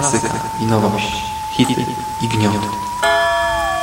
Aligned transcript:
klasyka 0.00 0.34
i 0.60 0.66
nowość, 0.66 1.22
hity 1.52 1.86
i 2.22 2.28
gnioty. 2.28 2.66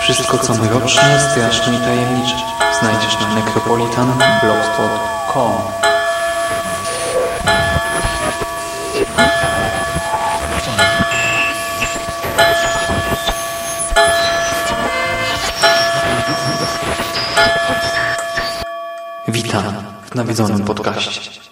Wszystko 0.02 0.38
co 0.38 0.54
mroczne, 0.54 1.32
straszne 1.32 1.74
i 1.74 1.78
tajemnicze 1.78 2.36
znajdziesz 2.80 3.20
na 3.20 3.36
necropolitanblogspot.com 3.36 5.52
Witam 19.28 19.64
w 20.12 20.16
nawiedzonym 20.16 20.64
podcaście. 20.64 21.43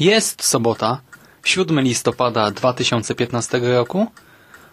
Jest 0.00 0.44
sobota, 0.44 1.00
7 1.44 1.80
listopada 1.80 2.50
2015 2.50 3.58
roku. 3.58 4.06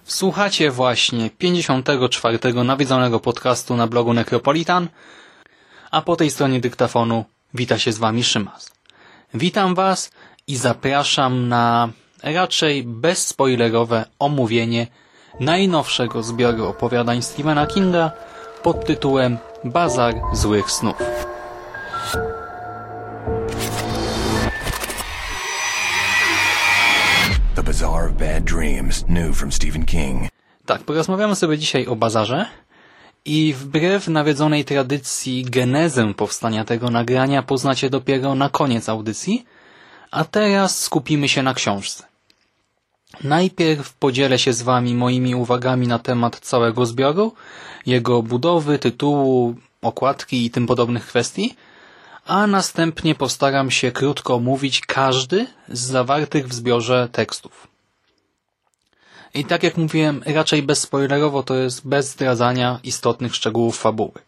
Słuchacie 0.03 0.71
właśnie 0.71 1.29
54. 1.29 2.53
nawiedzonego 2.53 3.19
podcastu 3.19 3.75
na 3.75 3.87
blogu 3.87 4.13
Necropolitan, 4.13 4.87
a 5.91 6.01
po 6.01 6.15
tej 6.15 6.31
stronie 6.31 6.59
dyktafonu 6.59 7.25
wita 7.53 7.79
się 7.79 7.91
z 7.91 7.97
Wami 7.97 8.23
Szymas. 8.23 8.71
Witam 9.33 9.75
Was 9.75 10.11
i 10.47 10.55
zapraszam 10.55 11.47
na 11.47 11.89
raczej 12.23 12.83
bezspoilerowe 12.83 14.05
omówienie 14.19 14.87
najnowszego 15.39 16.23
zbioru 16.23 16.65
opowiadań 16.65 17.21
Stephena 17.21 17.67
Kinga 17.67 18.11
pod 18.63 18.85
tytułem 18.85 19.37
Bazar 19.63 20.13
Złych 20.33 20.71
Snów. 20.71 20.97
Bazaar 27.77 28.05
of 28.05 28.17
Bad 28.17 28.43
Dreams, 28.43 29.05
new 29.07 29.33
from 29.33 29.51
Stephen 29.51 29.85
King. 29.85 30.29
Tak, 30.65 30.83
porozmawiamy 30.83 31.35
sobie 31.35 31.57
dzisiaj 31.57 31.85
o 31.85 31.95
bazarze 31.95 32.45
i 33.25 33.53
wbrew 33.53 34.07
nawiedzonej 34.07 34.65
tradycji 34.65 35.45
genezę 35.45 36.13
powstania 36.13 36.65
tego 36.65 36.89
nagrania 36.89 37.43
poznacie 37.43 37.89
dopiero 37.89 38.35
na 38.35 38.49
koniec 38.49 38.89
audycji, 38.89 39.45
a 40.11 40.25
teraz 40.25 40.79
skupimy 40.79 41.29
się 41.29 41.43
na 41.43 41.53
książce. 41.53 42.03
Najpierw 43.23 43.93
podzielę 43.93 44.39
się 44.39 44.53
z 44.53 44.61
Wami 44.61 44.95
moimi 44.95 45.35
uwagami 45.35 45.87
na 45.87 45.99
temat 45.99 46.39
całego 46.39 46.85
zbioru, 46.85 47.33
jego 47.85 48.23
budowy, 48.23 48.79
tytułu, 48.79 49.55
okładki 49.81 50.45
i 50.45 50.51
tym 50.51 50.67
podobnych 50.67 51.07
kwestii, 51.07 51.55
a 52.27 52.47
następnie 52.47 53.15
postaram 53.15 53.71
się 53.71 53.91
krótko 53.91 54.35
omówić 54.35 54.81
każdy 54.81 55.47
z 55.69 55.79
zawartych 55.79 56.47
w 56.47 56.53
zbiorze 56.53 57.09
tekstów. 57.11 57.67
I 59.33 59.45
tak 59.45 59.63
jak 59.63 59.77
mówiłem, 59.77 60.23
raczej 60.25 60.63
bezspoilerowo 60.63 61.43
to 61.43 61.55
jest 61.55 61.87
bez 61.87 62.11
zdradzania 62.11 62.79
istotnych 62.83 63.35
szczegółów 63.35 63.77
fabuły. 63.77 64.19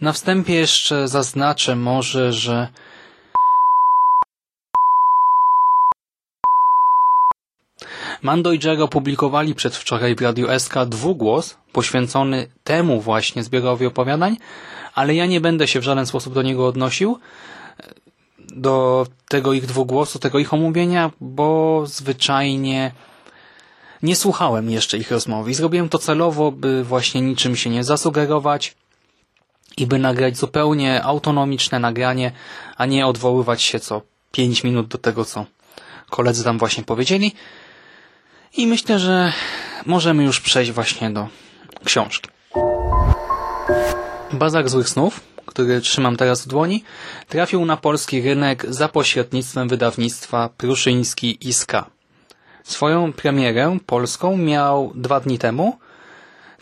Na 0.00 0.12
wstępie 0.12 0.54
jeszcze 0.54 1.08
zaznaczę 1.08 1.76
może, 1.76 2.32
że 2.32 2.68
Mando 8.22 8.52
i 8.52 8.60
Jerry 8.64 8.82
opublikowali 8.82 9.54
przedwczoraj 9.54 10.14
w 10.14 10.20
Radiu 10.20 10.58
SK 10.58 10.74
dwugłos 10.86 11.56
poświęcony 11.72 12.46
temu 12.64 13.00
właśnie 13.00 13.42
zbiorowi 13.42 13.86
opowiadań, 13.86 14.36
ale 14.94 15.14
ja 15.14 15.26
nie 15.26 15.40
będę 15.40 15.68
się 15.68 15.80
w 15.80 15.82
żaden 15.82 16.06
sposób 16.06 16.34
do 16.34 16.42
niego 16.42 16.66
odnosił, 16.66 17.18
do 18.38 19.06
tego 19.28 19.52
ich 19.52 19.66
dwugłosu, 19.66 20.18
tego 20.18 20.38
ich 20.38 20.54
omówienia, 20.54 21.10
bo 21.20 21.82
zwyczajnie 21.86 22.92
nie 24.02 24.16
słuchałem 24.16 24.70
jeszcze 24.70 24.98
ich 24.98 25.10
rozmowy 25.10 25.54
zrobiłem 25.54 25.88
to 25.88 25.98
celowo, 25.98 26.52
by 26.52 26.84
właśnie 26.84 27.20
niczym 27.20 27.56
się 27.56 27.70
nie 27.70 27.84
zasugerować 27.84 28.74
i 29.76 29.86
by 29.86 29.98
nagrać 29.98 30.36
zupełnie 30.36 31.02
autonomiczne 31.02 31.78
nagranie, 31.78 32.32
a 32.76 32.86
nie 32.86 33.06
odwoływać 33.06 33.62
się 33.62 33.80
co 33.80 34.02
pięć 34.32 34.64
minut 34.64 34.88
do 34.88 34.98
tego, 34.98 35.24
co 35.24 35.46
koledzy 36.10 36.44
tam 36.44 36.58
właśnie 36.58 36.84
powiedzieli. 36.84 37.32
I 38.56 38.66
myślę, 38.66 38.98
że 38.98 39.32
możemy 39.86 40.24
już 40.24 40.40
przejść 40.40 40.72
właśnie 40.72 41.10
do 41.10 41.28
książki. 41.84 42.28
Bazar 44.32 44.68
Złych 44.68 44.88
Snów, 44.88 45.20
który 45.46 45.80
trzymam 45.80 46.16
teraz 46.16 46.44
w 46.44 46.48
dłoni, 46.48 46.84
trafił 47.28 47.64
na 47.64 47.76
polski 47.76 48.22
rynek 48.22 48.66
za 48.68 48.88
pośrednictwem 48.88 49.68
wydawnictwa 49.68 50.48
Pruszyński 50.48 51.48
Iska. 51.48 51.90
Swoją 52.64 53.12
premierę 53.12 53.78
polską 53.86 54.36
miał 54.36 54.92
dwa 54.94 55.20
dni 55.20 55.38
temu, 55.38 55.78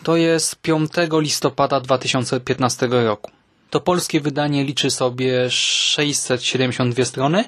to 0.03 0.15
jest 0.15 0.55
5 0.55 0.91
listopada 1.13 1.79
2015 1.79 2.87
roku. 2.87 3.31
To 3.69 3.79
polskie 3.79 4.21
wydanie 4.21 4.63
liczy 4.63 4.91
sobie 4.91 5.49
672 5.49 7.05
strony 7.05 7.43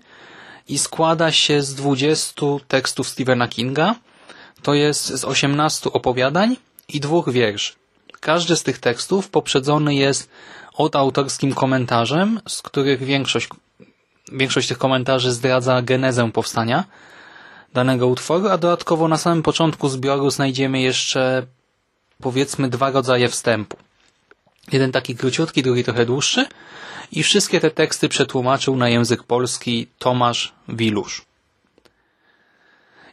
i 0.68 0.78
składa 0.78 1.32
się 1.32 1.62
z 1.62 1.76
20 1.76 2.42
tekstów 2.68 3.08
Stephena 3.08 3.48
Kinga, 3.48 3.96
to 4.62 4.74
jest 4.74 5.06
z 5.06 5.26
18 5.26 5.92
opowiadań 5.92 6.58
i 6.90 7.00
dwóch 7.00 7.32
wierszy. 7.32 7.83
Każdy 8.24 8.56
z 8.56 8.64
tych 8.64 8.80
tekstów 8.80 9.30
poprzedzony 9.30 9.96
jest 9.96 10.30
od 10.74 10.96
autorskim 10.96 11.54
komentarzem, 11.54 12.40
z 12.48 12.62
których 12.62 13.04
większość, 13.04 13.50
większość 14.32 14.68
tych 14.68 14.78
komentarzy 14.78 15.32
zdradza 15.32 15.82
genezę 15.82 16.32
powstania 16.32 16.84
danego 17.74 18.08
utworu, 18.08 18.48
a 18.48 18.58
dodatkowo 18.58 19.08
na 19.08 19.18
samym 19.18 19.44
początku 19.44 19.90
zbioru 19.90 20.30
znajdziemy 20.30 20.82
jeszcze 20.82 21.46
powiedzmy 22.22 22.70
dwa 22.70 22.92
rodzaje 22.92 23.30
wstępu. 23.30 23.78
Jeden 24.72 24.92
taki 24.92 25.16
króciutki, 25.16 25.64
drugi 25.64 25.84
trochę 25.84 26.06
dłuższy 26.06 26.46
i 27.12 27.24
wszystkie 27.24 27.60
te 27.60 27.72
teksty 27.72 28.10
przetłumaczył 28.10 28.76
na 28.76 28.90
język 28.90 29.24
polski 29.24 29.88
Tomasz 30.00 30.54
Wilusz. 30.70 31.26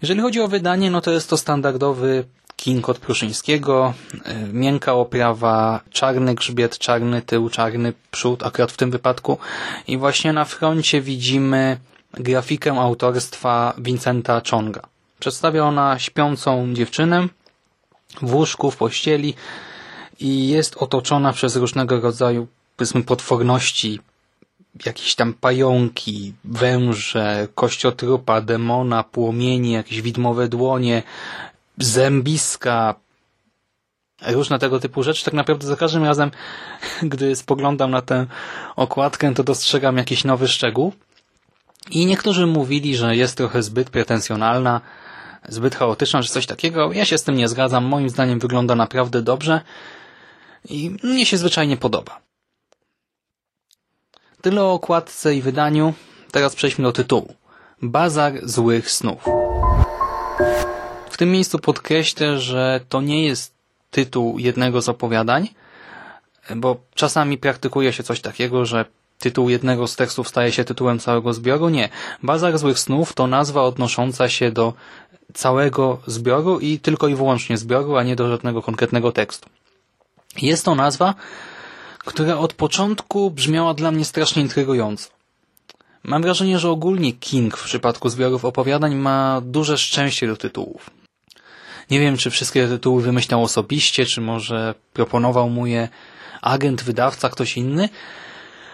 Jeżeli 0.02 0.20
chodzi 0.20 0.40
o 0.40 0.48
wydanie, 0.48 0.90
no 0.90 1.00
to 1.00 1.10
jest 1.10 1.30
to 1.30 1.36
standardowy 1.36 2.24
King 2.60 2.88
od 2.88 2.98
Pruszyńskiego, 2.98 3.94
miękka 4.52 4.94
oprawa, 4.94 5.80
czarny 5.90 6.34
grzbiet, 6.34 6.78
czarny 6.78 7.22
tył, 7.22 7.50
czarny 7.50 7.92
przód, 8.10 8.42
akurat 8.42 8.72
w 8.72 8.76
tym 8.76 8.90
wypadku. 8.90 9.38
I 9.86 9.98
właśnie 9.98 10.32
na 10.32 10.44
froncie 10.44 11.00
widzimy 11.00 11.76
grafikę 12.14 12.72
autorstwa 12.72 13.74
Vincenta 13.78 14.42
Chonga. 14.50 14.82
Przedstawia 15.20 15.64
ona 15.64 15.98
śpiącą 15.98 16.74
dziewczynę 16.74 17.28
w 18.22 18.34
łóżku, 18.34 18.70
w 18.70 18.76
pościeli 18.76 19.34
i 20.20 20.48
jest 20.48 20.76
otoczona 20.76 21.32
przez 21.32 21.56
różnego 21.56 22.00
rodzaju, 22.00 22.46
powiedzmy, 22.76 23.02
potworności, 23.02 24.00
jakieś 24.86 25.14
tam 25.14 25.34
pająki, 25.34 26.34
węże, 26.44 27.48
kościotrupa, 27.54 28.40
demona, 28.40 29.02
płomieni, 29.02 29.72
jakieś 29.72 30.02
widmowe 30.02 30.48
dłonie, 30.48 31.02
zębiska, 31.80 32.94
różne 34.26 34.58
tego 34.58 34.80
typu 34.80 35.02
rzeczy. 35.02 35.24
Tak 35.24 35.34
naprawdę 35.34 35.66
za 35.66 35.76
każdym 35.76 36.04
razem, 36.04 36.30
gdy 37.02 37.36
spoglądam 37.36 37.90
na 37.90 38.02
tę 38.02 38.26
okładkę, 38.76 39.34
to 39.34 39.44
dostrzegam 39.44 39.96
jakiś 39.96 40.24
nowy 40.24 40.48
szczegół. 40.48 40.92
I 41.90 42.06
niektórzy 42.06 42.46
mówili, 42.46 42.96
że 42.96 43.16
jest 43.16 43.36
trochę 43.36 43.62
zbyt 43.62 43.90
pretensjonalna, 43.90 44.80
zbyt 45.48 45.74
chaotyczna, 45.74 46.22
że 46.22 46.28
coś 46.28 46.46
takiego. 46.46 46.92
Ja 46.92 47.04
się 47.04 47.18
z 47.18 47.22
tym 47.22 47.36
nie 47.36 47.48
zgadzam. 47.48 47.84
Moim 47.84 48.10
zdaniem 48.10 48.38
wygląda 48.38 48.74
naprawdę 48.74 49.22
dobrze 49.22 49.60
i 50.64 50.96
mnie 51.02 51.26
się 51.26 51.36
zwyczajnie 51.36 51.76
podoba. 51.76 52.20
Tyle 54.40 54.62
o 54.62 54.72
okładce 54.72 55.34
i 55.34 55.42
wydaniu. 55.42 55.94
Teraz 56.32 56.54
przejdźmy 56.54 56.84
do 56.84 56.92
tytułu. 56.92 57.34
Bazar 57.82 58.32
złych 58.42 58.90
snów. 58.90 59.24
Tym 61.20 61.30
miejscu 61.30 61.58
podkreślę, 61.58 62.38
że 62.38 62.80
to 62.88 63.00
nie 63.00 63.24
jest 63.24 63.54
tytuł 63.90 64.38
jednego 64.38 64.82
z 64.82 64.88
opowiadań, 64.88 65.48
bo 66.56 66.76
czasami 66.94 67.38
praktykuje 67.38 67.92
się 67.92 68.02
coś 68.02 68.20
takiego, 68.20 68.64
że 68.66 68.84
tytuł 69.18 69.48
jednego 69.48 69.86
z 69.86 69.96
tekstów 69.96 70.28
staje 70.28 70.52
się 70.52 70.64
tytułem 70.64 70.98
całego 70.98 71.32
zbioru. 71.32 71.68
Nie. 71.68 71.88
Bazar 72.22 72.58
Złych 72.58 72.78
Snów 72.78 73.12
to 73.12 73.26
nazwa 73.26 73.62
odnosząca 73.62 74.28
się 74.28 74.52
do 74.52 74.72
całego 75.34 75.98
zbioru 76.06 76.58
i 76.58 76.78
tylko 76.78 77.08
i 77.08 77.14
wyłącznie 77.14 77.58
zbioru, 77.58 77.96
a 77.96 78.02
nie 78.02 78.16
do 78.16 78.28
żadnego 78.28 78.62
konkretnego 78.62 79.12
tekstu. 79.12 79.48
Jest 80.42 80.64
to 80.64 80.74
nazwa, 80.74 81.14
która 81.98 82.38
od 82.38 82.52
początku 82.54 83.30
brzmiała 83.30 83.74
dla 83.74 83.90
mnie 83.90 84.04
strasznie 84.04 84.42
intrygująco. 84.42 85.08
Mam 86.02 86.22
wrażenie, 86.22 86.58
że 86.58 86.70
ogólnie 86.70 87.12
King 87.12 87.56
w 87.56 87.64
przypadku 87.64 88.08
zbiorów 88.08 88.44
opowiadań 88.44 88.94
ma 88.94 89.40
duże 89.44 89.78
szczęście 89.78 90.26
do 90.26 90.36
tytułów. 90.36 90.99
Nie 91.90 92.00
wiem, 92.00 92.16
czy 92.16 92.30
wszystkie 92.30 92.68
tytuły 92.68 93.02
wymyślał 93.02 93.42
osobiście, 93.42 94.06
czy 94.06 94.20
może 94.20 94.74
proponował 94.92 95.50
mu 95.50 95.66
je 95.66 95.88
agent, 96.42 96.82
wydawca, 96.82 97.28
ktoś 97.28 97.56
inny, 97.56 97.88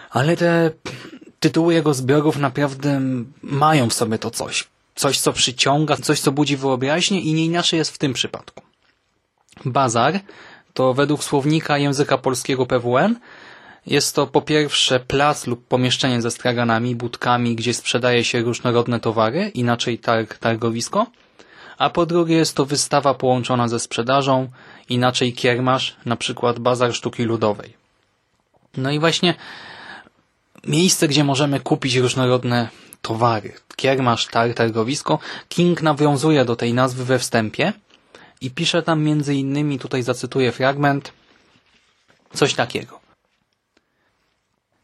ale 0.09 0.37
te 0.37 0.71
tytuły 1.39 1.73
jego 1.73 1.93
zbiorów 1.93 2.37
naprawdę 2.37 3.01
mają 3.41 3.89
w 3.89 3.93
sobie 3.93 4.19
to 4.19 4.31
coś. 4.31 4.67
Coś, 4.95 5.19
co 5.19 5.33
przyciąga, 5.33 5.97
coś, 5.97 6.19
co 6.19 6.31
budzi 6.31 6.57
wyobraźnię 6.57 7.21
i 7.21 7.33
nie 7.33 7.45
inaczej 7.45 7.77
jest 7.77 7.91
w 7.91 7.97
tym 7.97 8.13
przypadku. 8.13 8.63
Bazar 9.65 10.19
to 10.73 10.93
według 10.93 11.23
słownika 11.23 11.77
języka 11.77 12.17
polskiego 12.17 12.65
PWN 12.65 13.15
jest 13.85 14.15
to 14.15 14.27
po 14.27 14.41
pierwsze 14.41 14.99
plac 14.99 15.47
lub 15.47 15.67
pomieszczenie 15.67 16.21
ze 16.21 16.31
straganami, 16.31 16.95
budkami, 16.95 17.55
gdzie 17.55 17.73
sprzedaje 17.73 18.23
się 18.23 18.41
różnorodne 18.41 18.99
towary, 18.99 19.51
inaczej 19.53 19.99
targ, 19.99 20.37
targowisko, 20.37 21.07
a 21.77 21.89
po 21.89 22.05
drugie 22.05 22.35
jest 22.35 22.55
to 22.55 22.65
wystawa 22.65 23.13
połączona 23.13 23.67
ze 23.67 23.79
sprzedażą, 23.79 24.49
inaczej 24.89 25.33
kiermasz, 25.33 25.95
na 26.05 26.15
przykład 26.15 26.59
bazar 26.59 26.93
sztuki 26.93 27.23
ludowej. 27.23 27.73
No 28.77 28.91
i 28.91 28.99
właśnie 28.99 29.35
miejsce, 30.67 31.07
gdzie 31.07 31.23
możemy 31.23 31.59
kupić 31.59 31.95
różnorodne 31.95 32.69
towary, 33.01 33.53
kiermasz, 33.75 34.27
targ, 34.27 34.57
targowisko, 34.57 35.19
King 35.49 35.81
nawiązuje 35.81 36.45
do 36.45 36.55
tej 36.55 36.73
nazwy 36.73 37.05
we 37.05 37.19
wstępie 37.19 37.73
i 38.41 38.51
pisze 38.51 38.83
tam 38.83 39.03
między 39.03 39.35
innymi, 39.35 39.79
tutaj 39.79 40.03
zacytuję 40.03 40.51
fragment, 40.51 41.13
coś 42.33 42.53
takiego. 42.53 42.99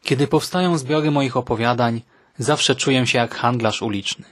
Kiedy 0.03 0.27
powstają 0.27 0.77
zbiory 0.77 1.11
moich 1.11 1.37
opowiadań, 1.37 2.01
zawsze 2.37 2.75
czuję 2.75 3.07
się 3.07 3.17
jak 3.17 3.35
handlarz 3.35 3.81
uliczny. 3.81 4.25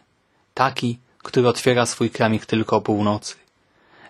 Taki, 0.54 1.00
który 1.24 1.48
otwiera 1.48 1.86
swój 1.86 2.10
kramik 2.10 2.46
tylko 2.46 2.76
o 2.78 2.82
północy. 2.82 3.36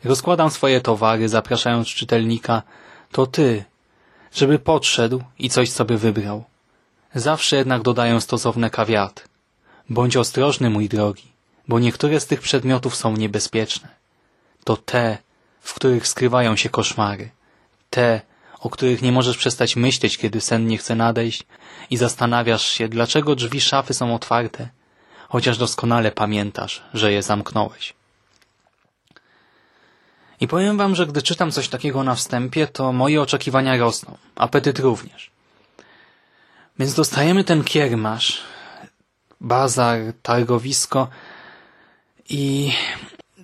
Rozkładam 0.03 0.51
swoje 0.51 0.81
towary, 0.81 1.29
zapraszając 1.29 1.87
czytelnika, 1.87 2.61
to 3.11 3.27
ty, 3.27 3.63
żeby 4.33 4.59
podszedł 4.59 5.23
i 5.39 5.49
coś 5.49 5.71
sobie 5.71 5.97
wybrał. 5.97 6.43
Zawsze 7.15 7.55
jednak 7.55 7.81
dodaję 7.81 8.21
stosowne 8.21 8.69
kawiat. 8.69 9.27
Bądź 9.89 10.17
ostrożny, 10.17 10.69
mój 10.69 10.89
drogi, 10.89 11.27
bo 11.67 11.79
niektóre 11.79 12.19
z 12.19 12.27
tych 12.27 12.41
przedmiotów 12.41 12.95
są 12.95 13.17
niebezpieczne. 13.17 13.87
To 14.63 14.77
te, 14.77 15.17
w 15.61 15.73
których 15.73 16.07
skrywają 16.07 16.55
się 16.55 16.69
koszmary. 16.69 17.29
Te, 17.89 18.21
o 18.59 18.69
których 18.69 19.01
nie 19.01 19.11
możesz 19.11 19.37
przestać 19.37 19.75
myśleć, 19.75 20.17
kiedy 20.17 20.41
sen 20.41 20.67
nie 20.67 20.77
chce 20.77 20.95
nadejść 20.95 21.43
i 21.89 21.97
zastanawiasz 21.97 22.65
się, 22.65 22.87
dlaczego 22.87 23.35
drzwi 23.35 23.61
szafy 23.61 23.93
są 23.93 24.15
otwarte, 24.15 24.69
chociaż 25.31 25.57
doskonale 25.57 26.11
pamiętasz, 26.11 26.81
że 26.93 27.11
je 27.11 27.23
zamknąłeś. 27.23 27.93
I 30.39 30.47
powiem 30.47 30.77
wam, 30.77 30.95
że 30.95 31.07
gdy 31.07 31.21
czytam 31.21 31.51
coś 31.51 31.67
takiego 31.67 32.03
na 32.03 32.15
wstępie, 32.15 32.67
to 32.67 32.93
moje 32.93 33.21
oczekiwania 33.21 33.77
rosną, 33.77 34.17
apetyt 34.35 34.79
również. 34.79 35.31
Więc 36.79 36.93
dostajemy 36.93 37.43
ten 37.43 37.63
kiermasz, 37.63 38.41
bazar, 39.41 39.99
targowisko 40.21 41.07
i 42.29 42.71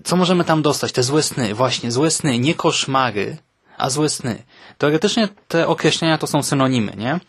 co 0.04 0.16
możemy 0.16 0.44
tam 0.44 0.62
dostać? 0.62 0.92
Te 0.92 1.04
złe 1.04 1.24
sny, 1.24 1.54
właśnie, 1.54 1.92
złe 1.92 2.12
sny, 2.12 2.40
nie 2.40 2.56
koszmary, 2.56 3.38
a 3.78 3.90
złe 3.90 4.10
sny. 4.10 4.44
Teoretycznie 4.78 5.28
te 5.48 5.68
określenia 5.68 6.18
to 6.18 6.28
są 6.28 6.44
synonimy, 6.44 6.94
nie? 6.98 7.20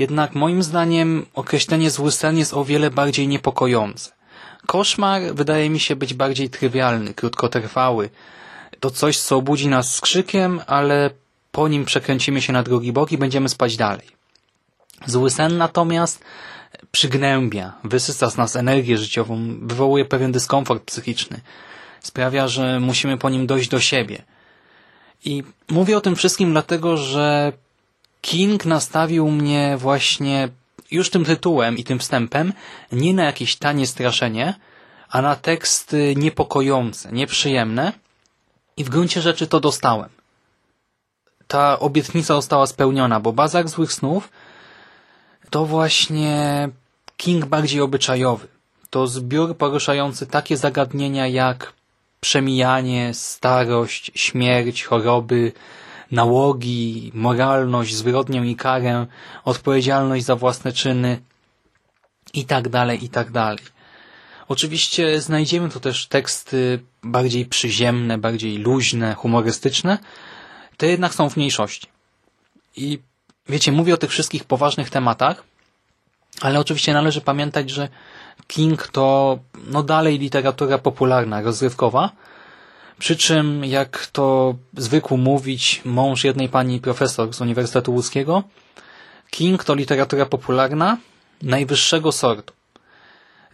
Jednak 0.00 0.34
moim 0.34 0.62
zdaniem 0.62 1.26
określenie 1.34 1.90
zły 1.90 2.12
sen 2.12 2.38
jest 2.38 2.54
o 2.54 2.64
wiele 2.64 2.90
bardziej 2.90 3.28
niepokojące. 3.28 4.10
Koszmar 4.66 5.22
wydaje 5.34 5.70
mi 5.70 5.80
się 5.80 5.96
być 5.96 6.14
bardziej 6.14 6.50
trywialny, 6.50 7.14
krótkotrwały. 7.14 8.10
To 8.80 8.90
coś, 8.90 9.18
co 9.18 9.36
obudzi 9.36 9.68
nas 9.68 9.94
skrzykiem, 9.94 10.60
ale 10.66 11.10
po 11.52 11.68
nim 11.68 11.84
przekręcimy 11.84 12.42
się 12.42 12.52
na 12.52 12.62
drugi 12.62 12.92
bok 12.92 13.12
i 13.12 13.18
będziemy 13.18 13.48
spać 13.48 13.76
dalej. 13.76 14.06
Zły 15.06 15.30
sen 15.30 15.58
natomiast 15.58 16.24
przygnębia, 16.92 17.72
wysysa 17.84 18.30
z 18.30 18.36
nas 18.36 18.56
energię 18.56 18.98
życiową, 18.98 19.58
wywołuje 19.62 20.04
pewien 20.04 20.32
dyskomfort 20.32 20.84
psychiczny. 20.84 21.40
Sprawia, 22.00 22.48
że 22.48 22.80
musimy 22.80 23.18
po 23.18 23.30
nim 23.30 23.46
dojść 23.46 23.68
do 23.68 23.80
siebie. 23.80 24.22
I 25.24 25.42
mówię 25.68 25.96
o 25.96 26.00
tym 26.00 26.16
wszystkim 26.16 26.52
dlatego, 26.52 26.96
że 26.96 27.52
King 28.20 28.64
nastawił 28.64 29.30
mnie 29.30 29.76
właśnie 29.76 30.48
już 30.90 31.10
tym 31.10 31.24
tytułem 31.24 31.78
i 31.78 31.84
tym 31.84 31.98
wstępem 31.98 32.52
nie 32.92 33.14
na 33.14 33.24
jakieś 33.24 33.56
tanie 33.56 33.86
straszenie, 33.86 34.54
a 35.08 35.22
na 35.22 35.36
teksty 35.36 36.14
niepokojące, 36.16 37.12
nieprzyjemne 37.12 37.92
i 38.76 38.84
w 38.84 38.88
gruncie 38.88 39.20
rzeczy 39.20 39.46
to 39.46 39.60
dostałem. 39.60 40.08
Ta 41.46 41.78
obietnica 41.78 42.34
została 42.34 42.66
spełniona, 42.66 43.20
bo 43.20 43.32
Bazar 43.32 43.68
Złych 43.68 43.92
Snów 43.92 44.30
to 45.50 45.66
właśnie 45.66 46.68
King 47.16 47.46
bardziej 47.46 47.80
obyczajowy. 47.80 48.48
To 48.90 49.06
zbiór 49.06 49.56
poruszający 49.56 50.26
takie 50.26 50.56
zagadnienia 50.56 51.26
jak 51.26 51.72
przemijanie, 52.20 53.14
starość, 53.14 54.10
śmierć, 54.14 54.84
choroby, 54.84 55.52
nałogi, 56.10 57.12
moralność, 57.14 57.94
zbrodnię 57.94 58.50
i 58.50 58.56
karę, 58.56 59.06
odpowiedzialność 59.44 60.24
za 60.24 60.36
własne 60.36 60.72
czyny 60.72 61.20
i 62.34 62.44
tak 62.44 62.68
dalej, 62.68 63.04
i 63.04 63.08
tak 63.08 63.30
dalej. 63.30 63.64
Oczywiście 64.48 65.20
znajdziemy 65.20 65.68
tu 65.68 65.80
też 65.80 66.06
teksty 66.06 66.80
bardziej 67.02 67.46
przyziemne, 67.46 68.18
bardziej 68.18 68.58
luźne, 68.58 69.14
humorystyczne, 69.14 69.98
te 70.76 70.86
jednak 70.86 71.14
są 71.14 71.30
w 71.30 71.36
mniejszości. 71.36 71.86
I 72.76 72.98
wiecie, 73.48 73.72
mówię 73.72 73.94
o 73.94 73.96
tych 73.96 74.10
wszystkich 74.10 74.44
poważnych 74.44 74.90
tematach, 74.90 75.44
ale 76.40 76.60
oczywiście 76.60 76.92
należy 76.92 77.20
pamiętać, 77.20 77.70
że 77.70 77.88
King 78.46 78.88
to 78.88 79.38
no 79.66 79.82
dalej 79.82 80.18
literatura 80.18 80.78
popularna, 80.78 81.42
rozrywkowa, 81.42 82.10
przy 83.00 83.16
czym, 83.16 83.64
jak 83.64 84.06
to 84.06 84.54
zwykł 84.76 85.16
mówić 85.16 85.80
mąż 85.84 86.24
jednej 86.24 86.48
pani 86.48 86.80
profesor 86.80 87.32
z 87.34 87.40
Uniwersytetu 87.40 87.92
Łódzkiego, 87.92 88.42
King 89.30 89.64
to 89.64 89.74
literatura 89.74 90.26
popularna 90.26 90.96
najwyższego 91.42 92.12
sortu. 92.12 92.52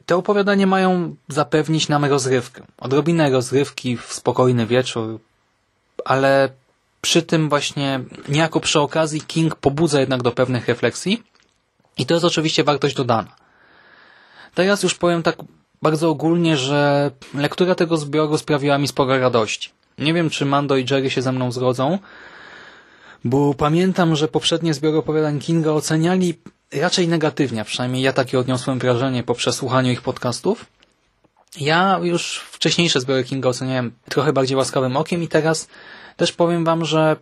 Te 0.06 0.16
opowiadania 0.16 0.66
mają 0.66 1.16
zapewnić 1.28 1.88
nam 1.88 2.04
rozrywkę. 2.04 2.62
Odrobinę 2.78 3.30
rozrywki 3.30 3.96
w 3.96 4.12
spokojny 4.12 4.66
wieczór, 4.66 5.20
ale 6.04 6.48
przy 7.00 7.22
tym 7.22 7.48
właśnie 7.48 8.00
niejako 8.28 8.60
przy 8.60 8.80
okazji 8.80 9.20
King 9.20 9.54
pobudza 9.56 10.00
jednak 10.00 10.22
do 10.22 10.32
pewnych 10.32 10.68
refleksji 10.68 11.22
i 11.96 12.06
to 12.06 12.14
jest 12.14 12.24
oczywiście 12.26 12.64
wartość 12.64 12.94
dodana. 12.96 13.36
Teraz 14.54 14.82
już 14.82 14.94
powiem 14.94 15.22
tak 15.22 15.36
bardzo 15.82 16.10
ogólnie, 16.10 16.56
że 16.56 17.10
lektura 17.34 17.74
tego 17.74 17.96
zbioru 17.96 18.38
sprawiła 18.38 18.78
mi 18.78 18.88
sporo 18.88 19.18
radości. 19.18 19.70
Nie 19.98 20.14
wiem, 20.14 20.30
czy 20.30 20.44
Mando 20.44 20.76
i 20.76 20.86
Jerry 20.90 21.10
się 21.10 21.22
ze 21.22 21.32
mną 21.32 21.52
zgodzą, 21.52 21.98
bo 23.24 23.54
pamiętam, 23.54 24.16
że 24.16 24.28
poprzednie 24.28 24.74
zbiory 24.74 24.98
opowiadań 24.98 25.38
Kinga 25.38 25.70
oceniali 25.70 26.34
raczej 26.72 27.08
negatywnie, 27.08 27.64
przynajmniej 27.64 28.02
ja 28.02 28.12
takie 28.12 28.38
odniosłem 28.38 28.78
wrażenie 28.78 29.22
po 29.22 29.34
przesłuchaniu 29.34 29.92
ich 29.92 30.02
podcastów. 30.02 30.66
Ja 31.60 32.00
już 32.02 32.38
wcześniejsze 32.38 33.00
zbiory 33.00 33.24
Kinga 33.24 33.48
oceniałem 33.48 33.92
trochę 34.08 34.32
bardziej 34.32 34.56
łaskawym 34.56 34.96
okiem 34.96 35.22
i 35.22 35.28
teraz 35.28 35.68
też 36.16 36.32
powiem 36.32 36.64
wam, 36.64 36.84
że 36.84 37.16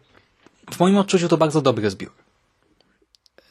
w 0.73 0.81
moim 0.81 0.97
odczuciu 0.97 1.29
to 1.29 1.37
bardzo 1.37 1.61
dobry 1.61 1.91
zbiór. 1.91 2.13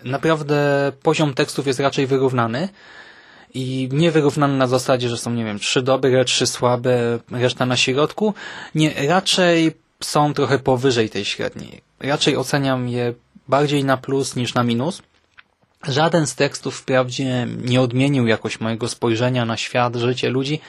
Naprawdę 0.03 0.91
poziom 1.03 1.33
tekstów 1.33 1.67
jest 1.67 1.79
raczej 1.79 2.07
wyrównany, 2.07 2.69
i 3.53 3.89
nie 3.91 4.12
wyrównane 4.12 4.57
na 4.57 4.67
zasadzie, 4.67 5.10
że 5.10 5.17
są, 5.17 5.33
nie 5.33 5.45
wiem, 5.45 5.60
trzy 5.60 5.81
dobre, 5.81 6.25
trzy 6.25 6.48
słabe, 6.48 7.19
reszta 7.31 7.65
na 7.65 7.77
środku. 7.77 8.33
Nie, 8.75 9.07
raczej 9.07 9.72
są 10.00 10.33
trochę 10.33 10.60
powyżej 10.60 11.10
tej 11.10 11.25
średniej. 11.25 11.81
Raczej 12.00 12.38
oceniam 12.38 12.89
je 12.89 13.13
bardziej 13.48 13.83
na 13.83 13.98
plus 13.98 14.36
niż 14.36 14.53
na 14.53 14.63
minus. 14.63 15.01
Żaden 15.88 16.27
z 16.27 16.36
tekstów 16.36 16.75
wprawdzie 16.75 17.48
nie 17.63 17.81
odmienił 17.81 18.27
jakoś 18.27 18.60
mojego 18.60 18.89
spojrzenia 18.89 19.45
na 19.45 19.57
świat, 19.57 19.95
życie 19.95 20.29
ludzi, 20.29 20.60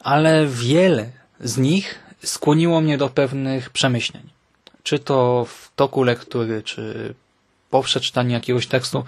ale 0.00 0.46
wiele 0.46 1.10
z 1.40 1.58
nich 1.58 1.98
skłoniło 2.24 2.80
mnie 2.80 2.98
do 2.98 3.08
pewnych 3.08 3.70
przemyśleń. 3.70 4.22
Czy 4.82 4.98
to 4.98 5.46
w 5.48 5.70
toku 5.76 6.02
lektury, 6.02 6.62
czy 6.62 7.14
po 7.70 7.82
przeczytaniu 7.82 8.30
jakiegoś 8.30 8.66
tekstu, 8.66 9.04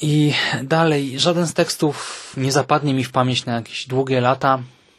I 0.00 0.34
dalej, 0.62 1.18
żaden 1.18 1.46
z 1.46 1.54
tekstów 1.54 2.32
nie 2.36 2.52
zapadnie 2.52 2.94
mi 2.94 3.04
w 3.04 3.10
pamięć 3.10 3.46
na 3.46 3.54
jakieś 3.54 3.86
długie 3.86 4.20
lata. 4.20 4.58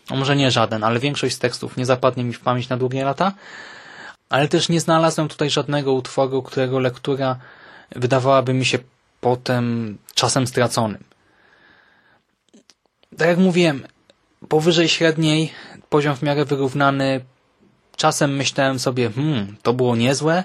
A 0.09 0.15
może 0.15 0.35
nie 0.35 0.51
żaden, 0.51 0.83
ale 0.83 0.99
większość 0.99 1.35
z 1.35 1.39
tekstów 1.39 1.77
nie 1.77 1.85
zapadnie 1.85 2.23
mi 2.23 2.33
w 2.33 2.39
pamięć 2.39 2.69
na 2.69 2.77
długie 2.77 3.05
lata. 3.05 3.33
Ale 4.29 4.47
też 4.47 4.69
nie 4.69 4.79
znalazłem 4.79 5.27
tutaj 5.27 5.49
żadnego 5.49 5.93
utworu, 5.93 6.43
którego 6.43 6.79
lektura 6.79 7.39
wydawałaby 7.91 8.53
mi 8.53 8.65
się 8.65 8.79
potem 9.21 9.97
czasem 10.15 10.47
straconym. 10.47 11.03
Tak 13.17 13.27
jak 13.27 13.37
mówiłem, 13.37 13.87
powyżej 14.49 14.89
średniej, 14.89 15.51
poziom 15.89 16.15
w 16.15 16.21
miarę 16.21 16.45
wyrównany. 16.45 17.21
Czasem 17.95 18.35
myślałem 18.35 18.79
sobie, 18.79 19.11
hmm, 19.11 19.55
to 19.61 19.73
było 19.73 19.95
niezłe. 19.95 20.43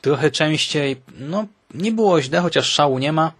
Trochę 0.00 0.30
częściej, 0.30 0.96
no, 1.18 1.46
nie 1.74 1.92
było 1.92 2.22
źle, 2.22 2.40
chociaż 2.40 2.66
szału 2.66 2.98
nie 2.98 3.12
ma. 3.12 3.32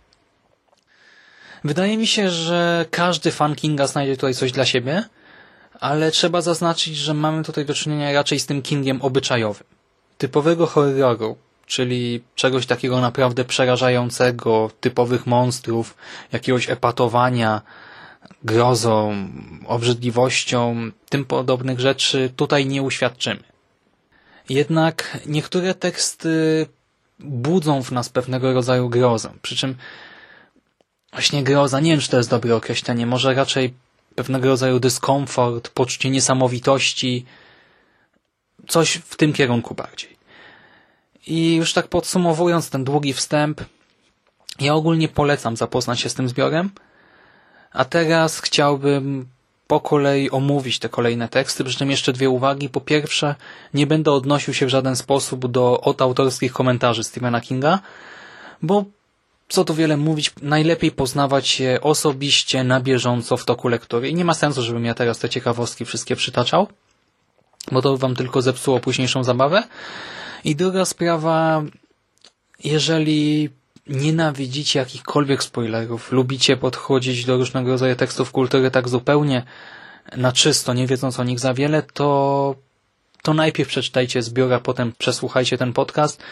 Wydaje 1.65 1.97
mi 1.97 2.07
się, 2.07 2.31
że 2.31 2.87
każdy 2.91 3.31
fan 3.31 3.55
Kinga 3.55 3.87
znajdzie 3.87 4.17
tutaj 4.17 4.35
coś 4.35 4.53
dla 4.53 4.65
siebie, 4.65 5.05
ale 5.81 6.11
trzeba 6.11 6.41
zaznaczyć, 6.41 6.97
że 6.97 7.15
mamy 7.15 7.45
tutaj 7.45 7.65
do 7.65 7.75
czynienia 7.75 8.13
raczej 8.13 8.41
z 8.41 8.47
tym 8.47 8.63
Kingiem 8.63 9.03
obyczajowym. 9.03 9.67
Typowego 10.19 10.67
horroru, 10.67 11.37
czyli 11.67 12.23
czegoś 12.35 12.67
takiego 12.67 13.01
naprawdę 13.01 13.45
przerażającego, 13.45 14.71
typowych 14.81 15.27
monstrów, 15.27 15.97
jakiegoś 16.33 16.71
epatowania, 16.71 17.63
grozą, 18.45 19.29
obrzydliwością, 19.67 20.91
tym 21.09 21.25
podobnych 21.25 21.81
rzeczy 21.81 22.33
tutaj 22.37 22.67
nie 22.67 22.83
uświadczymy. 22.83 23.43
Jednak 24.49 25.19
niektóre 25.27 25.75
teksty 25.75 26.67
budzą 27.19 27.83
w 27.83 27.93
nas 27.93 28.09
pewnego 28.09 28.53
rodzaju 28.53 28.89
grozę, 28.89 29.31
przy 29.43 29.57
czym 29.57 29.77
właśnie 31.13 31.45
groza, 31.45 31.81
nie 31.81 31.91
wiem 31.91 32.01
czy 32.01 32.11
to 32.11 32.17
jest 32.17 32.31
dobre 32.31 32.57
określenie, 32.57 33.07
może 33.07 33.35
raczej 33.35 33.75
pewnego 34.15 34.49
rodzaju 34.49 34.81
dyskomfort, 34.81 35.69
poczucie 35.69 36.11
niesamowitości, 36.11 37.27
coś 38.69 38.95
w 38.95 39.17
tym 39.17 39.33
kierunku 39.33 39.75
bardziej. 39.75 40.17
I 41.27 41.55
już 41.55 41.73
tak 41.73 41.89
podsumowując 41.89 42.71
ten 42.71 42.85
długi 42.85 43.13
wstęp, 43.13 43.61
ja 44.61 44.75
ogólnie 44.75 45.09
polecam 45.09 45.57
zapoznać 45.57 46.01
się 46.01 46.09
z 46.09 46.15
tym 46.15 46.29
zbiorem, 46.29 46.71
a 47.73 47.85
teraz 47.85 48.41
chciałbym 48.41 49.29
po 49.67 49.81
kolei 49.81 50.31
omówić 50.31 50.79
te 50.79 50.89
kolejne 50.89 51.29
teksty, 51.29 51.65
przy 51.65 51.79
czym 51.79 51.91
jeszcze 51.91 52.13
dwie 52.13 52.31
uwagi. 52.31 52.69
Po 52.69 52.81
pierwsze, 52.81 53.35
nie 53.75 53.87
będę 53.87 54.13
odnosił 54.13 54.55
się 54.55 54.67
w 54.67 54.69
żaden 54.69 54.97
sposób 54.97 55.51
do 55.51 55.81
od 55.81 56.03
autorskich 56.03 56.53
komentarzy 56.53 57.05
Stephena 57.05 57.41
Kinga, 57.41 57.79
bo 58.63 58.85
co 59.53 59.65
tu 59.65 59.75
wiele 59.75 59.97
mówić, 59.97 60.33
najlepiej 60.43 60.91
poznawać 60.91 61.61
je 61.61 61.81
osobiście, 61.81 62.65
na 62.65 62.81
bieżąco 62.81 63.37
w 63.37 63.45
toku 63.45 63.69
lektury. 63.69 64.09
I 64.09 64.15
nie 64.15 64.25
ma 64.25 64.35
sensu, 64.35 64.63
żebym 64.63 64.85
ja 64.85 64.95
teraz 64.95 65.19
te 65.19 65.29
ciekawostki 65.29 65.85
wszystkie 65.85 66.17
przytaczał, 66.17 66.69
bo 67.73 67.83
to 67.83 67.97
wam 67.99 68.17
tylko 68.17 68.43
zepsuło 68.43 68.81
późniejszą 68.81 69.25
zabawę. 69.25 69.63
I 70.45 70.57
druga 70.57 70.85
sprawa, 70.85 71.63
jeżeli 72.65 73.51
nienawidzicie 73.87 74.79
jakichkolwiek 74.79 75.43
spoilerów, 75.43 76.13
lubicie 76.13 76.57
podchodzić 76.57 77.25
do 77.25 77.37
różnego 77.37 77.71
rodzaju 77.71 77.97
tekstów 77.97 78.33
kultury 78.33 78.71
tak 78.71 78.89
zupełnie 78.89 79.43
na 80.17 80.33
czysto, 80.33 80.75
nie 80.75 80.87
wiedząc 80.87 81.21
o 81.21 81.25
nich 81.25 81.41
za 81.41 81.55
wiele, 81.55 81.83
to, 81.83 82.55
to 83.23 83.35
najpierw 83.35 83.69
przeczytajcie 83.69 84.23
zbiór, 84.23 84.53
a 84.53 84.61
potem 84.61 84.93
przesłuchajcie 84.99 85.59
ten 85.59 85.73
podcast, 85.73 86.23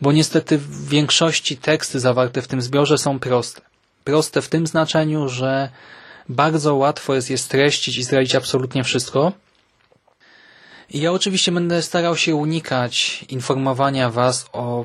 bo 0.00 0.12
niestety 0.12 0.58
w 0.58 0.88
większości 0.88 1.56
teksty 1.56 2.00
zawarte 2.00 2.42
w 2.42 2.48
tym 2.48 2.62
zbiorze 2.62 2.98
są 2.98 3.18
proste. 3.18 3.60
Proste 4.04 4.42
w 4.42 4.48
tym 4.48 4.66
znaczeniu, 4.66 5.28
że 5.28 5.68
bardzo 6.28 6.74
łatwo 6.74 7.14
jest 7.14 7.30
je 7.30 7.38
streścić 7.38 7.98
i 7.98 8.02
zdradzić 8.02 8.34
absolutnie 8.34 8.84
wszystko. 8.84 9.32
I 10.90 11.00
ja 11.00 11.12
oczywiście 11.12 11.52
będę 11.52 11.82
starał 11.82 12.16
się 12.16 12.34
unikać 12.34 13.24
informowania 13.28 14.10
Was 14.10 14.46
o 14.52 14.84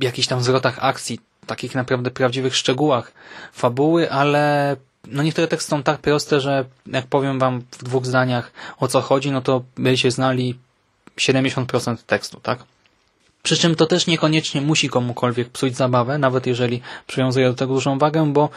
jakichś 0.00 0.28
tam 0.28 0.42
zwrotach 0.42 0.78
akcji, 0.80 1.20
takich 1.46 1.74
naprawdę 1.74 2.10
prawdziwych 2.10 2.56
szczegółach 2.56 3.12
fabuły, 3.52 4.10
ale 4.10 4.76
no 5.06 5.22
niektóre 5.22 5.48
teksty 5.48 5.70
są 5.70 5.82
tak 5.82 6.00
proste, 6.00 6.40
że 6.40 6.64
jak 6.86 7.06
powiem 7.06 7.38
wam 7.38 7.60
w 7.70 7.84
dwóch 7.84 8.06
zdaniach 8.06 8.52
o 8.78 8.88
co 8.88 9.00
chodzi, 9.00 9.30
no 9.30 9.40
to 9.40 9.62
będziecie 9.76 10.10
znali 10.10 10.58
70% 11.16 11.96
tekstu, 12.06 12.40
tak? 12.40 12.58
Przy 13.42 13.56
czym 13.56 13.74
to 13.74 13.86
też 13.86 14.06
niekoniecznie 14.06 14.60
musi 14.60 14.88
komukolwiek 14.88 15.48
psuć 15.48 15.76
zabawę, 15.76 16.18
nawet 16.18 16.46
jeżeli 16.46 16.82
przywiązuje 17.06 17.48
do 17.48 17.54
tego 17.54 17.74
dużą 17.74 17.98
wagę, 17.98 18.32
bo 18.32 18.48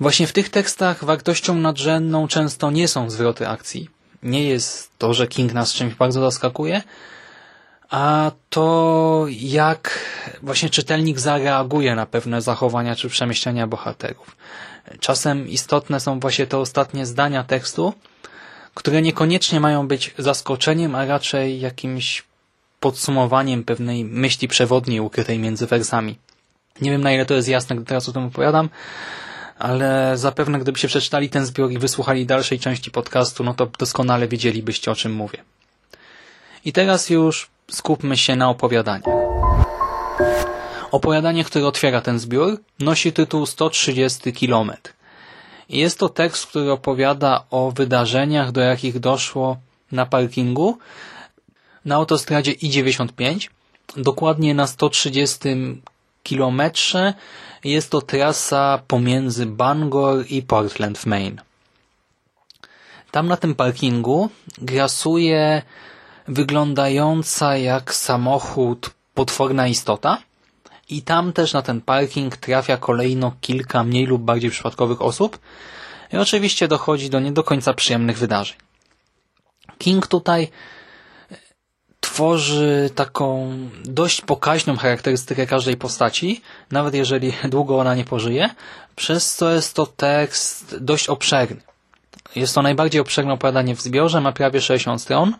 właśnie 0.00 0.26
w 0.26 0.32
tych 0.32 0.48
tekstach 0.48 1.04
wartością 1.04 1.54
nadrzędną 1.54 2.28
często 2.28 2.70
nie 2.70 2.88
są 2.88 3.10
zwroty 3.10 3.48
akcji. 3.48 3.90
Nie 4.22 4.44
jest 4.44 4.90
to, 4.98 5.14
że 5.14 5.26
King 5.26 5.52
nas 5.52 5.72
czymś 5.72 5.94
bardzo 5.94 6.20
zaskakuje, 6.20 6.82
a 7.90 8.30
to 8.50 9.26
jak 9.28 10.00
właśnie 10.42 10.70
czytelnik 10.70 11.18
zareaguje 11.18 11.94
na 11.94 12.06
pewne 12.06 12.42
zachowania 12.42 12.96
czy 12.96 13.08
przemyślenia 13.08 13.66
bohaterów. 13.66 14.36
Czasem 15.00 15.48
istotne 15.48 16.00
są 16.00 16.20
właśnie 16.20 16.46
te 16.46 16.58
ostatnie 16.58 17.06
zdania 17.06 17.44
tekstu, 17.44 17.94
które 18.74 19.02
niekoniecznie 19.02 19.60
mają 19.60 19.88
być 19.88 20.14
zaskoczeniem, 20.18 20.94
a 20.94 21.04
raczej 21.04 21.60
jakimś 21.60 22.22
podsumowaniem 22.80 23.64
pewnej 23.64 24.04
myśli 24.04 24.48
przewodniej 24.48 25.00
ukrytej 25.00 25.38
między 25.38 25.66
wersami. 25.66 26.18
Nie 26.80 26.90
wiem 26.90 27.00
na 27.00 27.12
ile 27.12 27.26
to 27.26 27.34
jest 27.34 27.48
jasne, 27.48 27.76
gdy 27.76 27.84
teraz 27.84 28.08
o 28.08 28.12
tym 28.12 28.24
opowiadam, 28.24 28.68
ale 29.58 30.12
zapewne 30.14 30.58
gdybyście 30.58 30.88
przeczytali 30.88 31.30
ten 31.30 31.46
zbiór 31.46 31.70
i 31.70 31.78
wysłuchali 31.78 32.26
dalszej 32.26 32.58
części 32.58 32.90
podcastu, 32.90 33.44
no 33.44 33.54
to 33.54 33.66
doskonale 33.78 34.28
wiedzielibyście 34.28 34.90
o 34.90 34.94
czym 34.94 35.12
mówię. 35.12 35.38
I 36.64 36.72
teraz 36.72 37.10
już 37.10 37.50
skupmy 37.70 38.16
się 38.16 38.36
na 38.36 38.50
opowiadaniu. 38.50 39.04
Opowiadanie, 40.94 41.44
które 41.44 41.66
otwiera 41.66 42.00
ten 42.00 42.18
zbiór, 42.18 42.60
nosi 42.78 43.12
tytuł 43.12 43.46
130 43.46 44.32
km. 44.32 44.72
Jest 45.68 45.98
to 45.98 46.08
tekst, 46.08 46.46
który 46.46 46.72
opowiada 46.72 47.44
o 47.50 47.70
wydarzeniach, 47.70 48.52
do 48.52 48.60
jakich 48.60 49.00
doszło 49.00 49.56
na 49.92 50.06
parkingu 50.06 50.78
na 51.84 51.94
autostradzie 51.94 52.52
I-95, 52.52 53.48
dokładnie 53.96 54.54
na 54.54 54.66
130 54.66 55.38
kilometrze. 56.22 57.14
Jest 57.64 57.90
to 57.90 58.00
trasa 58.02 58.82
pomiędzy 58.88 59.46
Bangor 59.46 60.24
i 60.28 60.42
Portland 60.42 60.98
w 60.98 61.06
Maine. 61.06 61.42
Tam 63.10 63.28
na 63.28 63.36
tym 63.36 63.54
parkingu 63.54 64.30
grasuje 64.58 65.62
wyglądająca 66.28 67.56
jak 67.56 67.94
samochód 67.94 68.90
potworna 69.14 69.68
istota 69.68 70.18
i 70.88 71.02
tam 71.02 71.32
też 71.32 71.52
na 71.52 71.62
ten 71.62 71.80
parking 71.80 72.36
trafia 72.36 72.76
kolejno 72.76 73.32
kilka 73.40 73.84
mniej 73.84 74.06
lub 74.06 74.22
bardziej 74.22 74.50
przypadkowych 74.50 75.02
osób 75.02 75.38
i 76.12 76.16
oczywiście 76.16 76.68
dochodzi 76.68 77.10
do 77.10 77.20
nie 77.20 77.32
do 77.32 77.42
końca 77.42 77.74
przyjemnych 77.74 78.18
wydarzeń. 78.18 78.56
King 79.78 80.06
tutaj 80.06 80.42
e, 80.42 81.36
tworzy 82.00 82.90
taką 82.94 83.58
dość 83.84 84.20
pokaźną 84.20 84.76
charakterystykę 84.76 85.46
każdej 85.46 85.76
postaci, 85.76 86.42
nawet 86.70 86.94
jeżeli 86.94 87.32
długo 87.44 87.78
ona 87.78 87.94
nie 87.94 88.04
pożyje, 88.04 88.50
przez 88.96 89.34
co 89.34 89.50
jest 89.50 89.74
to 89.74 89.86
tekst 89.86 90.76
dość 90.80 91.08
obszerny. 91.08 91.60
Jest 92.36 92.54
to 92.54 92.62
najbardziej 92.62 93.00
obszerne 93.00 93.32
opowiadanie 93.32 93.76
w 93.76 93.82
zbiorze, 93.82 94.20
ma 94.20 94.32
prawie 94.32 94.60
60 94.60 95.02
stron, 95.02 95.34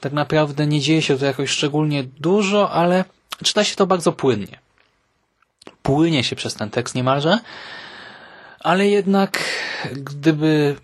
tak 0.00 0.12
naprawdę 0.12 0.66
nie 0.66 0.80
dzieje 0.80 1.02
się 1.02 1.18
to 1.18 1.24
jakoś 1.24 1.50
szczególnie 1.50 2.04
dużo, 2.04 2.70
ale 2.70 3.04
czyta 3.44 3.64
się 3.64 3.76
to 3.76 3.86
bardzo 3.86 4.12
płynnie. 4.12 4.58
Płynie 5.82 6.24
się 6.24 6.36
przez 6.36 6.54
ten 6.54 6.70
tekst 6.70 6.94
niemalże, 6.94 7.38
ale 8.60 8.88
jednak 8.88 9.44
gdyby 9.92 10.76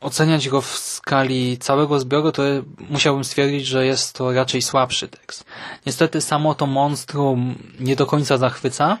oceniać 0.00 0.48
go 0.48 0.60
w 0.60 0.78
skali 0.78 1.58
całego 1.58 2.00
zbioru, 2.00 2.32
to 2.32 2.42
musiałbym 2.90 3.24
stwierdzić, 3.24 3.66
że 3.66 3.86
jest 3.86 4.14
to 4.14 4.32
raczej 4.32 4.62
słabszy 4.62 5.08
tekst. 5.08 5.44
Niestety 5.86 6.20
samo 6.20 6.54
to 6.54 6.66
monstrum 6.66 7.54
nie 7.80 7.96
do 7.96 8.06
końca 8.06 8.38
zachwyca. 8.38 8.98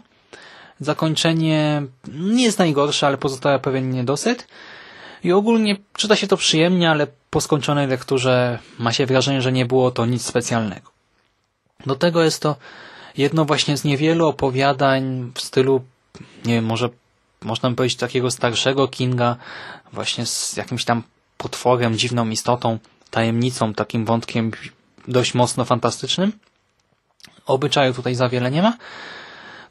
Zakończenie 0.80 1.82
nie 2.08 2.44
jest 2.44 2.58
najgorsze, 2.58 3.06
ale 3.06 3.18
pozostawia 3.18 3.58
pewien 3.58 3.90
niedosyt. 3.90 4.46
I 5.24 5.32
ogólnie 5.32 5.76
czyta 5.92 6.16
się 6.16 6.26
to 6.26 6.36
przyjemnie, 6.36 6.90
ale 6.90 7.06
po 7.30 7.40
skończonej 7.40 7.86
lekturze 7.86 8.58
ma 8.78 8.92
się 8.92 9.06
wrażenie, 9.06 9.42
że 9.42 9.52
nie 9.52 9.66
było 9.66 9.90
to 9.90 10.06
nic 10.06 10.26
specjalnego. 10.26 10.92
Do 11.86 11.94
tego 11.94 12.22
jest 12.22 12.42
to 12.42 12.56
jedno 13.16 13.44
właśnie 13.44 13.76
z 13.76 13.84
niewielu 13.84 14.26
opowiadań 14.28 15.32
w 15.34 15.40
stylu, 15.40 15.84
nie 16.44 16.54
wiem, 16.54 16.64
może 16.64 16.88
można 17.42 17.70
by 17.70 17.76
powiedzieć 17.76 17.98
takiego 17.98 18.30
starszego 18.30 18.88
Kinga, 18.88 19.36
właśnie 19.92 20.26
z 20.26 20.56
jakimś 20.56 20.84
tam 20.84 21.02
potworem, 21.36 21.98
dziwną 21.98 22.28
istotą, 22.28 22.78
tajemnicą, 23.10 23.74
takim 23.74 24.04
wątkiem 24.04 24.50
dość 25.08 25.34
mocno 25.34 25.64
fantastycznym. 25.64 26.32
Obyczaju 27.46 27.94
tutaj 27.94 28.14
za 28.14 28.28
wiele 28.28 28.50
nie 28.50 28.62
ma, 28.62 28.76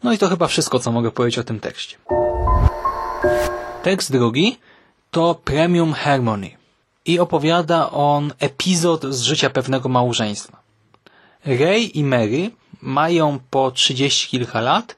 No 0.03 0.13
i 0.13 0.17
to 0.17 0.29
chyba 0.29 0.47
wszystko, 0.47 0.79
co 0.79 0.91
mogę 0.91 1.11
powiedzieć 1.11 1.39
o 1.39 1.43
tym 1.43 1.59
tekście. 1.59 1.97
Tekst 3.83 4.11
drugi 4.11 4.59
to 5.11 5.35
Premium 5.35 5.93
Harmony 5.93 6.51
i 7.05 7.19
opowiada 7.19 7.91
on 7.91 8.33
epizod 8.39 9.03
z 9.03 9.21
życia 9.21 9.49
pewnego 9.49 9.89
małżeństwa. 9.89 10.60
Ray 11.45 11.97
i 11.97 12.03
Mary 12.03 12.51
mają 12.81 13.39
po 13.49 13.71
30 13.71 14.27
kilka 14.27 14.61
lat, 14.61 14.95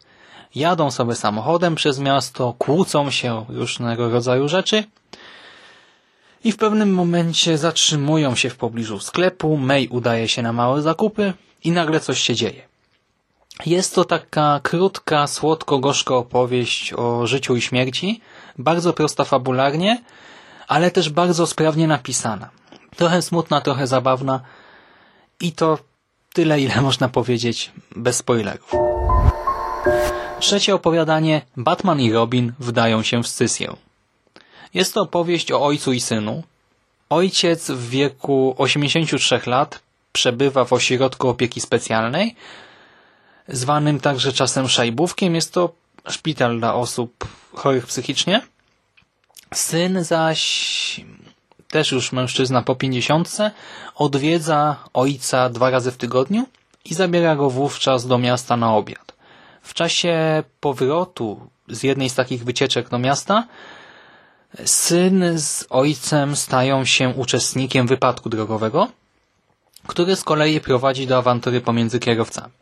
jadą 0.56 0.92
sobie 0.92 1.16
samochodem 1.16 1.76
przez 1.76 2.00
miasto, 2.00 2.54
kłócą 2.58 3.12
się 3.12 3.46
różnego 3.50 4.10
rodzaju 4.10 4.48
rzeczy 4.48 4.84
i 6.44 6.52
w 6.52 6.58
pewnym 6.58 6.94
momencie 6.94 7.58
zatrzymują 7.58 8.36
się 8.36 8.50
w 8.50 8.56
pobliżu 8.56 9.00
sklepu, 9.00 9.58
May 9.58 9.88
udaje 9.88 10.28
się 10.28 10.42
na 10.42 10.54
małe 10.54 10.82
zakupy 10.82 11.34
i 11.64 11.72
nagle 11.72 12.00
coś 12.00 12.20
się 12.20 12.36
dzieje. 12.36 12.62
Jest 13.66 13.96
to 13.96 14.06
taka 14.06 14.60
krótka, 14.64 15.28
słodko-gorzka 15.28 16.16
opowieść 16.16 16.94
o 16.94 17.28
życiu 17.28 17.56
i 17.56 17.62
śmierci, 17.62 18.22
bardzo 18.58 18.94
prosta 18.94 19.24
fabularnie, 19.24 20.02
ale 20.68 20.92
też 20.92 21.10
bardzo 21.10 21.48
sprawnie 21.48 21.88
napisana. 21.88 22.50
Trochę 22.96 23.22
smutna, 23.22 23.62
trochę 23.62 23.88
zabawna 23.88 24.40
i 25.40 25.52
to 25.52 25.78
tyle, 26.34 26.62
ile 26.62 26.82
można 26.82 27.10
powiedzieć 27.10 27.72
bez 27.96 28.18
spoilerów. 28.18 28.72
Trzecie 30.40 30.76
opowiadanie 30.76 31.42
Batman 31.58 32.00
i 32.00 32.12
Robin 32.12 32.54
wdają 32.60 33.04
się 33.04 33.24
w 33.24 33.28
scysję. 33.28 33.74
Jest 34.74 34.94
to 34.94 35.02
opowieść 35.02 35.52
o 35.52 35.66
ojcu 35.66 35.94
i 35.94 36.00
synu. 36.00 36.44
Ojciec 37.10 37.72
w 37.72 37.90
wieku 37.90 38.56
83 38.58 39.42
lat 39.46 39.80
przebywa 40.14 40.66
w 40.66 40.74
ośrodku 40.74 41.30
opieki 41.30 41.62
specjalnej, 41.62 42.36
zwanym 43.48 44.00
także 44.00 44.34
czasem 44.34 44.70
szajbówkiem. 44.70 45.36
Jest 45.36 45.54
to 45.54 45.74
szpital 46.10 46.60
dla 46.60 46.76
osób 46.76 47.28
chorych 47.54 47.88
psychicznie. 47.88 48.42
Syn 49.54 50.04
zaś, 50.04 51.02
też 51.74 51.92
już 51.92 52.12
mężczyzna 52.12 52.62
po 52.62 52.76
pięćdziesiątce, 52.76 53.52
odwiedza 53.96 54.76
ojca 54.94 55.50
dwa 55.50 55.70
razy 55.70 55.92
w 55.92 55.98
tygodniu 55.98 56.46
i 56.86 56.94
zabiera 56.94 57.36
go 57.36 57.50
wówczas 57.50 58.08
do 58.08 58.18
miasta 58.18 58.58
na 58.58 58.76
obiad. 58.76 59.14
W 59.62 59.74
czasie 59.74 60.44
powrotu 60.60 61.28
z 61.68 61.84
jednej 61.84 62.10
z 62.10 62.16
takich 62.16 62.44
wycieczek 62.44 62.90
do 62.90 63.00
miasta 63.00 63.48
syn 64.66 65.40
z 65.40 65.66
ojcem 65.70 66.36
stają 66.36 66.86
się 66.86 67.10
uczestnikiem 67.10 67.88
wypadku 67.88 68.30
drogowego, 68.30 68.88
który 69.88 70.16
z 70.16 70.24
kolei 70.24 70.60
prowadzi 70.60 71.08
do 71.08 71.18
awantury 71.18 71.62
pomiędzy 71.62 72.00
kierowcami. 72.00 72.54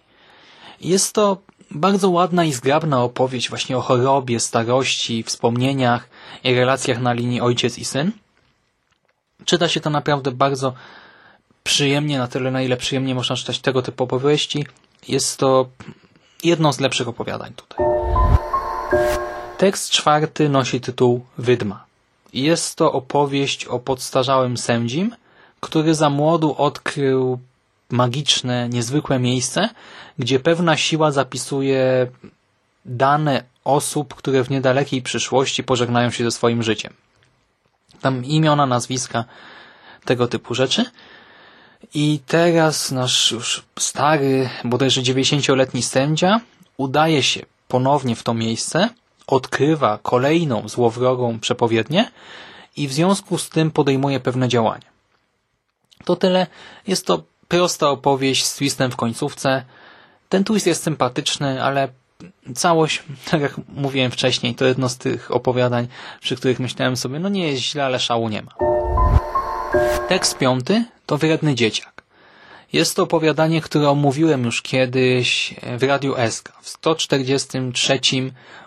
Jest 0.82 1.14
to 1.14 1.38
bardzo 1.72 2.10
ładna 2.10 2.46
i 2.46 2.54
zgrabna 2.54 3.04
opowieść 3.04 3.50
właśnie 3.50 3.78
o 3.78 3.82
chorobie, 3.82 4.40
starości, 4.40 5.24
wspomnieniach 5.24 6.10
i 6.44 6.56
relacjach 6.56 7.00
na 7.02 7.14
linii 7.14 7.42
ojciec 7.42 7.78
i 7.78 7.86
syn. 7.86 8.12
Czyta 9.46 9.68
się 9.68 9.80
to 9.80 9.90
naprawdę 9.90 10.32
bardzo 10.32 10.74
przyjemnie, 11.64 12.18
na 12.18 12.28
tyle 12.28 12.52
na 12.52 12.62
ile 12.62 12.78
przyjemnie 12.78 13.16
można 13.16 13.36
czytać 13.36 13.60
tego 13.60 13.82
typu 13.82 14.04
opowieści. 14.04 14.66
Jest 15.08 15.38
to 15.38 15.70
jedno 16.44 16.74
z 16.74 16.80
lepszych 16.80 17.08
opowiadań 17.08 17.54
tutaj. 17.54 17.86
Tekst 19.58 19.92
czwarty 19.92 20.50
nosi 20.50 20.82
tytuł 20.82 21.26
Wydma. 21.38 21.86
Jest 22.34 22.76
to 22.76 22.92
opowieść 22.92 23.66
o 23.66 23.80
podstarzałym 23.80 24.58
sędzim, 24.58 25.16
który 25.60 25.96
za 25.96 26.10
młodu 26.10 26.56
odkrył 26.58 27.40
magiczne, 27.90 28.70
niezwykłe 28.70 29.20
miejsce, 29.20 29.70
gdzie 30.20 30.40
pewna 30.40 30.78
siła 30.78 31.12
zapisuje 31.12 32.08
dane 32.86 33.44
osób, 33.64 34.16
które 34.16 34.44
w 34.44 34.50
niedalekiej 34.50 35.02
przyszłości 35.02 35.64
pożegnają 35.64 36.12
się 36.12 36.24
ze 36.24 36.32
swoim 36.32 36.64
życiem. 36.64 36.94
Tam 38.02 38.26
imiona, 38.26 38.66
nazwiska, 38.66 39.24
tego 40.06 40.28
typu 40.28 40.56
rzeczy. 40.56 40.86
I 41.94 42.20
teraz 42.28 42.92
nasz 42.92 43.32
już 43.32 43.64
stary, 43.80 44.50
bodajże 44.64 45.02
90-letni 45.02 45.84
sędzia 45.84 46.40
udaje 46.78 47.24
się 47.24 47.42
ponownie 47.68 48.16
w 48.16 48.24
to 48.24 48.34
miejsce, 48.34 48.90
odkrywa 49.28 50.00
kolejną 50.02 50.70
złowrogą 50.70 51.40
przepowiednię 51.40 52.12
i 52.78 52.88
w 52.88 52.94
związku 52.94 53.38
z 53.38 53.50
tym 53.50 53.72
podejmuje 53.72 54.20
pewne 54.20 54.48
działania. 54.48 54.92
To 56.06 56.16
tyle. 56.16 56.48
Jest 56.88 57.06
to 57.06 57.24
prosta 57.48 57.90
opowieść 57.90 58.46
z 58.46 58.56
twistem 58.56 58.92
w 58.92 58.96
końcówce. 58.96 59.64
Ten 60.30 60.44
twist 60.44 60.68
jest 60.68 60.84
sympatyczny, 60.84 61.64
ale 61.64 61.88
całość, 62.56 63.04
tak 63.32 63.42
jak 63.42 63.54
mówiłem 63.68 64.12
wcześniej, 64.12 64.56
to 64.56 64.66
jedno 64.66 64.90
z 64.90 64.98
tych 64.98 65.32
opowiadań, 65.32 65.88
przy 66.22 66.36
których 66.36 66.60
myślałem 66.60 66.98
sobie, 66.98 67.20
no 67.20 67.30
nie 67.30 67.48
jest 67.48 67.62
źle, 67.62 67.86
ale 67.86 68.00
szału 68.00 68.30
nie 68.30 68.42
ma. 68.42 68.52
Tekst 70.10 70.38
piąty 70.38 70.86
to 71.06 71.18
Wredny 71.18 71.56
Dzieciak. 71.56 72.04
Jest 72.74 72.96
to 72.96 73.04
opowiadanie, 73.04 73.62
które 73.62 73.90
omówiłem 73.90 74.44
już 74.44 74.62
kiedyś 74.62 75.56
w 75.78 75.84
Radiu 75.84 76.16
SK, 76.30 76.52
w 76.62 76.70
143 76.70 78.00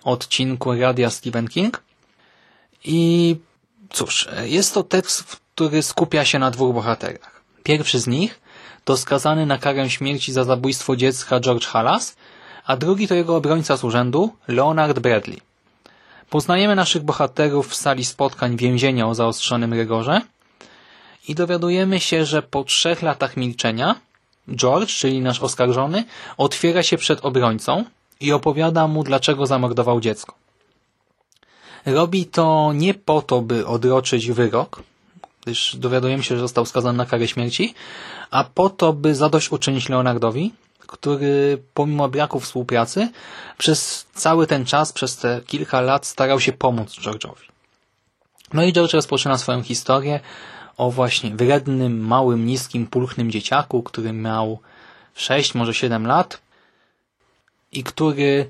odcinku 0.05 0.73
Radia 0.73 1.11
Stephen 1.11 1.49
King. 1.49 1.83
I 2.85 3.37
cóż, 3.93 4.29
jest 4.45 4.75
to 4.75 4.83
tekst, 4.83 5.25
który 5.55 5.83
skupia 5.83 6.25
się 6.25 6.39
na 6.39 6.51
dwóch 6.51 6.75
bohaterach. 6.75 7.43
Pierwszy 7.63 7.99
z 7.99 8.07
nich 8.07 8.41
to 8.85 8.97
skazany 8.97 9.47
na 9.47 9.59
karę 9.59 9.91
śmierci 9.91 10.33
za 10.33 10.45
zabójstwo 10.45 10.97
dziecka 10.97 11.41
George 11.41 11.67
Halas, 11.67 12.17
a 12.67 12.77
drugi 12.77 13.09
to 13.09 13.15
jego 13.15 13.37
obrońca 13.37 13.77
z 13.77 13.85
urzędu, 13.85 14.33
Leonard 14.49 14.99
Bradley. 14.99 15.41
Poznajemy 16.31 16.75
naszych 16.75 17.03
bohaterów 17.03 17.69
w 17.69 17.75
sali 17.75 18.05
spotkań 18.05 18.57
więzienia 18.57 19.09
o 19.09 19.15
zaostrzonym 19.15 19.73
rygorze 19.73 20.21
i 21.29 21.35
dowiadujemy 21.35 22.01
się, 22.01 22.25
że 22.25 22.43
po 22.43 22.65
trzech 22.65 23.03
latach 23.03 23.37
milczenia 23.37 23.95
George, 24.49 24.91
czyli 24.91 25.21
nasz 25.21 25.41
oskarżony, 25.41 26.05
otwiera 26.37 26.83
się 26.83 26.97
przed 26.97 27.25
obrońcą 27.25 27.85
i 28.21 28.33
opowiada 28.33 28.89
mu, 28.89 29.05
dlaczego 29.05 29.47
zamordował 29.47 30.01
dziecko. 30.01 30.35
Robi 31.87 32.27
to 32.27 32.73
nie 32.75 32.95
po 32.95 33.23
to, 33.23 33.43
by 33.43 33.67
odroczyć 33.67 34.31
wyrok, 34.31 34.83
gdyż 35.43 35.77
dowiadujemy 35.77 36.23
się, 36.23 36.35
że 36.35 36.41
został 36.41 36.67
skazany 36.67 36.99
na 36.99 37.07
karę 37.07 37.29
śmierci, 37.29 37.75
a 38.31 38.45
po 38.45 38.71
to, 38.71 38.93
by 38.93 39.15
zadośćuczynić 39.15 39.89
Leonardowi, 39.89 40.53
który 40.87 41.63
pomimo 41.75 42.09
braku 42.09 42.41
współpracy 42.41 43.09
przez 43.59 44.07
cały 44.15 44.47
ten 44.47 44.65
czas, 44.65 44.93
przez 44.93 45.17
te 45.17 45.41
kilka 45.47 45.81
lat 45.81 46.07
starał 46.07 46.41
się 46.41 46.53
pomóc 46.53 46.97
George'owi. 47.01 47.55
No 48.53 48.65
i 48.65 48.73
George 48.73 48.93
rozpoczyna 48.93 49.39
swoją 49.39 49.63
historię 49.63 50.21
o 50.77 50.91
właśnie 50.91 51.31
wrednym, 51.31 52.01
małym, 52.01 52.47
niskim, 52.47 52.87
pulchnym 52.87 53.31
dzieciaku, 53.31 53.83
który 53.83 54.13
miał 54.13 54.59
6, 55.15 55.55
może 55.55 55.75
7 55.75 56.07
lat 56.07 56.41
i 57.73 57.85
który 57.85 58.49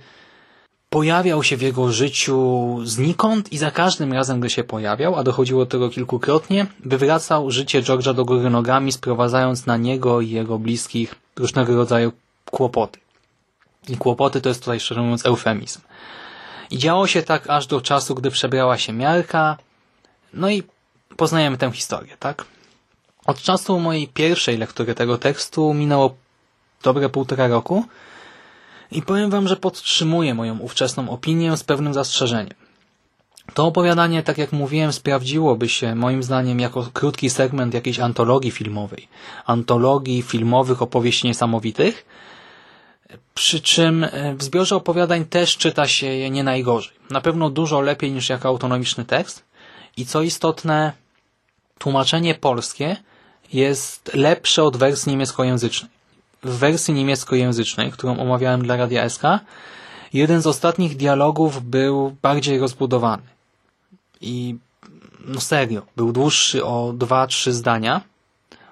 pojawiał 0.91 1.43
się 1.43 1.57
w 1.57 1.63
jego 1.63 1.93
życiu 1.93 2.79
znikąd 2.85 3.53
i 3.53 3.59
za 3.59 3.71
każdym 3.71 4.13
razem, 4.13 4.41
gdy 4.41 4.51
się 4.51 4.65
pojawiał, 4.65 5.17
a 5.17 5.23
dochodziło 5.23 5.65
do 5.65 5.71
tego 5.71 5.91
kilkukrotnie, 5.91 6.67
wywracał 6.85 7.51
życie 7.51 7.83
George'a 7.83 8.15
do 8.15 8.25
góry 8.25 8.51
nogami, 8.51 8.93
sprowadzając 8.93 9.67
na 9.67 9.77
niego 9.77 10.21
i 10.21 10.31
jego 10.31 10.59
bliskich 10.59 11.15
różnego 11.37 11.77
rodzaju 11.77 12.13
kłopoty. 12.55 13.01
I 13.89 13.97
kłopoty 13.97 14.41
to 14.41 14.49
jest 14.49 14.61
tutaj 14.61 14.81
szczerze 14.81 15.01
mówiąc 15.01 15.27
eufemizm. 15.27 15.81
I 16.71 16.79
działo 16.79 17.07
się 17.07 17.23
tak 17.23 17.51
aż 17.51 17.67
do 17.67 17.81
czasu, 17.81 18.15
gdy 18.15 18.31
przebrała 18.31 18.79
się 18.79 18.93
miarka, 18.93 19.57
no 20.33 20.51
i 20.51 20.63
poznajemy 21.17 21.59
tę 21.59 21.71
historię, 21.73 22.17
tak? 22.21 22.45
Od 23.27 23.39
czasu 23.39 23.81
mojej 23.81 24.09
pierwszej 24.09 24.59
lektury 24.59 24.95
tego 24.95 25.19
tekstu 25.19 25.75
minęło 25.75 26.15
dobre 26.83 27.09
półtora 27.09 27.49
roku, 27.49 27.85
i 28.91 29.03
powiem 29.03 29.31
Wam, 29.31 29.49
że 29.49 29.57
podtrzymuję 29.57 30.35
moją 30.35 30.59
ówczesną 30.59 31.11
opinię 31.11 31.57
z 31.57 31.65
pewnym 31.65 31.95
zastrzeżeniem. 31.95 32.55
To 33.55 33.67
opowiadanie, 33.67 34.23
tak 34.23 34.39
jak 34.39 34.53
mówiłem, 34.53 34.93
sprawdziłoby 34.93 35.69
się 35.69 35.95
moim 35.95 36.23
zdaniem 36.23 36.61
jako 36.61 36.89
krótki 36.93 37.31
segment 37.31 37.75
jakiejś 37.75 38.01
antologii 38.01 38.51
filmowej. 38.51 39.09
Antologii 39.47 40.23
filmowych 40.23 40.83
opowieści 40.83 41.27
niesamowitych, 41.27 42.07
przy 43.35 43.61
czym 43.61 44.05
e, 44.05 44.35
w 44.35 44.43
zbiorze 44.43 44.77
opowiadań 44.77 45.25
też 45.25 45.57
czyta 45.57 45.89
się 45.89 46.07
je 46.07 46.31
nie 46.31 46.45
najgorzej. 46.45 46.93
Na 47.11 47.21
pewno 47.21 47.51
dużo 47.51 47.81
lepiej 47.81 48.13
niż 48.13 48.29
jako 48.29 48.49
autonomiczny 48.49 49.05
tekst 49.05 49.45
i 49.97 50.07
co 50.07 50.23
istotne, 50.23 50.93
tłumaczenie 51.79 52.35
polskie 52.35 52.97
jest 53.53 54.15
lepsze 54.15 54.65
od 54.65 54.77
wersji 54.77 55.11
niemieckojęzycznej 55.11 55.91
w 56.45 56.59
wersji 56.59 56.95
niemieckojęzycznej, 56.95 57.93
którą 57.93 58.19
omawiałem 58.19 58.63
dla 58.63 58.77
Radia 58.77 59.09
SK, 59.09 59.23
jeden 60.13 60.43
z 60.43 60.47
ostatnich 60.47 60.97
dialogów 60.97 61.63
był 61.63 62.17
bardziej 62.23 62.59
rozbudowany. 62.59 63.23
I 64.21 64.57
no 65.25 65.41
serio, 65.41 65.83
był 65.97 66.13
dłuższy 66.13 66.65
o 66.65 66.93
dwa, 66.93 67.27
trzy 67.27 67.53
zdania. 67.53 68.01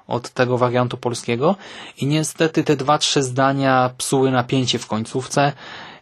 Od 0.07 0.31
tego 0.31 0.59
wariantu 0.59 0.97
polskiego 0.97 1.57
i 1.97 2.07
niestety 2.07 2.65
te 2.65 2.77
dwa, 2.77 2.99
trzy 2.99 3.23
zdania 3.23 3.91
psuły 3.99 4.31
napięcie 4.31 4.79
w 4.79 4.87
końcówce 4.87 5.53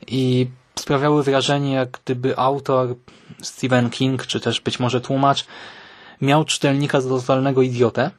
i 0.06 0.46
sprawiały 0.78 1.22
wrażenie, 1.22 1.72
jak 1.72 1.90
gdyby 2.04 2.38
autor 2.38 2.96
Stephen 3.42 3.90
King, 3.90 4.26
czy 4.26 4.40
też 4.40 4.60
być 4.60 4.80
może 4.80 5.00
tłumacz, 5.00 5.46
miał 6.20 6.44
czytelnika 6.44 7.00
za 7.00 7.08
totalnego 7.08 7.62
idiotę 7.62 8.10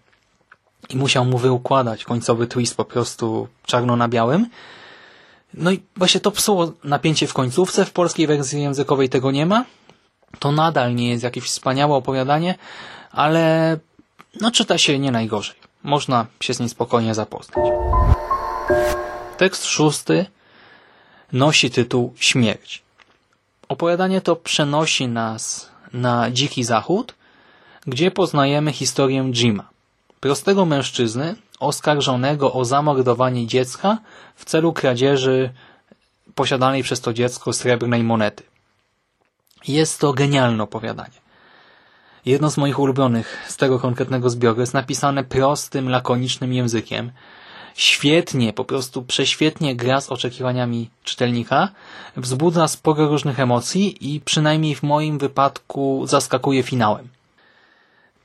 i 0.89 0.98
musiał 0.98 1.26
mu 1.26 1.38
wyukładać 1.38 2.04
końcowy 2.04 2.48
twist 2.48 2.78
po 2.78 2.86
prostu 2.86 3.48
czarno 3.65 3.96
na 3.96 4.08
białym. 4.08 4.48
No 5.54 5.72
i 5.72 5.82
właśnie 5.96 6.22
to 6.22 6.32
psuło 6.32 6.72
napięcie 6.84 7.28
w 7.28 7.34
końcówce. 7.34 7.86
W 7.86 7.91
polskiej 7.91 8.28
wersji 8.28 8.62
językowej 8.62 9.10
tego 9.10 9.32
nie 9.32 9.46
ma. 9.46 9.65
To 10.39 10.52
nadal 10.52 10.96
nie 10.96 11.10
jest 11.10 11.24
jakieś 11.24 11.44
wspaniałe 11.44 11.96
opowiadanie, 11.96 12.56
ale 13.12 13.78
no 14.41 14.52
czyta 14.52 14.78
się 14.78 15.00
nie 15.00 15.12
najgorzej. 15.12 15.56
Można 15.84 16.26
się 16.39 16.54
z 16.54 16.60
nim 16.60 16.70
spokojnie 16.70 17.15
zapoznać. 17.15 17.65
Tekst 19.38 19.65
szósty 19.65 20.26
nosi 21.34 21.72
tytuł 21.72 22.13
Śmierć. 22.15 22.82
Opowiadanie 23.70 24.22
to 24.22 24.36
przenosi 24.36 25.08
nas 25.08 25.70
na 25.94 26.32
dziki 26.32 26.63
zachód, 26.63 27.15
gdzie 27.88 28.12
poznajemy 28.12 28.72
historię 28.74 29.32
Jima, 29.34 29.70
prostego 30.20 30.65
mężczyzny 30.65 31.36
oskarżonego 31.60 32.54
o 32.54 32.65
zamordowanie 32.65 33.48
dziecka 33.48 33.98
w 34.36 34.46
celu 34.46 34.74
kradzieży 34.74 35.54
posiadanej 36.36 36.84
przez 36.84 37.02
to 37.02 37.13
dziecko 37.13 37.54
srebrnej 37.54 38.04
monety. 38.04 38.44
Jest 39.67 40.00
to 40.00 40.13
genialne 40.13 40.63
opowiadanie. 40.63 41.22
Jedno 42.26 42.52
z 42.52 42.58
moich 42.58 42.80
ulubionych 42.80 43.46
z 43.48 43.58
tego 43.58 43.80
konkretnego 43.80 44.30
zbioru 44.30 44.60
jest 44.62 44.74
napisane 44.74 45.24
prostym, 45.24 45.90
lakonicznym 45.90 46.54
językiem. 46.54 47.12
Świetnie, 47.76 48.54
po 48.54 48.66
prostu 48.66 49.04
prześwietnie 49.04 49.76
gra 49.76 50.02
z 50.02 50.10
oczekiwaniami 50.10 50.90
czytelnika, 51.04 51.70
wzbudza 52.18 52.68
sporo 52.68 53.08
różnych 53.08 53.40
emocji 53.40 54.14
i 54.14 54.22
przynajmniej 54.22 54.76
w 54.76 54.84
moim 54.84 55.18
wypadku 55.18 56.04
zaskakuje 56.08 56.64
finałem. 56.64 57.08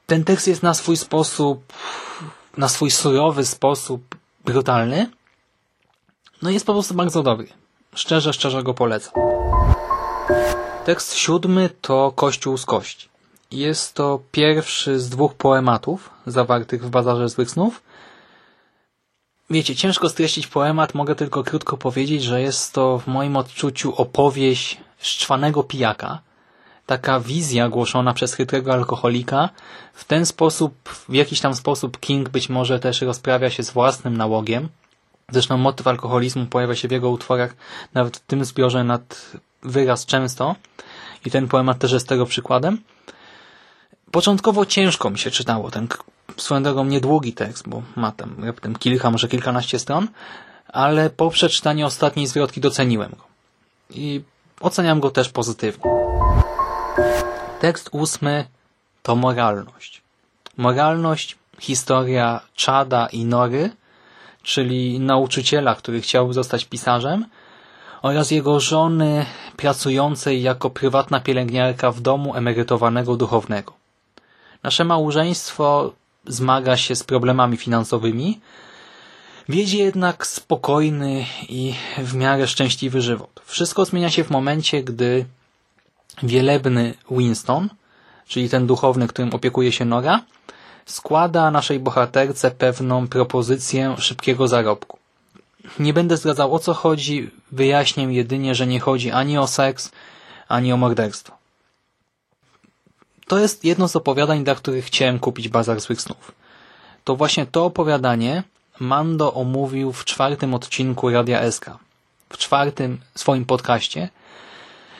Ten 0.07 0.25
tekst 0.25 0.49
jest 0.49 0.63
na 0.63 0.75
swój 0.75 0.97
sposób, 0.97 1.73
na 2.57 2.69
swój 2.69 2.91
surowy 2.91 3.47
sposób 3.47 4.17
brutalny, 4.45 5.11
no 6.43 6.51
jest 6.51 6.67
po 6.67 6.73
prostu 6.73 6.95
bardzo 6.95 7.23
dobry. 7.23 7.49
Szczerze, 7.95 8.33
szczerze 8.33 8.63
go 8.63 8.75
polecam. 8.75 9.13
Tekst 10.85 11.15
siódmy 11.15 11.71
to 11.81 12.13
Kościół 12.13 12.59
z 12.59 12.67
kości. 12.67 13.16
Jest 13.51 13.95
to 13.95 14.21
pierwszy 14.33 15.01
z 15.01 15.09
dwóch 15.09 15.35
poematów 15.35 16.11
zawartych 16.27 16.85
w 16.85 16.91
Bazarze 16.91 17.29
Złych 17.29 17.51
Snów. 17.51 17.83
Wiecie, 19.51 19.77
ciężko 19.77 20.09
streścić 20.09 20.47
poemat, 20.47 20.95
mogę 20.95 21.15
tylko 21.15 21.45
krótko 21.45 21.77
powiedzieć, 21.77 22.23
że 22.23 22.41
jest 22.41 22.73
to 22.73 22.99
w 22.99 23.07
moim 23.07 23.37
odczuciu 23.37 23.95
opowieść 23.95 24.81
szczwanego 24.99 25.63
pijaka. 25.63 26.19
Taka 26.87 27.21
wizja 27.21 27.69
głoszona 27.69 28.15
przez 28.15 28.35
chytrego 28.35 28.73
alkoholika. 28.73 29.49
W 29.95 30.05
ten 30.05 30.27
sposób, 30.27 30.75
w 31.09 31.15
jakiś 31.15 31.41
tam 31.41 31.55
sposób 31.55 32.01
King 32.01 32.29
być 32.29 32.49
może 32.49 32.81
też 32.81 33.01
rozprawia 33.01 33.51
się 33.51 33.63
z 33.63 33.71
własnym 33.71 34.17
nałogiem. 34.17 34.69
Zresztą 35.31 35.57
motyw 35.57 35.87
alkoholizmu 35.87 36.47
pojawia 36.47 36.75
się 36.75 36.89
w 36.89 36.93
jego 36.93 37.11
utworach 37.11 37.57
nawet 37.95 38.17
w 38.17 38.21
tym 38.21 38.45
zbiorze 38.45 38.85
nad 38.85 39.33
wyraz 39.63 40.07
często. 40.07 40.55
I 41.25 41.31
ten 41.31 41.49
poemat 41.49 41.79
też 41.79 41.93
jest 41.93 42.09
tego 42.09 42.27
przykładem. 42.27 42.79
Początkowo 44.17 44.67
ciężko 44.67 45.11
mi 45.11 45.19
się 45.19 45.31
czytało 45.31 45.71
ten 45.71 45.89
swoją 46.37 46.63
drogą 46.63 46.85
niedługi 46.85 47.33
tekst, 47.33 47.69
bo 47.69 47.83
ma 47.97 48.13
tam 48.13 48.45
raptem 48.45 48.77
kilka, 48.77 49.11
może 49.11 49.29
kilkanaście 49.29 49.79
stron, 49.79 50.09
ale 50.69 51.11
po 51.11 51.31
przeczytaniu 51.31 51.87
ostatniej 51.87 52.27
zwrotki 52.27 52.61
doceniłem 52.61 53.11
go. 53.11 53.25
I 53.91 54.23
oceniam 54.61 55.01
go 55.01 55.11
też 55.11 55.29
pozytywnie. 55.29 55.91
Tekst 57.61 57.89
ósmy 57.93 58.45
to 59.03 59.17
moralność. 59.17 60.03
Moralność, 60.57 61.37
historia 61.59 62.41
Czada 62.55 63.07
i 63.07 63.25
Nory, 63.25 63.71
czyli 64.43 65.01
nauczyciela, 65.01 65.75
który 65.75 66.01
chciał 66.01 66.33
zostać 66.33 66.65
pisarzem, 66.65 67.27
oraz 68.03 68.31
jego 68.31 68.61
żony 68.61 69.27
pracującej 69.57 70.43
jako 70.43 70.71
prywatna 70.71 71.21
pielęgniarka 71.21 71.91
w 71.91 72.01
domu 72.01 72.35
emerytowanego 72.35 73.17
duchownego. 73.17 73.76
Nasze 74.63 74.85
małżeństwo 74.85 75.93
zmaga 76.27 76.77
się 76.77 76.97
z 76.97 77.05
problemami 77.05 77.57
finansowymi, 77.57 78.41
wiedzie 79.49 79.79
jednak 79.79 80.27
spokojny 80.27 81.27
i 81.49 81.75
w 81.99 82.15
miarę 82.15 82.47
szczęśliwy 82.47 83.03
żywot. 83.03 83.41
Wszystko 83.45 83.85
zmienia 83.85 84.11
się 84.11 84.25
w 84.25 84.31
momencie, 84.31 84.83
gdy 84.83 85.25
wielebny 86.23 86.95
Winston, 87.11 87.69
czyli 88.29 88.49
ten 88.49 88.67
duchowny, 88.67 89.09
którym 89.09 89.35
opiekuje 89.35 89.73
się 89.73 89.85
Nora, 89.85 90.23
składa 90.87 91.51
naszej 91.51 91.81
bohaterce 91.81 92.51
pewną 92.51 93.09
propozycję 93.09 93.97
szybkiego 93.99 94.49
zarobku. 94.49 94.99
Nie 95.79 95.93
będę 95.93 96.17
zdradzał 96.17 96.55
o 96.55 96.59
co 96.59 96.75
chodzi, 96.75 97.31
wyjaśnię 97.53 98.05
jedynie, 98.05 98.55
że 98.55 98.67
nie 98.67 98.81
chodzi 98.81 99.11
ani 99.11 99.39
o 99.39 99.47
seks, 99.47 99.91
ani 100.49 100.73
o 100.73 100.77
morderstwo. 100.77 101.36
To 103.29 103.39
jest 103.39 103.65
jedno 103.65 103.89
z 103.89 103.97
opowiadań, 103.97 104.45
dla 104.45 104.55
których 104.55 104.85
chciałem 104.85 105.19
kupić 105.19 105.49
Bazar 105.49 105.81
Złych 105.81 106.01
Snów. 106.01 106.33
To 107.05 107.17
właśnie 107.17 107.47
to 107.47 107.65
opowiadanie 107.65 108.43
Mando 108.81 109.35
omówił 109.35 109.93
w 109.93 110.05
czwartym 110.05 110.55
odcinku 110.55 111.11
Radia 111.11 111.51
SK. 111.53 111.71
W 112.29 112.39
czwartym 112.39 113.01
swoim 113.15 113.45
podcaście. 113.45 114.09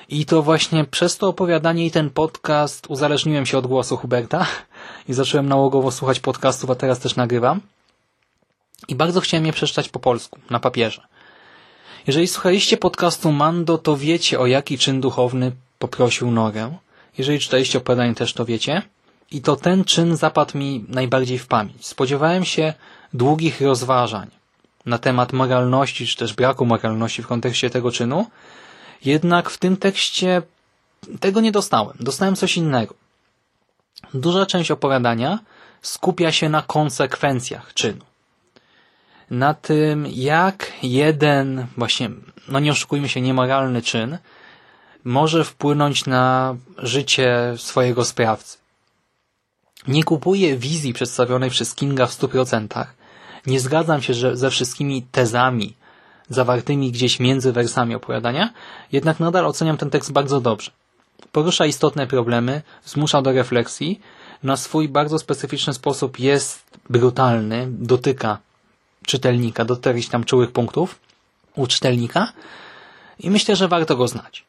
I 0.09 0.27
to 0.27 0.43
właśnie 0.43 0.85
przez 0.85 1.19
to 1.19 1.29
opowiadanie 1.29 1.87
i 1.87 1.91
ten 1.91 2.11
podcast 2.11 2.87
uzależniłem 2.89 3.47
się 3.47 3.59
od 3.59 3.67
głosu 3.67 3.97
Huberta 3.97 4.47
i 5.09 5.15
zacząłem 5.15 5.49
nałogowo 5.49 5.91
słuchać 5.91 6.21
podcastów, 6.21 6.71
a 6.71 6.75
teraz 6.75 6.99
też 6.99 7.17
nagrywam. 7.17 7.61
I 8.89 8.95
bardzo 8.95 9.21
chciałem 9.21 9.47
je 9.47 9.53
przeczytać 9.53 9.89
po 9.89 9.99
polsku, 9.99 10.39
na 10.51 10.61
papierze. 10.61 11.03
Jeżeli 12.07 12.29
słuchaliście 12.29 12.77
podcastu 12.77 13.33
Mando, 13.33 13.79
to 13.79 13.97
wiecie 13.97 14.41
o 14.41 14.47
jaki 14.47 14.79
czyn 14.79 15.01
duchowny 15.01 15.53
poprosił 15.79 16.31
Norę. 16.31 16.79
Jeżeli 17.19 17.39
czytaliście 17.39 17.79
opowiadanie 17.79 18.15
też 18.15 18.33
to 18.33 18.45
wiecie. 18.45 18.83
I 19.31 19.41
to 19.41 19.57
ten 19.57 19.85
czyn 19.85 20.17
zapadł 20.17 20.59
mi 20.59 20.85
najbardziej 20.89 21.39
w 21.39 21.47
pamięć. 21.47 21.87
Spodziewałem 21.87 22.45
się 22.45 22.75
długich 23.15 23.61
rozważań 23.61 24.31
na 24.87 24.99
temat 24.99 25.33
moralności, 25.33 26.07
czy 26.07 26.17
też 26.17 26.35
braku 26.35 26.67
moralności 26.67 27.23
w 27.23 27.27
kontekście 27.27 27.71
tego 27.71 27.93
czynu. 27.93 28.27
Jednak 29.05 29.51
w 29.51 29.59
tym 29.59 29.77
tekście 29.77 30.43
tego 31.21 31.41
nie 31.41 31.53
dostałem. 31.53 31.97
Dostałem 32.01 32.37
coś 32.37 32.57
innego. 32.57 32.95
Duża 34.15 34.47
część 34.47 34.71
opowiadania 34.71 35.39
skupia 35.83 36.33
się 36.33 36.49
na 36.49 36.63
konsekwencjach 36.63 37.75
czynu. 37.75 38.05
Na 39.31 39.55
tym, 39.55 40.07
jak 40.11 40.73
jeden, 40.83 41.67
właśnie, 41.77 42.11
no 42.49 42.61
nie 42.61 42.73
oszukujmy 42.73 43.09
się, 43.09 43.21
niemoralny 43.21 43.83
czyn 43.83 44.19
może 45.07 45.45
wpłynąć 45.45 46.07
na 46.07 46.57
życie 46.79 47.55
swojego 47.57 48.05
sprawcy. 48.05 48.59
Nie 49.89 50.05
kupuję 50.05 50.57
wizji 50.57 50.93
przedstawionej 50.93 51.51
przez 51.51 51.75
Kinga 51.75 52.07
w 52.07 52.11
100%. 52.11 52.85
Nie 53.47 53.61
zgadzam 53.61 54.03
się 54.03 54.15
że 54.15 54.37
ze 54.37 54.51
wszystkimi 54.51 55.03
tezami 55.03 55.75
zawartymi 56.29 56.93
gdzieś 56.93 57.21
między 57.21 57.53
wersami 57.53 57.95
opowiadania, 57.95 58.53
jednak 58.93 59.21
nadal 59.21 59.47
oceniam 59.47 59.77
ten 59.77 59.91
tekst 59.91 60.13
bardzo 60.13 60.41
dobrze. 60.41 60.71
Porusza 61.33 61.67
istotne 61.67 62.07
problemy, 62.07 62.63
zmusza 62.85 63.23
do 63.23 63.33
refleksji, 63.33 64.01
na 64.43 64.57
swój 64.57 64.89
bardzo 64.89 65.19
specyficzny 65.19 65.75
sposób 65.75 66.19
jest 66.19 66.65
brutalny, 66.91 67.69
dotyka 67.71 68.39
czytelnika, 69.07 69.65
dotyka 69.65 69.91
jakichś 69.91 70.09
tam 70.09 70.25
czułych 70.25 70.53
punktów 70.53 70.99
u 71.57 71.67
czytelnika 71.67 72.33
i 73.19 73.31
myślę, 73.31 73.57
że 73.57 73.69
warto 73.69 73.97
go 73.97 74.09
znać. 74.09 74.45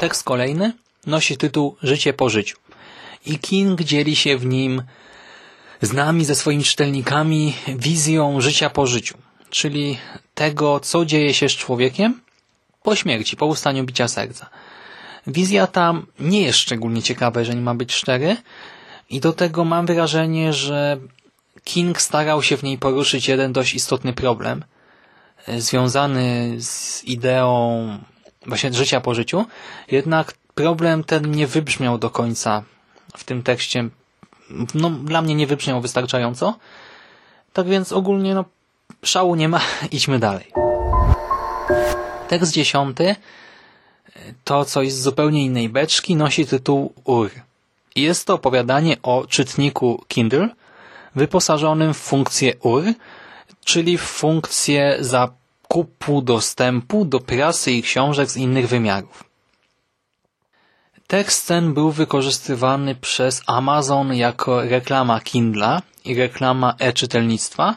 Tekst 0.00 0.24
kolejny 0.24 0.72
nosi 1.06 1.36
tytuł 1.36 1.76
Życie 1.82 2.12
po 2.12 2.28
życiu. 2.28 2.56
I 3.26 3.38
King 3.38 3.82
dzieli 3.82 4.16
się 4.16 4.38
w 4.38 4.46
nim 4.46 4.82
z 5.82 5.92
nami, 5.92 6.24
ze 6.24 6.34
swoimi 6.34 6.64
czytelnikami, 6.64 7.54
wizją 7.68 8.40
życia 8.40 8.70
po 8.70 8.86
życiu, 8.86 9.14
czyli 9.50 9.98
tego, 10.34 10.80
co 10.80 11.04
dzieje 11.04 11.34
się 11.34 11.48
z 11.48 11.52
człowiekiem 11.52 12.20
po 12.82 12.96
śmierci, 12.96 13.36
po 13.36 13.46
ustaniu 13.46 13.84
bicia 13.84 14.08
serca. 14.08 14.50
Wizja 15.26 15.66
tam 15.66 16.06
nie 16.18 16.42
jest 16.42 16.58
szczególnie 16.58 17.02
ciekawa, 17.02 17.40
jeżeli 17.40 17.60
ma 17.60 17.74
być 17.74 17.92
szczery, 17.92 18.36
i 19.10 19.20
do 19.20 19.32
tego 19.32 19.64
mam 19.64 19.86
wrażenie, 19.86 20.52
że 20.52 20.98
King 21.64 22.00
starał 22.00 22.42
się 22.42 22.56
w 22.56 22.62
niej 22.62 22.78
poruszyć 22.78 23.28
jeden 23.28 23.52
dość 23.52 23.74
istotny 23.74 24.12
problem, 24.12 24.64
związany 25.58 26.56
z 26.58 27.04
ideą 27.04 27.98
właśnie 28.46 28.72
życia 28.72 29.00
po 29.00 29.14
życiu, 29.14 29.46
jednak 29.90 30.34
problem 30.54 31.04
ten 31.04 31.30
nie 31.30 31.46
wybrzmiał 31.46 31.98
do 31.98 32.10
końca 32.10 32.62
w 33.16 33.24
tym 33.24 33.42
tekście 33.42 33.88
no, 34.74 34.90
dla 34.90 35.22
mnie 35.22 35.34
nie 35.34 35.46
wybrzmiał 35.46 35.80
wystarczająco. 35.80 36.58
Tak 37.52 37.66
więc 37.66 37.92
ogólnie 37.92 38.34
no, 38.34 38.44
szału 39.02 39.34
nie 39.34 39.48
ma, 39.48 39.60
idźmy 39.92 40.18
dalej. 40.18 40.52
Tekst 42.28 42.52
dziesiąty 42.52 43.16
to 44.44 44.64
coś 44.64 44.92
z 44.92 45.02
zupełnie 45.02 45.44
innej 45.44 45.68
beczki 45.68 46.16
nosi 46.16 46.46
tytuł 46.46 46.92
UR. 47.04 47.30
Jest 47.96 48.26
to 48.26 48.34
opowiadanie 48.34 48.96
o 49.02 49.24
czytniku 49.28 50.04
Kindle 50.08 50.48
wyposażonym 51.14 51.94
w 51.94 51.98
funkcję 51.98 52.54
UR, 52.62 52.84
czyli 53.70 53.98
funkcję 53.98 54.96
zakupu 55.00 56.22
dostępu 56.22 57.04
do 57.04 57.20
prasy 57.20 57.72
i 57.72 57.82
książek 57.82 58.30
z 58.30 58.36
innych 58.36 58.68
wymiarów. 58.68 59.24
Tekst 61.06 61.48
ten 61.48 61.74
był 61.74 61.90
wykorzystywany 61.90 62.94
przez 62.94 63.42
Amazon 63.46 64.14
jako 64.14 64.62
reklama 64.62 65.20
Kindla 65.20 65.82
i 66.04 66.14
reklama 66.14 66.74
e-czytelnictwa. 66.78 67.76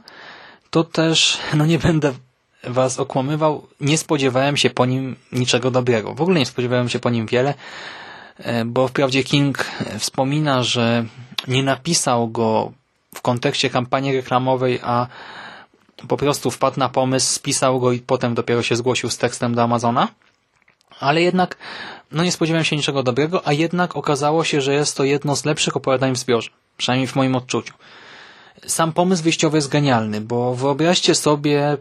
To 0.70 0.84
też, 0.84 1.38
no 1.54 1.66
nie 1.66 1.80
będę 1.80 2.14
was 2.64 3.00
okłamywał, 3.00 3.68
nie 3.82 3.98
spodziewałem 3.98 4.58
się 4.58 4.70
po 4.70 4.86
nim 4.86 5.16
niczego 5.32 5.72
dobrego. 5.72 6.14
W 6.14 6.22
ogóle 6.22 6.40
nie 6.40 6.46
spodziewałem 6.46 6.90
się 6.90 7.00
po 7.00 7.10
nim 7.10 7.26
wiele, 7.26 7.54
e, 8.38 8.66
bo 8.66 8.88
wprawdzie 8.88 9.24
King 9.24 9.66
wspomina, 10.00 10.64
że 10.64 11.06
nie 11.48 11.64
napisał 11.64 12.28
go 12.28 12.72
w 13.16 13.22
kontekście 13.22 13.70
kampanii 13.70 14.16
reklamowej, 14.16 14.80
a 14.84 15.08
po 16.08 16.18
prostu 16.18 16.52
wpadł 16.52 16.80
na 16.80 16.90
pomysł, 16.90 17.34
spisał 17.34 17.80
go 17.80 17.92
i 17.92 18.00
potem 18.00 18.34
dopiero 18.36 18.64
się 18.64 18.76
zgłosił 18.76 19.10
z 19.10 19.18
tekstem 19.18 19.56
do 19.56 19.64
Amazona. 19.64 20.08
Ale 21.00 21.22
jednak, 21.22 21.58
no 22.12 22.24
nie 22.24 22.32
spodziewałem 22.32 22.66
się 22.66 22.76
niczego 22.76 23.04
dobrego, 23.04 23.48
a 23.48 23.54
jednak 23.54 23.96
okazało 23.96 24.44
się, 24.44 24.62
że 24.62 24.74
jest 24.74 24.98
to 24.98 25.04
jedno 25.04 25.36
z 25.36 25.46
lepszych 25.46 25.78
opowiadań 25.78 26.14
w 26.14 26.18
zbiorze. 26.18 26.50
Przynajmniej 26.78 27.08
w 27.08 27.16
moim 27.16 27.36
odczuciu. 27.36 27.74
Sam 28.68 28.94
pomysł 28.94 29.24
wyjściowy 29.24 29.58
jest 29.58 29.70
genialny, 29.70 30.22
bo 30.22 30.56
wyobraźcie 30.56 31.16
sobie, 31.16 31.78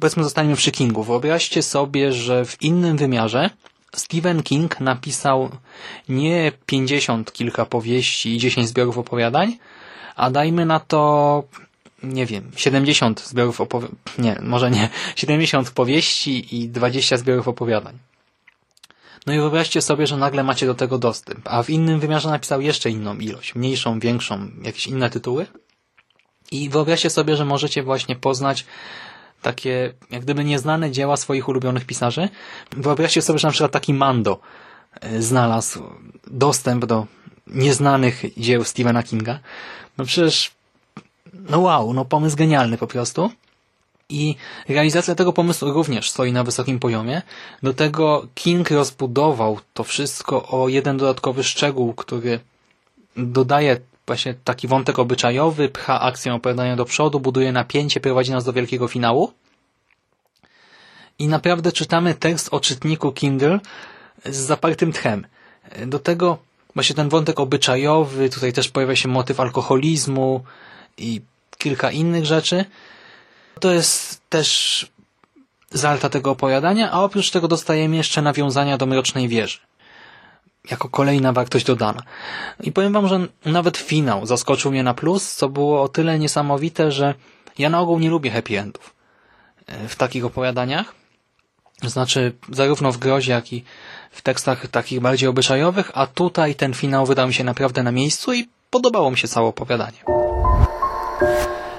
powiedzmy 0.00 0.24
zostaniemy 0.24 0.56
przy 0.56 0.72
Kingu, 0.72 1.02
wyobraźcie 1.02 1.62
sobie, 1.62 2.12
że 2.12 2.44
w 2.44 2.62
innym 2.62 2.96
wymiarze 2.96 3.50
Stephen 3.96 4.42
King 4.42 4.80
napisał 4.80 5.50
nie 6.08 6.52
50 6.66 7.32
kilka 7.32 7.66
powieści 7.66 8.34
i 8.34 8.38
10 8.38 8.68
zbiorów 8.68 8.98
opowiadań, 8.98 9.58
a 10.16 10.30
dajmy 10.30 10.66
na 10.66 10.80
to 10.80 11.42
nie 12.02 12.26
wiem, 12.26 12.50
70 12.56 13.20
zbiorów 13.20 13.60
opowiadań, 13.60 13.96
nie, 14.18 14.38
może 14.42 14.70
nie, 14.70 14.88
70 15.16 15.70
powieści 15.70 16.56
i 16.56 16.68
20 16.68 17.16
zbiorów 17.16 17.48
opowiadań. 17.48 17.98
No 19.26 19.32
i 19.32 19.36
wyobraźcie 19.36 19.82
sobie, 19.82 20.06
że 20.06 20.16
nagle 20.16 20.44
macie 20.44 20.66
do 20.66 20.74
tego 20.74 20.98
dostęp, 20.98 21.40
a 21.44 21.62
w 21.62 21.70
innym 21.70 22.00
wymiarze 22.00 22.28
napisał 22.28 22.60
jeszcze 22.60 22.90
inną 22.90 23.18
ilość, 23.18 23.54
mniejszą, 23.54 24.00
większą, 24.00 24.50
jakieś 24.62 24.86
inne 24.86 25.10
tytuły. 25.10 25.46
I 26.50 26.68
wyobraźcie 26.68 27.10
sobie, 27.10 27.36
że 27.36 27.44
możecie 27.44 27.82
właśnie 27.82 28.16
poznać 28.16 28.66
takie, 29.42 29.92
jak 30.10 30.22
gdyby 30.22 30.44
nieznane 30.44 30.90
dzieła 30.90 31.16
swoich 31.16 31.48
ulubionych 31.48 31.84
pisarzy. 31.84 32.28
Wyobraźcie 32.70 33.22
sobie, 33.22 33.38
że 33.38 33.48
na 33.48 33.52
przykład 33.52 33.72
taki 33.72 33.94
Mando 33.94 34.40
e, 35.00 35.22
znalazł 35.22 35.82
dostęp 36.26 36.86
do 36.86 37.06
nieznanych 37.46 38.22
dzieł 38.36 38.64
Stephena 38.64 39.02
Kinga. 39.02 39.38
No 39.98 40.04
przecież, 40.04 40.50
no 41.32 41.60
wow, 41.60 41.92
no 41.92 42.04
pomysł 42.04 42.36
genialny 42.36 42.78
po 42.78 42.86
prostu. 42.86 43.30
I 44.08 44.36
realizacja 44.68 45.14
tego 45.14 45.32
pomysłu 45.32 45.72
również 45.72 46.10
stoi 46.10 46.32
na 46.32 46.44
wysokim 46.44 46.78
poziomie. 46.78 47.22
Do 47.62 47.74
tego 47.74 48.26
King 48.34 48.70
rozbudował 48.70 49.58
to 49.74 49.84
wszystko 49.84 50.48
o 50.48 50.68
jeden 50.68 50.96
dodatkowy 50.96 51.44
szczegół, 51.44 51.94
który 51.94 52.40
dodaje 53.16 53.80
właśnie 54.06 54.34
taki 54.44 54.68
wątek 54.68 54.98
obyczajowy, 54.98 55.68
pcha 55.68 56.00
akcję 56.00 56.34
opowiadania 56.34 56.76
do 56.76 56.84
przodu, 56.84 57.20
buduje 57.20 57.52
napięcie, 57.52 58.00
prowadzi 58.00 58.30
nas 58.30 58.44
do 58.44 58.52
wielkiego 58.52 58.88
finału. 58.88 59.32
I 61.18 61.28
naprawdę 61.28 61.72
czytamy 61.72 62.14
tekst 62.14 62.48
o 62.50 62.60
czytniku 62.60 63.12
Kindle 63.12 63.60
z 64.24 64.36
zapartym 64.36 64.92
tchem. 64.92 65.26
Do 65.86 65.98
tego 65.98 66.38
właśnie 66.74 66.96
ten 66.96 67.08
wątek 67.08 67.40
obyczajowy, 67.40 68.30
tutaj 68.30 68.52
też 68.52 68.68
pojawia 68.68 68.96
się 68.96 69.08
motyw 69.08 69.40
alkoholizmu 69.40 70.44
i 70.98 71.20
kilka 71.58 71.90
innych 71.90 72.26
rzeczy. 72.26 72.64
To 73.60 73.70
jest 73.72 74.20
też 74.28 74.86
zaleta 75.70 76.08
tego 76.08 76.30
opowiadania, 76.30 76.90
a 76.90 77.00
oprócz 77.02 77.30
tego 77.30 77.48
dostajemy 77.48 77.96
jeszcze 77.96 78.22
nawiązania 78.22 78.78
do 78.78 78.86
Mrocznej 78.86 79.28
Wieży. 79.28 79.58
Jako 80.70 80.88
kolejna 80.88 81.32
wartość 81.32 81.66
dodana. 81.66 82.02
I 82.60 82.72
powiem 82.72 82.92
wam, 82.92 83.08
że 83.08 83.26
nawet 83.44 83.76
finał 83.76 84.26
zaskoczył 84.26 84.70
mnie 84.70 84.82
na 84.82 84.94
plus, 84.94 85.36
co 85.36 85.48
było 85.48 85.82
o 85.82 85.88
tyle 85.88 86.18
niesamowite, 86.18 86.92
że 86.92 87.14
ja 87.58 87.70
na 87.70 87.80
ogół 87.80 87.98
nie 87.98 88.10
lubię 88.10 88.30
happy 88.30 88.58
endów 88.58 88.94
e, 89.66 89.88
w 89.88 89.96
takich 89.96 90.24
opowiadaniach. 90.24 90.94
Znaczy, 91.82 92.32
zarówno 92.48 92.92
w 92.92 92.98
grozie, 92.98 93.32
jak 93.32 93.52
i 93.52 93.64
w 94.10 94.22
tekstach 94.22 94.66
takich 94.66 95.00
bardziej 95.00 95.28
obyczajowych, 95.28 95.90
a 95.94 96.06
tutaj 96.06 96.54
ten 96.54 96.74
finał 96.74 97.06
wydał 97.06 97.26
mi 97.28 97.34
się 97.34 97.44
naprawdę 97.44 97.82
na 97.82 97.92
miejscu 97.92 98.32
i 98.32 98.48
podobało 98.70 99.10
mi 99.10 99.18
się 99.18 99.28
całe 99.28 99.48
opowiadanie. 99.48 100.29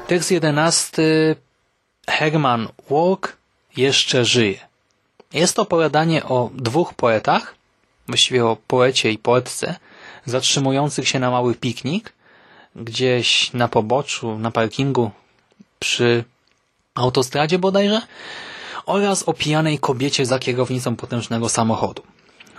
Tekst 0.07 0.31
jedenasty 0.31 1.35
Herman 2.07 2.67
Walk 2.89 3.37
jeszcze 3.77 4.25
żyje. 4.25 4.59
Jest 5.33 5.55
to 5.55 5.61
opowiadanie 5.61 6.23
o 6.23 6.49
dwóch 6.53 6.93
poetach, 6.93 7.55
właściwie 8.07 8.45
o 8.45 8.57
poecie 8.67 9.11
i 9.11 9.17
poetce, 9.17 9.75
zatrzymujących 10.25 11.07
się 11.07 11.19
na 11.19 11.31
mały 11.31 11.55
piknik, 11.55 12.13
gdzieś 12.75 13.53
na 13.53 13.67
poboczu, 13.67 14.37
na 14.37 14.51
parkingu, 14.51 15.11
przy 15.79 16.23
autostradzie 16.95 17.59
bodajże, 17.59 18.01
oraz 18.85 19.23
o 19.23 19.33
pijanej 19.33 19.79
kobiecie 19.79 20.25
za 20.25 20.39
kierownicą 20.39 20.95
potężnego 20.95 21.49
samochodu. 21.49 22.03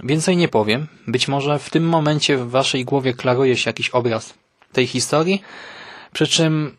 Więcej 0.05 0.37
nie 0.37 0.49
powiem. 0.49 0.87
Być 1.07 1.29
może 1.29 1.59
w 1.59 1.71
tym 1.71 1.89
momencie 1.89 2.37
w 2.37 2.51
waszej 2.51 2.85
głowie 2.85 3.15
klaruje 3.15 3.57
się 3.57 3.71
jakiś 3.71 3.91
obraz 3.91 4.35
tej 4.73 4.87
historii, 4.87 5.43
przy 6.13 6.27
czym 6.27 6.77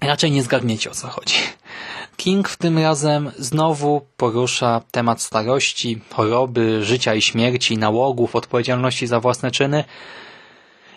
raczej 0.00 0.30
nie 0.30 0.42
zgadniecie 0.42 0.90
o 0.90 0.94
co 0.94 1.08
chodzi. 1.08 1.38
King 2.16 2.48
w 2.48 2.56
tym 2.56 2.78
razem 2.78 3.32
znowu 3.38 4.06
porusza 4.16 4.82
temat 4.90 5.22
starości, 5.22 6.00
choroby, 6.12 6.84
życia 6.84 7.14
i 7.14 7.22
śmierci, 7.22 7.78
nałogów, 7.78 8.36
odpowiedzialności 8.36 9.06
za 9.06 9.20
własne 9.20 9.50
czyny 9.50 9.84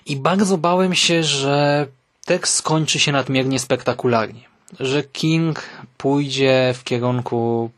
i 0.05 0.15
bardzo 0.15 0.57
bałem 0.57 0.95
się, 0.95 1.23
że 1.23 1.87
tekst 2.25 2.55
skończy 2.55 2.99
się 2.99 3.11
nadmiernie 3.11 3.59
spektakularnie. 3.59 4.41
Że 4.79 5.03
King 5.03 5.63
pójdzie 5.97 6.73
w 6.75 6.83
kierunku 6.83 7.71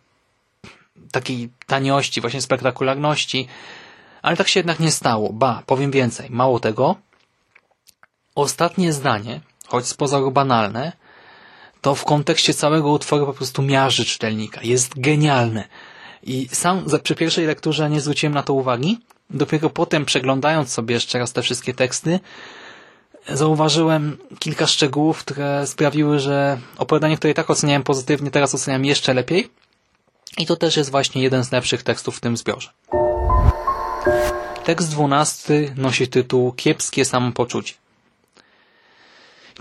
takiej 1.12 1.50
taniości, 1.68 2.22
właśnie 2.22 2.42
spektakularności, 2.42 3.48
ale 4.22 4.38
tak 4.38 4.48
się 4.48 4.60
jednak 4.60 4.80
nie 4.80 4.92
stało. 4.92 5.34
Ba, 5.34 5.64
powiem 5.66 5.92
więcej, 5.92 6.30
mało 6.30 6.60
tego, 6.60 6.96
ostatnie 8.36 8.94
zdanie, 8.94 9.42
choć 9.68 9.88
z 9.88 9.94
pozoru 9.94 10.32
banalne, 10.32 10.92
to 11.82 11.96
w 11.96 12.06
kontekście 12.06 12.54
całego 12.54 12.90
utworu 12.90 13.26
po 13.26 13.34
prostu 13.34 13.62
miarzy 13.62 14.06
czytelnika. 14.06 14.62
Jest 14.64 15.00
genialne. 15.00 15.68
I 16.24 16.50
sam 16.52 16.86
przy 17.04 17.16
pierwszej 17.16 17.46
lekturze 17.46 17.90
nie 17.90 18.02
zwróciłem 18.02 18.34
na 18.34 18.44
to 18.44 18.54
uwagi. 18.54 19.00
Dopiero 19.30 19.70
potem, 19.70 20.06
przeglądając 20.06 20.74
sobie 20.74 20.94
jeszcze 20.94 21.20
raz 21.20 21.34
te 21.34 21.42
wszystkie 21.42 21.74
teksty, 21.74 22.20
zauważyłem 23.30 24.18
kilka 24.40 24.68
szczegółów, 24.68 25.20
które 25.20 25.68
sprawiły, 25.68 26.20
że 26.20 26.58
opowiadanie, 26.78 27.18
które 27.18 27.32
i 27.32 27.34
tak 27.34 27.50
oceniałem 27.50 27.84
pozytywnie, 27.84 28.32
teraz 28.32 28.56
oceniam 28.56 28.86
jeszcze 28.86 29.14
lepiej. 29.14 29.50
I 30.38 30.46
to 30.46 30.56
też 30.56 30.78
jest 30.78 30.92
właśnie 30.92 31.24
jeden 31.24 31.44
z 31.44 31.52
lepszych 31.52 31.84
tekstów 31.84 32.18
w 32.18 32.20
tym 32.20 32.38
zbiorze. 32.38 32.70
Tekst 34.64 34.90
dwunasty 34.90 35.74
nosi 35.78 36.08
tytuł 36.08 36.52
Kiepskie 36.52 37.06
samopoczucie. 37.06 37.81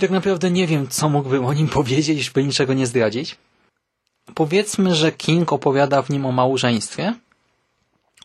Tak 0.01 0.11
naprawdę 0.11 0.51
nie 0.51 0.67
wiem, 0.67 0.89
co 0.89 1.09
mógłbym 1.09 1.47
o 1.47 1.53
nim 1.53 1.69
powiedzieć, 1.79 2.31
by 2.31 2.45
niczego 2.45 2.75
nie 2.75 2.87
zdradzić. 2.87 3.37
Powiedzmy, 4.35 4.95
że 4.95 5.13
King 5.13 5.53
opowiada 5.53 6.03
w 6.03 6.11
nim 6.11 6.27
o 6.27 6.33
małżeństwie, 6.33 7.15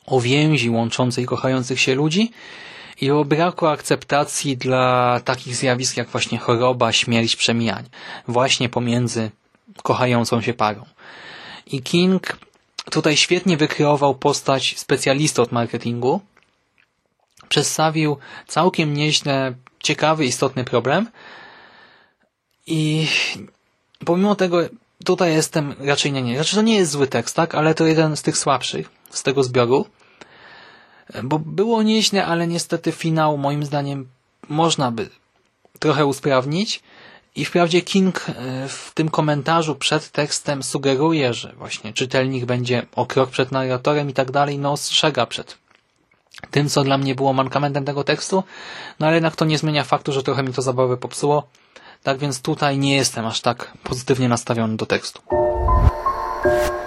o 0.06 0.22
więzi 0.22 0.70
łączącej 0.70 1.26
kochających 1.26 1.80
się 1.80 1.96
ludzi 1.96 2.32
i 3.02 3.12
o 3.12 3.26
braku 3.26 3.68
akceptacji 3.68 4.58
dla 4.58 5.20
takich 5.26 5.56
zjawisk 5.56 5.98
jak 5.98 6.08
właśnie 6.08 6.38
choroba, 6.38 6.92
śmierć, 6.92 7.36
przemijanie. 7.36 7.90
Właśnie 8.28 8.70
pomiędzy 8.70 9.32
kochającą 9.84 10.42
się 10.42 10.54
parą. 10.54 10.86
I 11.66 11.82
King 11.82 12.38
tutaj 12.92 13.18
świetnie 13.18 13.58
wykreował 13.58 14.16
postać 14.16 14.74
specjalisty 14.78 15.42
od 15.42 15.52
marketingu. 15.52 16.22
Przedstawił 17.50 18.18
całkiem 18.48 18.94
nieźle 18.94 19.54
ciekawy, 19.84 20.26
istotny 20.26 20.64
problem, 20.64 21.08
i 22.68 23.08
pomimo 24.06 24.36
tego 24.36 24.58
tutaj 25.06 25.34
jestem 25.34 25.76
raczej 25.80 26.12
nie, 26.12 26.22
nie. 26.22 26.36
Znaczy 26.36 26.56
to 26.56 26.62
nie 26.62 26.76
jest 26.76 26.92
zły 26.92 27.08
tekst, 27.08 27.36
tak? 27.36 27.56
Ale 27.56 27.74
to 27.74 27.86
jeden 27.86 28.18
z 28.18 28.22
tych 28.22 28.38
słabszych 28.38 28.90
z 29.10 29.24
tego 29.24 29.44
zbioru. 29.44 29.86
Bo 31.24 31.40
było 31.40 31.84
nieźle, 31.84 32.26
ale 32.26 32.48
niestety 32.48 32.92
finał 32.92 33.38
moim 33.38 33.66
zdaniem 33.66 34.08
można 34.50 34.92
by 34.92 35.10
trochę 35.80 36.06
usprawnić 36.06 36.84
i 37.36 37.46
wprawdzie 37.46 37.82
King 37.82 38.26
e, 38.30 38.34
w 38.68 38.92
tym 38.94 39.10
komentarzu 39.10 39.76
przed 39.76 40.12
tekstem 40.12 40.64
sugeruje, 40.64 41.34
że 41.34 41.54
właśnie 41.58 41.94
czytelnik 41.94 42.46
będzie 42.46 42.86
o 42.96 43.06
krok 43.06 43.30
przed 43.30 43.52
narratorem 43.52 44.10
i 44.10 44.14
tak 44.14 44.32
dalej, 44.32 44.60
no 44.60 44.72
ostrzega 44.72 45.26
przed 45.26 45.58
tym, 46.52 46.70
co 46.70 46.84
dla 46.84 46.98
mnie 46.98 47.16
było 47.16 47.34
mankamentem 47.34 47.86
tego 47.86 48.04
tekstu, 48.04 48.44
no 49.00 49.08
ale 49.08 49.16
jednak 49.16 49.36
to 49.36 49.46
nie 49.46 49.58
zmienia 49.58 49.84
faktu, 49.84 50.12
że 50.12 50.24
trochę 50.24 50.44
mi 50.44 50.54
to 50.54 50.62
zabawę 50.62 50.98
popsuło, 50.98 51.48
tak 52.06 52.18
więc 52.18 52.42
tutaj 52.42 52.78
nie 52.78 52.96
jestem 52.96 53.26
aż 53.26 53.42
tak 53.42 53.74
pozytywnie 53.84 54.30
nastawiony 54.30 54.78
do 54.78 54.86
tekstu. 54.86 55.22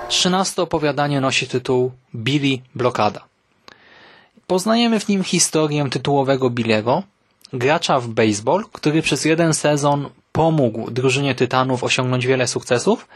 Trzynaste 0.08 0.62
opowiadanie 0.62 1.20
nosi 1.20 1.46
tytuł 1.48 1.92
Billy 2.14 2.58
Blokada. 2.74 3.24
Poznajemy 4.46 5.00
w 5.00 5.08
nim 5.08 5.24
historię 5.24 5.90
tytułowego 5.90 6.50
Billiego, 6.50 7.02
gracza 7.52 8.00
w 8.00 8.08
baseball, 8.08 8.64
który 8.72 9.02
przez 9.02 9.24
jeden 9.24 9.54
sezon 9.54 10.10
pomógł 10.32 10.90
drużynie 10.90 11.34
Tytanów 11.34 11.84
osiągnąć 11.84 12.26
wiele 12.26 12.46
sukcesów, 12.46 13.08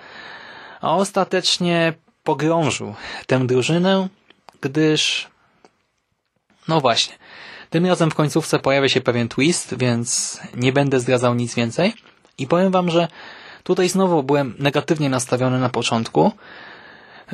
a 0.81 0.97
ostatecznie 0.97 1.93
pogrążył 2.25 2.95
tę 3.27 3.47
drużynę, 3.47 4.09
gdyż 4.61 5.29
no 6.69 6.81
właśnie, 6.81 7.15
tym 7.73 7.87
razem 7.87 8.11
w 8.11 8.15
końcówce 8.15 8.59
pojawia 8.59 8.89
się 8.89 9.01
pewien 9.01 9.29
twist, 9.29 9.75
więc 9.79 10.41
nie 10.57 10.73
będę 10.73 11.01
zdradzał 11.01 11.35
nic 11.35 11.55
więcej 11.55 11.95
i 12.39 12.47
powiem 12.47 12.73
wam, 12.73 12.91
że 12.91 13.09
tutaj 13.63 13.89
znowu 13.89 14.23
byłem 14.23 14.55
negatywnie 14.59 15.09
nastawiony 15.09 15.61
na 15.61 15.69
początku, 15.69 16.33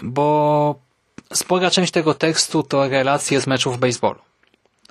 bo 0.03 0.74
spora 1.33 1.70
część 1.70 1.92
tego 1.92 2.14
tekstu 2.14 2.62
to 2.62 2.88
relacje 2.88 3.40
z 3.40 3.46
meczów 3.46 3.79
baseballu. 3.79 4.18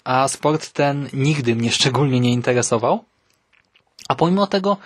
A 0.03 0.27
sport 0.27 0.71
ten 0.73 1.09
nigdy 1.13 1.55
mnie 1.55 1.71
szczególnie 1.71 2.19
nie 2.19 2.31
interesował. 2.31 3.03
A 4.07 4.15
pomimo 4.15 4.47
tego 4.47 4.77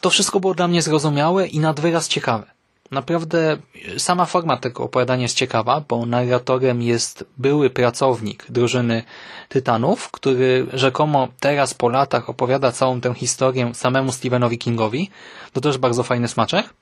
to 0.00 0.10
wszystko 0.10 0.40
było 0.40 0.54
dla 0.54 0.68
mnie 0.68 0.82
zrozumiałe 0.82 1.46
i 1.46 1.58
nad 1.58 1.80
wyraz 1.80 2.08
ciekawe. 2.08 2.46
Naprawdę 2.90 3.56
sama 3.98 4.26
forma 4.26 4.56
tego 4.56 4.84
opowiadania 4.84 5.22
jest 5.22 5.36
ciekawa, 5.36 5.80
bo 5.88 6.06
narratorem 6.06 6.82
jest 6.82 7.24
były 7.38 7.70
pracownik 7.70 8.46
drużyny 8.48 9.02
Tytanów, 9.48 10.10
który 10.10 10.66
rzekomo 10.72 11.28
teraz 11.40 11.74
po 11.74 11.88
latach 11.88 12.30
opowiada 12.30 12.72
całą 12.72 13.00
tę 13.00 13.14
historię 13.14 13.74
samemu 13.74 14.12
Stephenowi 14.12 14.58
Kingowi. 14.58 15.10
To 15.52 15.60
też 15.60 15.78
bardzo 15.78 16.02
fajny 16.02 16.28
smaczek. 16.28 16.74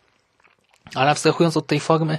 Ale 0.94 1.10
abstrahując 1.10 1.56
od 1.56 1.66
tej 1.66 1.80
formy, 1.80 2.18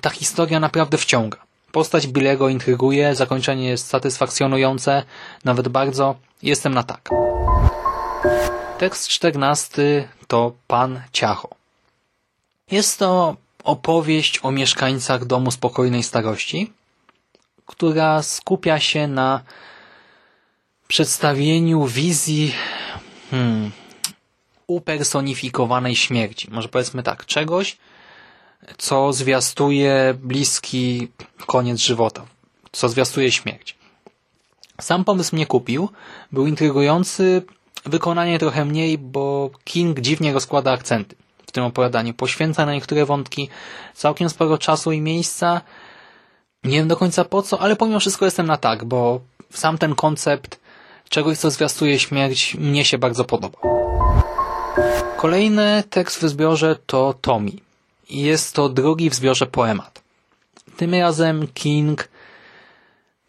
ta 0.00 0.10
historia 0.10 0.60
naprawdę 0.60 0.98
wciąga. 0.98 1.38
Postać 1.72 2.06
Billego 2.06 2.48
intryguje, 2.48 3.14
zakończenie 3.14 3.68
jest 3.68 3.86
satysfakcjonujące, 3.86 5.02
nawet 5.44 5.68
bardzo. 5.68 6.14
Jestem 6.42 6.74
na 6.74 6.82
tak. 6.82 7.10
Tekst 8.78 9.08
czternasty 9.08 10.08
to 10.28 10.52
Pan 10.66 11.02
Ciacho. 11.12 11.61
Jest 12.72 12.98
to 12.98 13.36
opowieść 13.64 14.40
o 14.42 14.50
mieszkańcach 14.50 15.24
domu 15.24 15.50
spokojnej 15.50 16.02
starości, 16.02 16.72
która 17.66 18.22
skupia 18.22 18.80
się 18.80 19.06
na 19.06 19.40
przedstawieniu 20.88 21.86
wizji 21.86 22.52
hmm, 23.30 23.70
upersonifikowanej 24.66 25.96
śmierci. 25.96 26.48
Może 26.50 26.68
powiedzmy 26.68 27.02
tak, 27.02 27.26
czegoś, 27.26 27.76
co 28.78 29.12
zwiastuje 29.12 30.14
bliski 30.22 31.08
koniec 31.46 31.78
żywota, 31.80 32.26
co 32.72 32.88
zwiastuje 32.88 33.32
śmierć. 33.32 33.76
Sam 34.80 35.04
pomysł 35.04 35.36
mnie 35.36 35.46
kupił, 35.46 35.88
był 36.32 36.46
intrygujący, 36.46 37.42
wykonanie 37.84 38.38
trochę 38.38 38.64
mniej, 38.64 38.98
bo 38.98 39.50
King 39.64 40.00
dziwnie 40.00 40.32
rozkłada 40.32 40.72
akcenty 40.72 41.21
w 41.52 41.54
tym 41.54 41.64
opowiadaniu. 41.64 42.14
Poświęca 42.14 42.66
na 42.66 42.74
niektóre 42.74 43.06
wątki 43.06 43.48
całkiem 43.94 44.30
sporo 44.30 44.58
czasu 44.58 44.92
i 44.92 45.00
miejsca. 45.00 45.60
Nie 46.64 46.78
wiem 46.78 46.88
do 46.88 46.96
końca 46.96 47.24
po 47.24 47.42
co, 47.42 47.60
ale 47.60 47.76
pomimo 47.76 48.00
wszystko 48.00 48.24
jestem 48.24 48.46
na 48.46 48.56
tak, 48.56 48.84
bo 48.84 49.20
sam 49.50 49.78
ten 49.78 49.94
koncept 49.94 50.60
czegoś, 51.08 51.38
co 51.38 51.50
zwiastuje 51.50 51.98
śmierć, 51.98 52.54
mnie 52.54 52.84
się 52.84 52.98
bardzo 52.98 53.24
podoba. 53.24 53.58
Kolejny 55.16 55.84
tekst 55.90 56.22
w 56.22 56.28
zbiorze 56.28 56.76
to 56.86 57.14
Tommy. 57.20 57.52
Jest 58.10 58.54
to 58.54 58.68
drugi 58.68 59.10
w 59.10 59.14
zbiorze 59.14 59.46
poemat. 59.46 60.02
Tym 60.76 60.94
razem 60.94 61.48
King, 61.54 62.08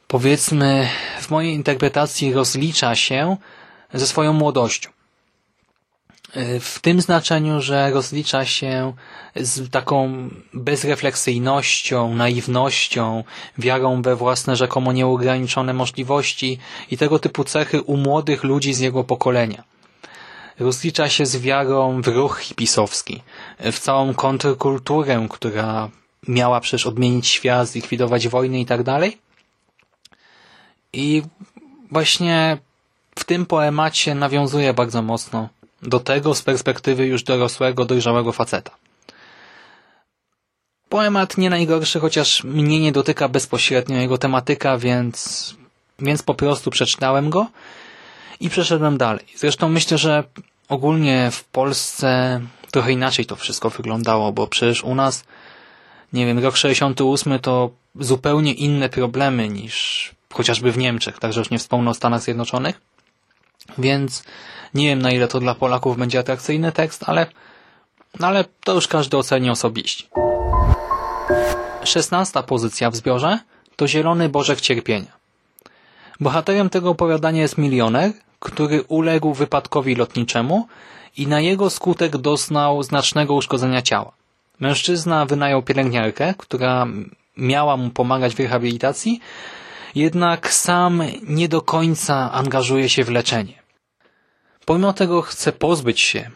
powiedzmy, 0.07 0.87
w 1.21 1.29
mojej 1.29 1.53
interpretacji 1.53 2.33
rozlicza 2.33 2.95
się 2.95 3.37
ze 3.93 4.07
swoją 4.07 4.33
młodością. 4.33 4.89
W 6.59 6.79
tym 6.81 7.01
znaczeniu, 7.01 7.61
że 7.61 7.91
rozlicza 7.91 8.45
się 8.45 8.93
z 9.35 9.71
taką 9.71 10.29
bezrefleksyjnością, 10.53 12.15
naiwnością, 12.15 13.23
wiarą 13.57 14.01
we 14.01 14.15
własne 14.15 14.55
rzekomo 14.55 14.91
nieograniczone 14.91 15.73
możliwości 15.73 16.59
i 16.91 16.97
tego 16.97 17.19
typu 17.19 17.43
cechy 17.43 17.81
u 17.81 17.97
młodych 17.97 18.43
ludzi 18.43 18.73
z 18.73 18.79
jego 18.79 19.03
pokolenia. 19.03 19.63
Rozlicza 20.59 21.09
się 21.09 21.25
z 21.25 21.37
wiarą 21.37 22.01
w 22.01 22.07
ruch 22.07 22.39
hipisowski, 22.39 23.21
w 23.59 23.79
całą 23.79 24.13
kontrkulturę, 24.13 25.27
która 25.29 25.89
miała 26.27 26.59
przecież 26.59 26.87
odmienić 26.87 27.27
świat, 27.27 27.67
zlikwidować 27.67 28.27
wojny 28.27 28.59
i 28.59 28.65
tak 28.65 28.83
dalej. 28.83 29.17
I 30.93 31.23
właśnie 31.91 32.57
w 33.15 33.23
tym 33.23 33.45
poemacie 33.45 34.15
nawiązuje 34.15 34.73
bardzo 34.73 35.01
mocno 35.01 35.49
do 35.83 35.99
tego 35.99 36.35
z 36.35 36.41
perspektywy 36.41 37.05
już 37.05 37.23
dorosłego, 37.23 37.85
dojrzałego 37.85 38.31
faceta. 38.31 38.71
Poemat 40.89 41.37
nie 41.37 41.49
najgorszy, 41.49 41.99
chociaż 41.99 42.43
mnie 42.43 42.79
nie 42.79 42.91
dotyka 42.91 43.29
bezpośrednio 43.29 43.97
jego 43.97 44.17
tematyka, 44.17 44.77
więc, 44.77 45.55
więc 45.99 46.23
po 46.23 46.35
prostu 46.35 46.71
przeczytałem 46.71 47.29
go 47.29 47.47
i 48.39 48.49
przeszedłem 48.49 48.97
dalej. 48.97 49.25
Zresztą 49.35 49.69
myślę, 49.69 49.97
że 49.97 50.23
ogólnie 50.69 51.29
w 51.31 51.43
Polsce 51.43 52.41
trochę 52.71 52.91
inaczej 52.91 53.25
to 53.25 53.35
wszystko 53.35 53.69
wyglądało, 53.69 54.31
bo 54.31 54.47
przecież 54.47 54.83
u 54.83 54.95
nas, 54.95 55.23
nie 56.13 56.25
wiem, 56.25 56.39
rok 56.39 56.57
68 56.57 57.39
to 57.39 57.69
zupełnie 57.99 58.53
inne 58.53 58.89
problemy 58.89 59.49
niż 59.49 60.11
chociażby 60.33 60.71
w 60.71 60.77
Niemczech, 60.77 61.19
także 61.19 61.39
już 61.41 61.49
nie 61.49 61.59
wspomnę 61.59 61.91
o 61.91 61.93
Stanach 61.93 62.21
Zjednoczonych. 62.21 62.81
Więc 63.77 64.23
nie 64.73 64.87
wiem 64.87 65.01
na 65.01 65.11
ile 65.11 65.27
to 65.27 65.39
dla 65.39 65.55
Polaków 65.55 65.97
będzie 65.97 66.19
atrakcyjny 66.19 66.71
tekst, 66.71 67.03
ale, 67.07 67.25
ale 68.19 68.45
to 68.63 68.73
już 68.73 68.87
każdy 68.87 69.17
oceni 69.17 69.49
osobiście. 69.49 70.03
Szesnasta 71.83 72.43
pozycja 72.43 72.89
w 72.89 72.95
zbiorze 72.95 73.39
to 73.75 73.87
Zielony 73.87 74.29
Bożek 74.29 74.61
Cierpienia. 74.61 75.11
Bohaterem 76.19 76.69
tego 76.69 76.89
opowiadania 76.89 77.41
jest 77.41 77.57
milioner, 77.57 78.11
który 78.39 78.83
uległ 78.83 79.33
wypadkowi 79.33 79.95
lotniczemu 79.95 80.67
i 81.17 81.27
na 81.27 81.39
jego 81.39 81.69
skutek 81.69 82.17
doznał 82.17 82.83
znacznego 82.83 83.33
uszkodzenia 83.33 83.81
ciała. 83.81 84.11
Mężczyzna 84.59 85.25
wynajął 85.25 85.63
pielęgniarkę, 85.63 86.33
która 86.37 86.87
miała 87.37 87.77
mu 87.77 87.89
pomagać 87.89 88.35
w 88.35 88.39
rehabilitacji, 88.39 89.19
jednak 89.95 90.53
sam 90.53 91.03
nie 91.27 91.49
do 91.49 91.61
końca 91.61 92.31
angażuje 92.31 92.89
się 92.89 93.03
w 93.03 93.09
leczenie. 93.09 93.62
Pomimo 94.65 94.93
tego 94.93 95.21
chce 95.21 95.51
pozbyć 95.51 95.99
się 95.99 96.29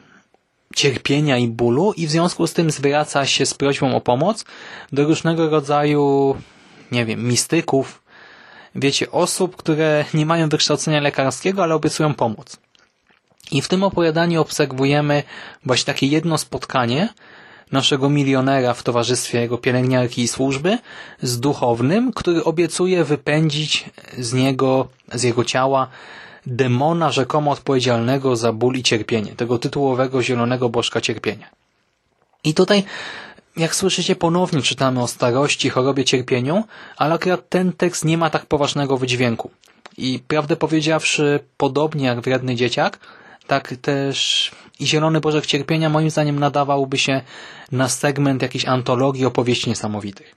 cierpienia 0.75 1.37
i 1.37 1.47
bólu 1.47 1.93
i 1.93 2.07
w 2.07 2.11
związku 2.11 2.47
z 2.47 2.53
tym 2.53 2.71
zwraca 2.71 3.25
się 3.25 3.45
z 3.45 3.53
prośbą 3.53 3.95
o 3.95 4.01
pomoc 4.01 4.45
do 4.91 5.03
różnego 5.03 5.49
rodzaju, 5.49 6.35
nie 6.91 7.05
wiem, 7.05 7.27
mistyków, 7.27 8.01
wiecie, 8.75 9.11
osób, 9.11 9.55
które 9.55 10.05
nie 10.13 10.25
mają 10.25 10.49
wykształcenia 10.49 11.01
lekarskiego, 11.01 11.63
ale 11.63 11.75
obiecują 11.75 12.13
pomoc. 12.13 12.57
I 13.51 13.61
w 13.61 13.67
tym 13.67 13.83
opowiadaniu 13.83 14.41
obserwujemy 14.41 15.23
właśnie 15.65 15.85
takie 15.85 16.07
jedno 16.07 16.37
spotkanie 16.37 17.09
naszego 17.71 18.09
milionera 18.09 18.73
w 18.73 18.83
towarzystwie 18.83 19.41
jego 19.41 19.57
pielęgniarki 19.57 20.21
i 20.21 20.27
służby 20.27 20.77
z 21.21 21.39
duchownym, 21.39 22.13
który 22.13 22.43
obiecuje 22.43 23.03
wypędzić 23.03 23.85
z 24.17 24.33
niego, 24.33 24.87
z 25.13 25.23
jego 25.23 25.45
ciała 25.45 25.87
demona 26.47 27.11
rzekomo 27.11 27.51
odpowiedzialnego 27.51 28.35
za 28.35 28.53
ból 28.53 28.75
i 28.75 28.83
cierpienie, 28.83 29.35
tego 29.35 29.59
tytułowego 29.59 30.23
zielonego 30.23 30.69
bożka 30.69 31.01
cierpienia. 31.01 31.49
I 32.43 32.53
tutaj, 32.53 32.83
jak 33.57 33.75
słyszycie, 33.75 34.15
ponownie 34.15 34.61
czytamy 34.61 35.01
o 35.01 35.07
starości, 35.07 35.69
chorobie, 35.69 36.05
cierpieniu, 36.05 36.63
ale 36.97 37.13
akurat 37.13 37.49
ten 37.49 37.73
tekst 37.73 38.05
nie 38.05 38.17
ma 38.17 38.29
tak 38.29 38.45
poważnego 38.45 38.97
wydźwięku. 38.97 39.49
I 39.97 40.19
prawdę 40.27 40.55
powiedziawszy, 40.55 41.39
podobnie 41.57 42.05
jak 42.05 42.21
Wredny 42.21 42.55
Dzieciak, 42.55 42.99
tak 43.47 43.75
też 43.81 44.51
i 44.79 44.87
Zielony 44.87 45.19
Bożek 45.19 45.45
Cierpienia 45.45 45.89
moim 45.89 46.09
zdaniem 46.09 46.39
nadawałby 46.39 46.97
się 46.97 47.21
na 47.71 47.89
segment 47.89 48.41
jakiejś 48.41 48.65
antologii 48.65 49.25
opowieści 49.25 49.69
niesamowitych. 49.69 50.35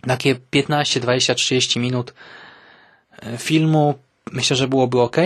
Takie 0.00 0.34
15, 0.50 1.00
20, 1.00 1.34
30 1.34 1.80
minut 1.80 2.14
e, 3.22 3.38
filmu 3.38 3.94
myślę, 4.32 4.56
że 4.56 4.68
byłoby 4.68 5.00
ok, 5.00 5.16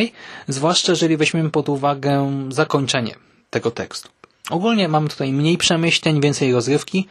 zwłaszcza 0.49 0.93
jeżeli 0.93 1.17
weźmiemy 1.17 1.51
pod 1.51 1.69
uwagę 1.69 2.31
zakończenie 2.49 3.15
tego 3.51 3.71
tekstu. 3.71 4.09
Ogólnie 4.51 4.89
mamy 4.89 5.09
tutaj 5.09 5.33
mniej 5.33 5.59
przemyśleń, 5.59 6.21
więcej 6.21 6.53
rozrywki, 6.53 7.09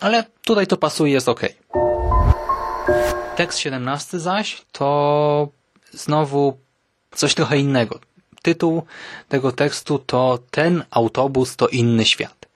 ale 0.00 0.24
tutaj 0.44 0.66
to 0.66 0.76
pasuje, 0.76 1.12
jest 1.12 1.28
ok. 1.28 1.40
Tekst 3.36 3.58
17 3.58 4.18
zaś 4.18 4.62
to 4.72 5.48
znowu 5.92 6.58
coś 7.14 7.34
trochę 7.34 7.58
innego. 7.58 8.00
Tytuł 8.42 8.82
tego 9.28 9.52
tekstu 9.52 9.98
to 9.98 10.38
Ten 10.50 10.84
autobus 10.90 11.56
to 11.56 11.68
inny 11.68 12.04
świat. 12.04 12.46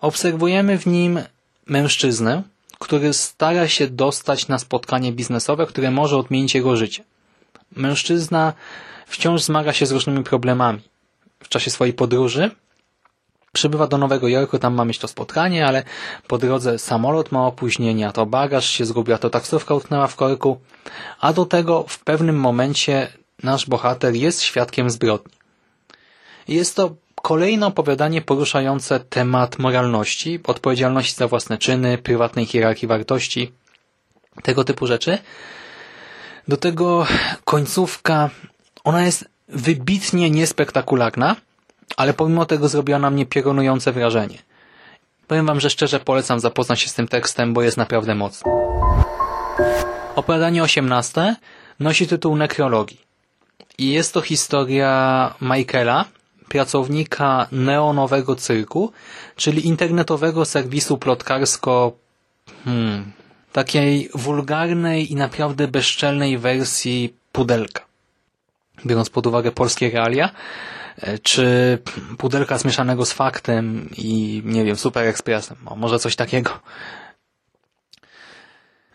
Obserwujemy 0.00 0.78
w 0.78 0.86
nim 0.86 1.20
mężczyznę, 1.66 2.42
który 2.78 3.12
stara 3.12 3.68
się 3.68 3.86
dostać 3.86 4.48
na 4.48 4.58
spotkanie 4.58 5.12
biznesowe, 5.12 5.66
które 5.66 5.90
może 5.90 6.16
odmienić 6.16 6.54
jego 6.54 6.76
życie. 6.76 7.04
Mężczyzna 7.76 8.52
wciąż 9.06 9.42
zmaga 9.42 9.72
się 9.72 9.86
z 9.86 9.92
różnymi 9.92 10.24
problemami. 10.24 10.80
W 11.40 11.48
czasie 11.48 11.70
swojej 11.70 11.94
podróży 11.94 12.50
przybywa 13.52 13.86
do 13.86 13.98
Nowego 13.98 14.28
Jorku, 14.28 14.58
tam 14.58 14.74
ma 14.74 14.84
mieć 14.84 14.98
to 14.98 15.08
spotkanie, 15.08 15.66
ale 15.66 15.82
po 16.26 16.38
drodze 16.38 16.78
samolot 16.78 17.32
ma 17.32 17.46
opóźnienia, 17.46 18.12
to 18.12 18.26
bagaż 18.26 18.70
się 18.70 18.84
zgubiła, 18.84 19.18
to 19.18 19.30
taksówka 19.30 19.74
utknęła 19.74 20.06
w 20.06 20.16
korku, 20.16 20.60
a 21.20 21.32
do 21.32 21.46
tego 21.46 21.84
w 21.88 21.98
pewnym 21.98 22.36
momencie 22.40 23.08
nasz 23.42 23.66
bohater 23.66 24.14
jest 24.14 24.42
świadkiem 24.42 24.90
zbrodni. 24.90 25.32
Jest 26.48 26.76
to 26.76 26.94
kolejne 27.22 27.66
opowiadanie 27.66 28.22
poruszające 28.22 29.00
temat 29.00 29.58
moralności, 29.58 30.40
odpowiedzialności 30.46 31.14
za 31.16 31.28
własne 31.28 31.58
czyny, 31.58 31.98
prywatnej 31.98 32.46
hierarchii 32.46 32.88
wartości, 32.88 33.52
tego 34.42 34.64
typu 34.64 34.86
rzeczy. 34.86 35.18
Do 36.48 36.56
tego 36.56 37.06
końcówka, 37.44 38.30
ona 38.84 39.04
jest 39.04 39.24
wybitnie 39.48 40.30
niespektakularna, 40.30 41.36
ale 41.96 42.14
pomimo 42.14 42.46
tego 42.46 42.68
zrobiła 42.68 42.98
na 42.98 43.10
mnie 43.10 43.26
piorunujące 43.26 43.92
wrażenie. 43.92 44.38
Powiem 45.26 45.46
wam, 45.46 45.60
że 45.60 45.70
szczerze 45.70 46.00
polecam 46.00 46.40
zapoznać 46.40 46.80
się 46.80 46.88
z 46.88 46.94
tym 46.94 47.08
tekstem, 47.08 47.54
bo 47.54 47.62
jest 47.62 47.76
naprawdę 47.76 48.14
mocny. 48.14 48.52
Opowiadanie 50.16 50.62
18 50.62 51.36
nosi 51.80 52.06
tytuł 52.06 52.36
Nekrologii. 52.36 53.00
I 53.78 53.92
jest 53.92 54.14
to 54.14 54.20
historia 54.20 55.34
Michaela, 55.40 56.04
pracownika 56.48 57.46
neonowego 57.52 58.36
cyrku, 58.36 58.92
czyli 59.36 59.66
internetowego 59.66 60.44
serwisu 60.44 60.98
plotkarsko 60.98 61.92
hmm, 62.64 63.12
takiej 63.52 64.10
wulgarnej 64.14 65.12
i 65.12 65.16
naprawdę 65.16 65.68
bezczelnej 65.68 66.38
wersji 66.38 67.14
pudelka. 67.32 67.84
Biorąc 68.86 69.10
pod 69.10 69.26
uwagę 69.26 69.52
polskie 69.52 69.90
realia, 69.90 70.30
e, 71.00 71.18
czy 71.18 71.78
pudelka 72.18 72.58
zmieszanego 72.58 73.04
z 73.04 73.12
faktem 73.12 73.90
i, 73.96 74.42
nie 74.44 74.64
wiem, 74.64 74.76
super 74.76 75.06
ekspresem. 75.06 75.56
O, 75.66 75.76
może 75.76 75.98
coś 75.98 76.16
takiego. 76.16 76.50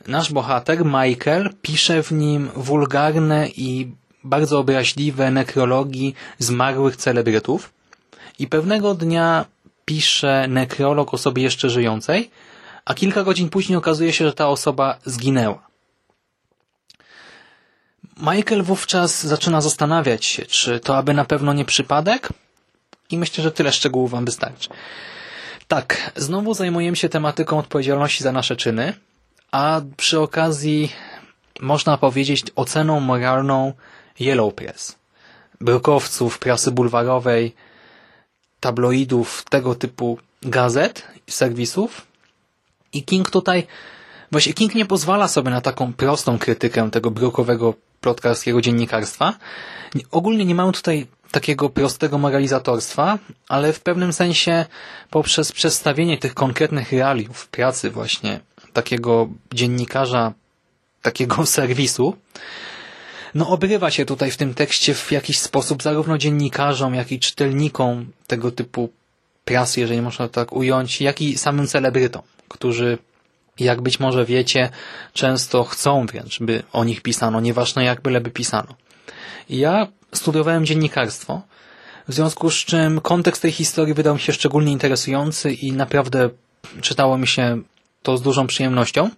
Nasz 0.08 0.34
bohater, 0.34 0.86
Michael, 0.86 1.50
pisze 1.62 2.04
w 2.04 2.12
nim 2.12 2.50
wulgarne 2.56 3.48
i 3.48 3.92
bardzo 4.24 4.60
obraźliwe 4.60 5.32
nekrologii 5.32 6.16
zmarłych 6.40 6.96
celebrytów 6.96 7.74
i 8.40 8.48
pewnego 8.48 8.94
dnia 8.94 9.46
pisze 9.86 10.46
nekrolog 10.48 11.14
osobie 11.14 11.44
jeszcze 11.44 11.70
żyjącej, 11.70 12.30
a 12.86 12.94
kilka 12.94 13.24
godzin 13.24 13.50
później 13.50 13.78
okazuje 13.78 14.14
się, 14.14 14.26
że 14.26 14.34
ta 14.34 14.48
osoba 14.48 14.98
zginęła. 15.06 15.68
Michael 18.18 18.64
wówczas 18.64 19.24
zaczyna 19.24 19.62
zastanawiać 19.62 20.26
się, 20.26 20.46
czy 20.46 20.80
to 20.80 20.98
aby 20.98 21.14
na 21.14 21.26
pewno 21.26 21.54
nie 21.54 21.66
przypadek? 21.66 22.30
I 23.10 23.18
myślę, 23.18 23.44
że 23.44 23.52
tyle 23.52 23.72
szczegółów 23.72 24.12
Wam 24.12 24.26
wystarczy. 24.26 24.70
Tak, 25.68 26.12
znowu 26.16 26.54
zajmujemy 26.54 26.96
się 26.98 27.10
tematyką 27.10 27.60
odpowiedzialności 27.60 28.24
za 28.24 28.32
nasze 28.32 28.56
czyny, 28.56 28.94
a 29.52 29.82
przy 29.98 30.20
okazji 30.20 30.92
można 31.60 31.98
powiedzieć 31.98 32.44
oceną 32.56 33.00
moralną 33.00 33.74
Yellow 34.20 34.54
Press, 34.54 34.96
brokowców, 35.62 36.40
prasy 36.40 36.72
bulwarowej, 36.72 37.56
tabloidów, 38.60 39.46
tego 39.50 39.76
typu 39.76 40.18
gazet, 40.42 41.08
serwisów. 41.30 42.13
I 42.94 43.04
King 43.04 43.32
tutaj, 43.32 43.68
właśnie 44.32 44.54
King 44.54 44.76
nie 44.76 44.86
pozwala 44.86 45.28
sobie 45.28 45.52
na 45.52 45.62
taką 45.62 45.94
prostą 45.94 46.40
krytykę 46.40 46.92
tego 46.92 47.12
brokowego 47.12 47.74
plotkarskiego 48.02 48.62
dziennikarstwa. 48.62 49.34
Ogólnie 50.12 50.46
nie 50.46 50.56
mamy 50.56 50.72
tutaj 50.72 51.08
takiego 51.32 51.70
prostego 51.70 52.18
moralizatorstwa, 52.18 53.20
ale 53.48 53.74
w 53.74 53.80
pewnym 53.80 54.14
sensie 54.14 54.66
poprzez 55.10 55.52
przedstawienie 55.52 56.18
tych 56.18 56.34
konkretnych 56.34 56.92
realiów 56.92 57.48
pracy 57.48 57.90
właśnie 57.90 58.40
takiego 58.74 59.30
dziennikarza, 59.54 60.34
takiego 61.02 61.46
serwisu, 61.58 62.16
no 63.36 63.50
obrywa 63.50 63.92
się 63.92 64.06
tutaj 64.06 64.32
w 64.32 64.38
tym 64.38 64.54
tekście 64.54 64.94
w 64.94 65.12
jakiś 65.12 65.40
sposób 65.40 65.84
zarówno 65.84 66.18
dziennikarzom, 66.18 66.96
jak 66.96 67.12
i 67.12 67.20
czytelnikom 67.20 68.12
tego 68.28 68.52
typu 68.52 68.90
prasy, 69.46 69.80
jeżeli 69.80 70.02
można 70.02 70.30
tak 70.30 70.54
ująć, 70.54 71.02
jak 71.02 71.22
i 71.22 71.38
samym 71.38 71.68
celebrytom, 71.68 72.22
którzy 72.48 72.98
jak 73.60 73.82
być 73.82 74.00
może 74.00 74.26
wiecie, 74.26 74.70
często 75.14 75.64
chcą 75.64 76.06
wręcz, 76.06 76.40
by 76.40 76.64
o 76.74 76.84
nich 76.84 77.02
pisano, 77.02 77.42
nieważne 77.42 77.84
jak 77.84 78.02
byleby 78.02 78.32
pisano. 78.32 78.76
Ja 79.50 79.88
studiowałem 80.14 80.66
dziennikarstwo, 80.66 81.42
w 82.08 82.14
związku 82.14 82.50
z 82.50 82.56
czym 82.56 83.02
kontekst 83.02 83.42
tej 83.42 83.52
historii 83.52 83.94
wydał 83.94 84.14
mi 84.14 84.20
się 84.20 84.34
szczególnie 84.34 84.72
interesujący 84.72 85.54
i 85.54 85.72
naprawdę 85.72 86.30
czytało 86.82 87.18
mi 87.18 87.28
się 87.28 87.62
to 88.04 88.18
z 88.18 88.22
dużą 88.22 88.48
przyjemnością 88.48 89.10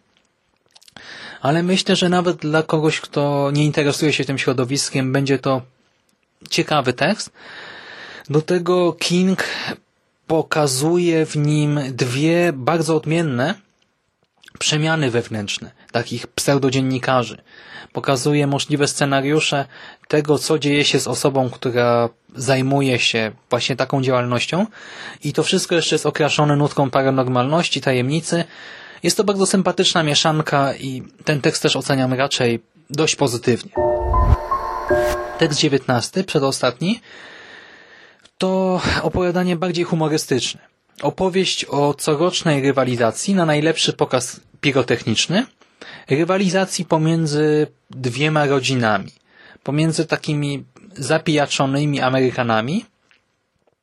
ale 1.46 1.64
myślę, 1.64 1.96
że 1.96 2.10
nawet 2.10 2.38
dla 2.38 2.64
kogoś, 2.64 3.02
kto 3.02 3.52
nie 3.54 3.66
interesuje 3.66 4.14
się 4.14 4.26
tym 4.26 4.38
środowiskiem, 4.38 5.14
będzie 5.14 5.40
to 5.40 5.62
ciekawy 6.50 6.94
tekst. 6.94 7.30
Do 8.30 8.42
tego 8.42 8.94
King 8.94 9.44
pokazuje 10.28 11.26
w 11.26 11.36
nim 11.38 11.80
dwie 11.92 12.54
bardzo 12.54 12.96
odmienne 12.96 13.56
przemiany 14.60 15.12
wewnętrzne 15.12 15.72
takich 15.92 16.28
pseudodziennikarzy. 16.28 17.38
Pokazuje 17.94 18.48
możliwe 18.48 18.88
scenariusze 18.88 19.66
tego, 20.08 20.38
co 20.38 20.60
dzieje 20.60 20.86
się 20.86 21.00
z 21.00 21.08
osobą, 21.08 21.50
która 21.50 22.10
zajmuje 22.36 23.00
się 23.00 23.32
właśnie 23.50 23.76
taką 23.76 24.02
działalnością 24.02 24.66
i 25.24 25.34
to 25.34 25.44
wszystko 25.44 25.76
jeszcze 25.76 25.96
jest 25.96 26.06
okraszone 26.06 26.56
nutką 26.56 26.90
paranormalności, 26.90 27.82
tajemnicy, 27.82 28.44
jest 29.04 29.18
to 29.18 29.24
bardzo 29.24 29.46
sympatyczna 29.46 30.04
mieszanka 30.04 30.76
i 30.76 31.04
ten 31.26 31.42
tekst 31.42 31.62
też 31.62 31.76
oceniam 31.76 32.14
raczej 32.14 32.60
dość 32.90 33.16
pozytywnie. 33.16 33.72
Tekst 35.38 35.60
19, 35.60 36.24
przedostatni, 36.24 37.02
to 38.38 38.82
opowiadanie 39.02 39.56
bardziej 39.56 39.86
humorystyczne. 39.86 40.62
Opowieść 41.02 41.66
o 41.66 41.94
corocznej 41.94 42.62
rywalizacji 42.62 43.36
na 43.36 43.46
najlepszy 43.46 43.94
pokaz 43.94 44.40
pirotechniczny, 44.62 45.46
rywalizacji 46.10 46.86
pomiędzy 46.86 47.68
dwiema 47.90 48.46
rodzinami, 48.46 49.12
pomiędzy 49.64 50.06
takimi 50.06 50.64
zapijaczonymi 50.98 52.02
Amerykanami, 52.02 52.86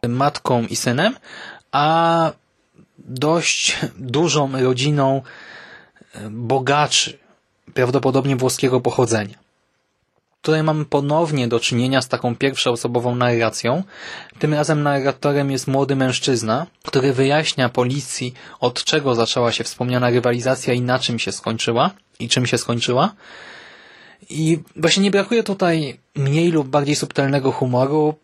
matką 0.08 0.66
i 0.66 0.76
synem, 0.76 1.16
a 1.72 2.32
dość 2.98 3.78
dużą 3.98 4.62
rodziną 4.62 5.22
e, 6.14 6.30
bogaczy, 6.30 7.18
prawdopodobnie 7.74 8.36
włoskiego 8.36 8.80
pochodzenia. 8.80 9.41
Tutaj 10.42 10.62
mamy 10.62 10.84
ponownie 10.84 11.48
do 11.48 11.60
czynienia 11.60 12.02
z 12.02 12.08
taką 12.08 12.36
pierwszoosobową 12.36 13.14
narracją. 13.14 13.82
Tym 14.38 14.54
razem 14.54 14.82
narratorem 14.82 15.50
jest 15.50 15.66
młody 15.66 15.96
mężczyzna, 15.96 16.66
który 16.84 17.12
wyjaśnia 17.12 17.68
policji, 17.68 18.34
od 18.60 18.84
czego 18.84 19.14
zaczęła 19.14 19.52
się 19.52 19.64
wspomniana 19.64 20.10
rywalizacja 20.10 20.74
i 20.74 20.80
na 20.80 20.98
czym 20.98 21.18
się 21.18 21.32
skończyła 21.32 21.90
i 22.18 22.28
czym 22.28 22.46
się 22.46 22.58
skończyła. 22.58 23.14
I 24.30 24.58
właśnie 24.76 25.02
nie 25.02 25.10
brakuje 25.10 25.42
tutaj 25.42 26.00
mniej 26.14 26.50
lub 26.50 26.68
bardziej 26.68 26.96
subtelnego 26.96 27.52
humoru. 27.52 28.14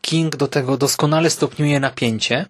King 0.00 0.36
do 0.36 0.48
tego 0.48 0.76
doskonale 0.76 1.30
stopniuje 1.30 1.80
napięcie 1.80 2.46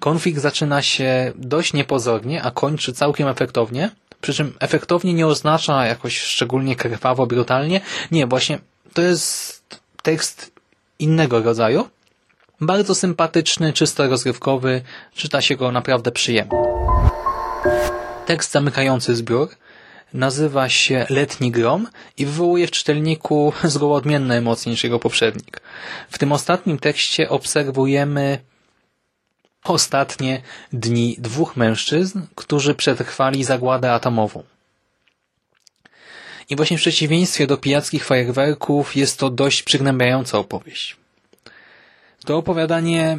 Konflikt 0.00 0.40
zaczyna 0.40 0.82
się 0.82 1.32
dość 1.36 1.72
niepozornie, 1.72 2.42
a 2.42 2.50
kończy 2.50 2.92
całkiem 2.92 3.28
efektownie. 3.28 3.90
Przy 4.20 4.34
czym 4.34 4.56
efektownie 4.60 5.14
nie 5.14 5.26
oznacza 5.26 5.86
jakoś 5.86 6.20
szczególnie 6.20 6.76
krwawo, 6.76 7.26
brutalnie. 7.26 7.80
Nie, 8.10 8.26
właśnie 8.26 8.58
to 8.92 9.02
jest 9.02 9.80
tekst 10.02 10.52
innego 10.98 11.42
rodzaju. 11.42 11.88
Bardzo 12.60 12.94
sympatyczny, 12.94 13.72
czysto 13.72 14.08
rozrywkowy, 14.08 14.82
czyta 15.14 15.40
się 15.40 15.56
go 15.56 15.72
naprawdę 15.72 16.12
przyjemnie. 16.12 16.58
Tekst 18.26 18.52
zamykający 18.52 19.16
zbiór 19.16 19.48
nazywa 20.14 20.68
się 20.68 21.06
Letni 21.10 21.50
Grom 21.50 21.88
i 22.16 22.26
wywołuje 22.26 22.66
w 22.66 22.70
czytelniku 22.70 23.52
zgoła 23.64 23.96
odmienne 23.96 24.36
emocje 24.36 24.72
niż 24.72 24.84
jego 24.84 24.98
poprzednik. 24.98 25.60
W 26.10 26.18
tym 26.18 26.32
ostatnim 26.32 26.78
tekście 26.78 27.28
obserwujemy 27.28 28.38
ostatnie 29.64 30.42
dni 30.72 31.16
dwóch 31.18 31.56
mężczyzn, 31.56 32.20
którzy 32.34 32.74
przetrwali 32.74 33.44
zagładę 33.44 33.92
atomową. 33.92 34.42
I 36.50 36.56
właśnie 36.56 36.78
w 36.78 36.80
przeciwieństwie 36.80 37.46
do 37.46 37.56
pijackich 37.56 38.04
fajerwerków 38.04 38.96
jest 38.96 39.18
to 39.18 39.30
dość 39.30 39.62
przygnębiająca 39.62 40.38
opowieść. 40.38 40.96
To 42.24 42.36
opowiadanie 42.36 43.18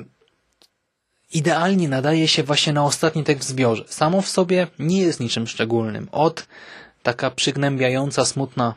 idealnie 1.33 1.89
nadaje 1.89 2.27
się 2.27 2.43
właśnie 2.43 2.73
na 2.73 2.83
ostatni 2.83 3.23
tekst 3.23 3.49
w 3.49 3.51
zbiorze. 3.51 3.83
Samo 3.87 4.21
w 4.21 4.29
sobie 4.29 4.67
nie 4.79 5.01
jest 5.01 5.19
niczym 5.19 5.47
szczególnym. 5.47 6.09
Od 6.11 6.47
taka 7.03 7.31
przygnębiająca, 7.31 8.25
smutna 8.25 8.75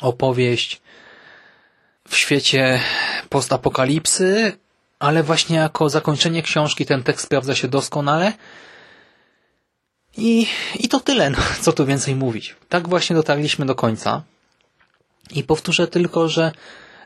opowieść 0.00 0.80
w 2.08 2.16
świecie 2.16 2.80
postapokalipsy, 3.28 4.52
ale 4.98 5.22
właśnie 5.22 5.56
jako 5.56 5.88
zakończenie 5.90 6.42
książki 6.42 6.86
ten 6.86 7.02
tekst 7.02 7.26
sprawdza 7.26 7.54
się 7.54 7.68
doskonale. 7.68 8.32
I, 10.16 10.46
i 10.74 10.88
to 10.88 11.00
tyle, 11.00 11.30
no, 11.30 11.38
co 11.60 11.72
tu 11.72 11.86
więcej 11.86 12.14
mówić. 12.14 12.56
Tak 12.68 12.88
właśnie 12.88 13.16
dotarliśmy 13.16 13.66
do 13.66 13.74
końca. 13.74 14.22
I 15.30 15.44
powtórzę 15.44 15.88
tylko, 15.88 16.28
że 16.28 16.52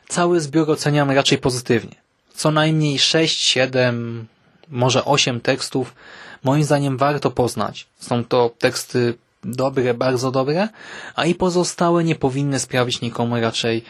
cały 0.07 0.41
zbiór 0.41 0.71
oceniam 0.71 1.11
raczej 1.11 1.37
pozytywnie. 1.37 1.95
Co 2.35 2.51
najmniej 2.51 2.99
6, 2.99 3.39
7, 3.41 4.27
może 4.69 5.05
8 5.05 5.41
tekstów 5.41 5.95
moim 6.43 6.63
zdaniem 6.63 6.97
warto 6.97 7.31
poznać. 7.31 7.87
Są 7.99 8.23
to 8.23 8.51
teksty 8.59 9.13
dobre, 9.43 9.93
bardzo 9.93 10.31
dobre, 10.31 10.69
a 11.15 11.25
i 11.25 11.35
pozostałe 11.35 12.03
nie 12.03 12.15
powinny 12.15 12.59
sprawić 12.59 13.01
nikomu 13.01 13.39
raczej 13.39 13.83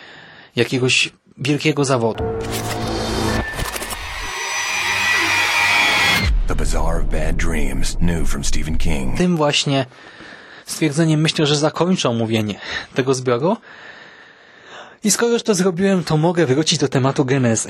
jakiegoś 0.56 1.14
wielkiego 1.38 1.86
zawodu. 1.86 2.24
The 6.48 6.56
Bazaar 6.56 7.02
of 7.02 7.06
Bad 7.06 7.36
Dreams, 7.36 7.98
new 8.02 8.30
from 8.30 8.44
Stephen 8.44 8.78
King. 8.78 9.18
Tym 9.18 9.38
właśnie 9.38 9.86
stwierdzeniem 10.66 11.22
myślę, 11.22 11.46
że 11.46 11.56
zakończę 11.56 12.10
omówienie 12.10 12.60
tego 12.96 13.14
zbioru. 13.14 13.58
I 15.04 15.12
skoro 15.12 15.34
już 15.34 15.44
to 15.44 15.56
zrobiłem, 15.56 16.04
to 16.04 16.18
mogę 16.18 16.46
wrócić 16.46 16.80
do 16.80 16.88
tematu 16.88 17.26
genezy. 17.26 17.70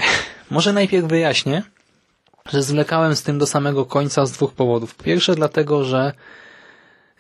Może 0.52 0.74
najpierw 0.74 1.08
wyjaśnię, 1.08 1.64
że 2.52 2.64
zwlekałem 2.64 3.16
z 3.16 3.24
tym 3.24 3.40
do 3.40 3.46
samego 3.46 3.86
końca 3.86 4.26
z 4.26 4.32
dwóch 4.32 4.54
powodów. 4.54 4.96
Pierwsze 4.96 5.36
dlatego, 5.36 5.84
że 5.84 6.12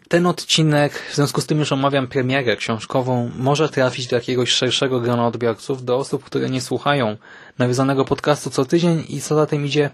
ten 0.07 0.25
odcinek, 0.25 0.93
w 1.11 1.15
związku 1.15 1.41
z 1.41 1.45
tym 1.45 1.59
już 1.59 1.71
omawiam 1.71 2.07
premierę 2.07 2.55
książkową, 2.55 3.31
może 3.37 3.69
trafić 3.69 4.07
do 4.07 4.15
jakiegoś 4.15 4.49
szerszego 4.49 4.99
grona 4.99 5.27
odbiorców, 5.27 5.85
do 5.85 5.97
osób, 5.97 6.23
które 6.23 6.49
nie 6.49 6.61
słuchają 6.61 7.17
nawiązanego 7.57 8.05
podcastu 8.05 8.49
co 8.49 8.65
tydzień 8.65 9.05
i 9.09 9.21
co 9.21 9.35
za 9.35 9.45
tym 9.45 9.65
idzie 9.65 9.89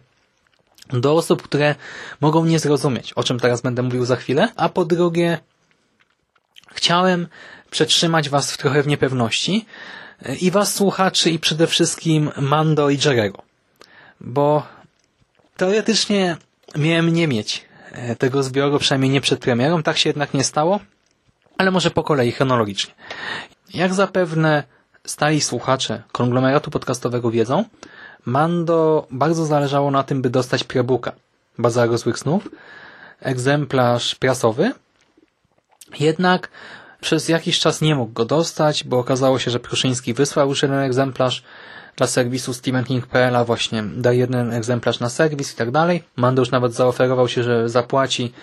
do 0.89 1.13
osób, 1.13 1.41
które 1.41 1.75
mogą 2.21 2.45
nie 2.45 2.59
zrozumieć, 2.59 3.13
o 3.13 3.23
czym 3.23 3.39
teraz 3.39 3.61
będę 3.61 3.81
mówił 3.81 4.05
za 4.05 4.15
chwilę, 4.15 4.49
a 4.55 4.69
po 4.69 4.85
drugie 4.85 5.37
chciałem 6.71 7.27
przetrzymać 7.71 8.29
Was 8.29 8.51
w 8.51 8.57
trochę 8.57 8.83
w 8.83 8.87
niepewności 8.87 9.65
i 10.41 10.51
Was 10.51 10.75
słuchaczy 10.75 11.29
i 11.29 11.39
przede 11.39 11.67
wszystkim 11.67 12.31
Mando 12.37 12.89
i 12.89 12.99
Jerego, 13.05 13.41
bo 14.21 14.67
teoretycznie 15.57 16.37
miałem 16.75 17.13
nie 17.13 17.27
mieć 17.27 17.65
e, 17.91 18.15
tego 18.15 18.43
zbioru, 18.43 18.79
przynajmniej 18.79 19.11
nie 19.11 19.21
przed 19.21 19.39
premierą, 19.39 19.83
tak 19.83 19.97
się 19.97 20.09
jednak 20.09 20.33
nie 20.33 20.43
stało, 20.43 20.79
ale 21.57 21.71
może 21.71 21.91
po 21.91 22.03
kolei, 22.03 22.31
chronologicznie. 22.31 22.93
Jak 23.73 23.93
zapewne 23.93 24.63
stali 25.05 25.41
słuchacze 25.41 26.03
konglomeratu 26.11 26.71
podcastowego 26.71 27.31
wiedzą, 27.31 27.65
Mando 28.25 29.07
bardzo 29.11 29.45
zależało 29.45 29.91
na 29.91 30.03
tym, 30.03 30.21
by 30.21 30.29
dostać 30.29 30.63
prebooka 30.63 31.11
Bazaru 31.57 31.97
Złych 31.97 32.19
Snów, 32.19 32.49
egzemplarz 33.19 34.15
prasowy, 34.15 34.71
jednak 35.99 36.49
przez 37.01 37.29
jakiś 37.29 37.59
czas 37.59 37.81
nie 37.81 37.95
mógł 37.95 38.13
go 38.13 38.25
dostać, 38.25 38.83
bo 38.83 38.99
okazało 38.99 39.39
się, 39.39 39.51
że 39.51 39.59
Pruszyński 39.59 40.13
wysłał 40.13 40.49
już 40.49 40.61
jeden 40.61 40.79
egzemplarz 40.79 41.43
dla 41.95 42.07
serwisu 42.07 42.53
StephenKing.pl, 42.53 43.35
a 43.35 43.45
właśnie 43.45 43.83
da 43.83 44.13
jeden 44.13 44.53
egzemplarz 44.53 44.99
na 44.99 45.09
serwis 45.09 45.53
i 45.53 45.55
tak 45.55 45.71
dalej. 45.71 46.03
Mando 46.15 46.41
już 46.41 46.51
nawet 46.51 46.73
zaoferował 46.73 47.27
się, 47.27 47.43
że 47.43 47.69
zapłaci 47.69 48.33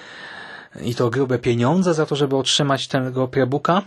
i 0.83 0.95
to 0.95 1.11
grube 1.11 1.39
pieniądze 1.39 1.95
za 1.95 2.07
to, 2.07 2.17
żeby 2.17 2.37
otrzymać 2.37 2.89
tego 2.89 3.29
prebooka, 3.29 3.83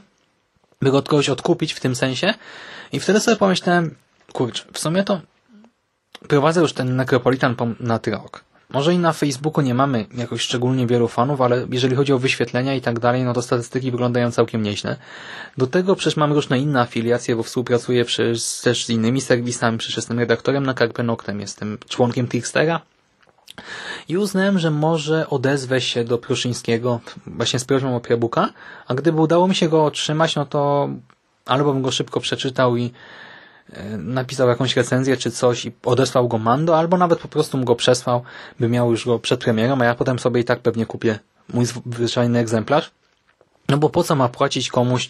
by 0.82 0.92
go 0.92 0.98
od 0.98 1.10
kogoś 1.10 1.30
odkupić 1.30 1.74
w 1.74 1.80
tym 1.80 1.96
sensie. 1.96 2.34
I 2.92 3.00
wtedy 3.00 3.20
sobie 3.20 3.38
pomyślałem, 3.38 3.96
kurczę, 4.34 4.64
w 4.74 4.80
sumie 4.80 5.04
to 5.04 5.22
prowadzę 6.28 6.62
już 6.62 6.74
ten 6.74 6.96
Necropolitan 6.96 7.56
na 7.80 8.00
rok. 8.08 8.44
Może 8.70 8.94
i 8.94 8.98
na 8.98 9.14
Facebooku 9.14 9.62
nie 9.62 9.74
mamy 9.74 10.06
jakoś 10.18 10.42
szczególnie 10.42 10.88
wielu 10.88 11.08
fanów, 11.08 11.42
ale 11.42 11.68
jeżeli 11.72 11.96
chodzi 11.96 12.14
o 12.14 12.20
wyświetlenia 12.20 12.76
i 12.76 12.82
tak 12.82 13.00
dalej, 13.00 13.24
no 13.24 13.34
to 13.34 13.42
statystyki 13.42 13.92
wyglądają 13.92 14.32
całkiem 14.32 14.62
nieźle. 14.62 14.98
Do 15.58 15.68
tego 15.68 15.96
przecież 15.96 16.18
mam 16.18 16.34
różne 16.34 16.60
inne 16.60 16.82
afiliacje, 16.82 17.36
bo 17.36 17.44
współpracuję 17.44 18.06
też 18.64 18.86
z 18.86 18.90
innymi 18.90 19.22
serwisami, 19.22 19.78
przecież 19.78 19.98
jestem 19.98 20.20
redaktorem 20.20 20.66
na 20.66 20.74
Carpe 20.74 21.04
Noctem, 21.04 21.40
jestem 21.40 21.78
członkiem 21.88 22.28
Trickstera 22.28 22.82
i 24.08 24.18
uznałem, 24.18 24.60
że 24.60 24.72
może 24.72 25.30
odezwę 25.30 25.82
się 25.82 26.04
do 26.04 26.18
Pruszyńskiego 26.18 27.00
właśnie 27.28 27.60
z 27.60 27.66
prośbą 27.66 27.96
o 27.96 28.00
prebooka, 28.00 28.50
a 28.88 28.96
gdyby 28.96 29.22
udało 29.22 29.48
mi 29.48 29.56
się 29.56 29.70
go 29.70 29.86
otrzymać, 29.86 30.36
no 30.36 30.46
to 30.46 30.90
albo 31.46 31.74
bym 31.74 31.82
go 31.82 31.92
szybko 31.92 32.20
przeczytał 32.20 32.78
i 32.78 32.92
napisał 33.98 34.50
jakąś 34.50 34.76
recenzję 34.76 35.18
czy 35.18 35.32
coś 35.32 35.66
i 35.66 35.72
odesłał 35.86 36.28
go 36.28 36.38
Mando, 36.38 36.78
albo 36.78 36.98
nawet 36.98 37.20
po 37.20 37.28
prostu 37.28 37.58
mu 37.58 37.66
go 37.66 37.76
przesłał, 37.76 38.24
by 38.60 38.70
miał 38.70 38.92
już 38.92 39.06
go 39.06 39.20
przed 39.20 39.40
premierą, 39.40 39.82
a 39.82 39.86
ja 39.86 39.96
potem 39.96 40.20
sobie 40.20 40.42
i 40.42 40.44
tak 40.44 40.60
pewnie 40.60 40.86
kupię 40.86 41.20
mój 41.54 41.66
zwyczajny 41.66 42.40
egzemplarz. 42.40 42.92
No 43.70 43.78
bo 43.78 43.90
po 43.90 44.04
co 44.04 44.16
ma 44.16 44.30
płacić 44.30 44.70
komuś 44.70 45.10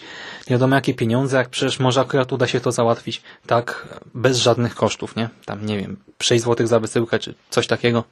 nie 0.49 0.53
wiadomo 0.53 0.75
jakie 0.75 0.93
pieniądze, 0.93 1.37
jak 1.37 1.49
przecież 1.49 1.79
może 1.79 2.01
akurat 2.01 2.33
uda 2.33 2.47
się 2.47 2.59
to 2.59 2.71
załatwić 2.71 3.21
tak 3.47 3.97
bez 4.13 4.37
żadnych 4.37 4.75
kosztów, 4.75 5.15
nie? 5.15 5.29
Tam 5.45 5.65
nie 5.65 5.77
wiem, 5.77 5.97
6 6.21 6.43
zł 6.43 6.67
za 6.67 6.79
wysyłkę 6.79 7.19
czy 7.19 7.33
coś 7.49 7.67
takiego. 7.67 8.03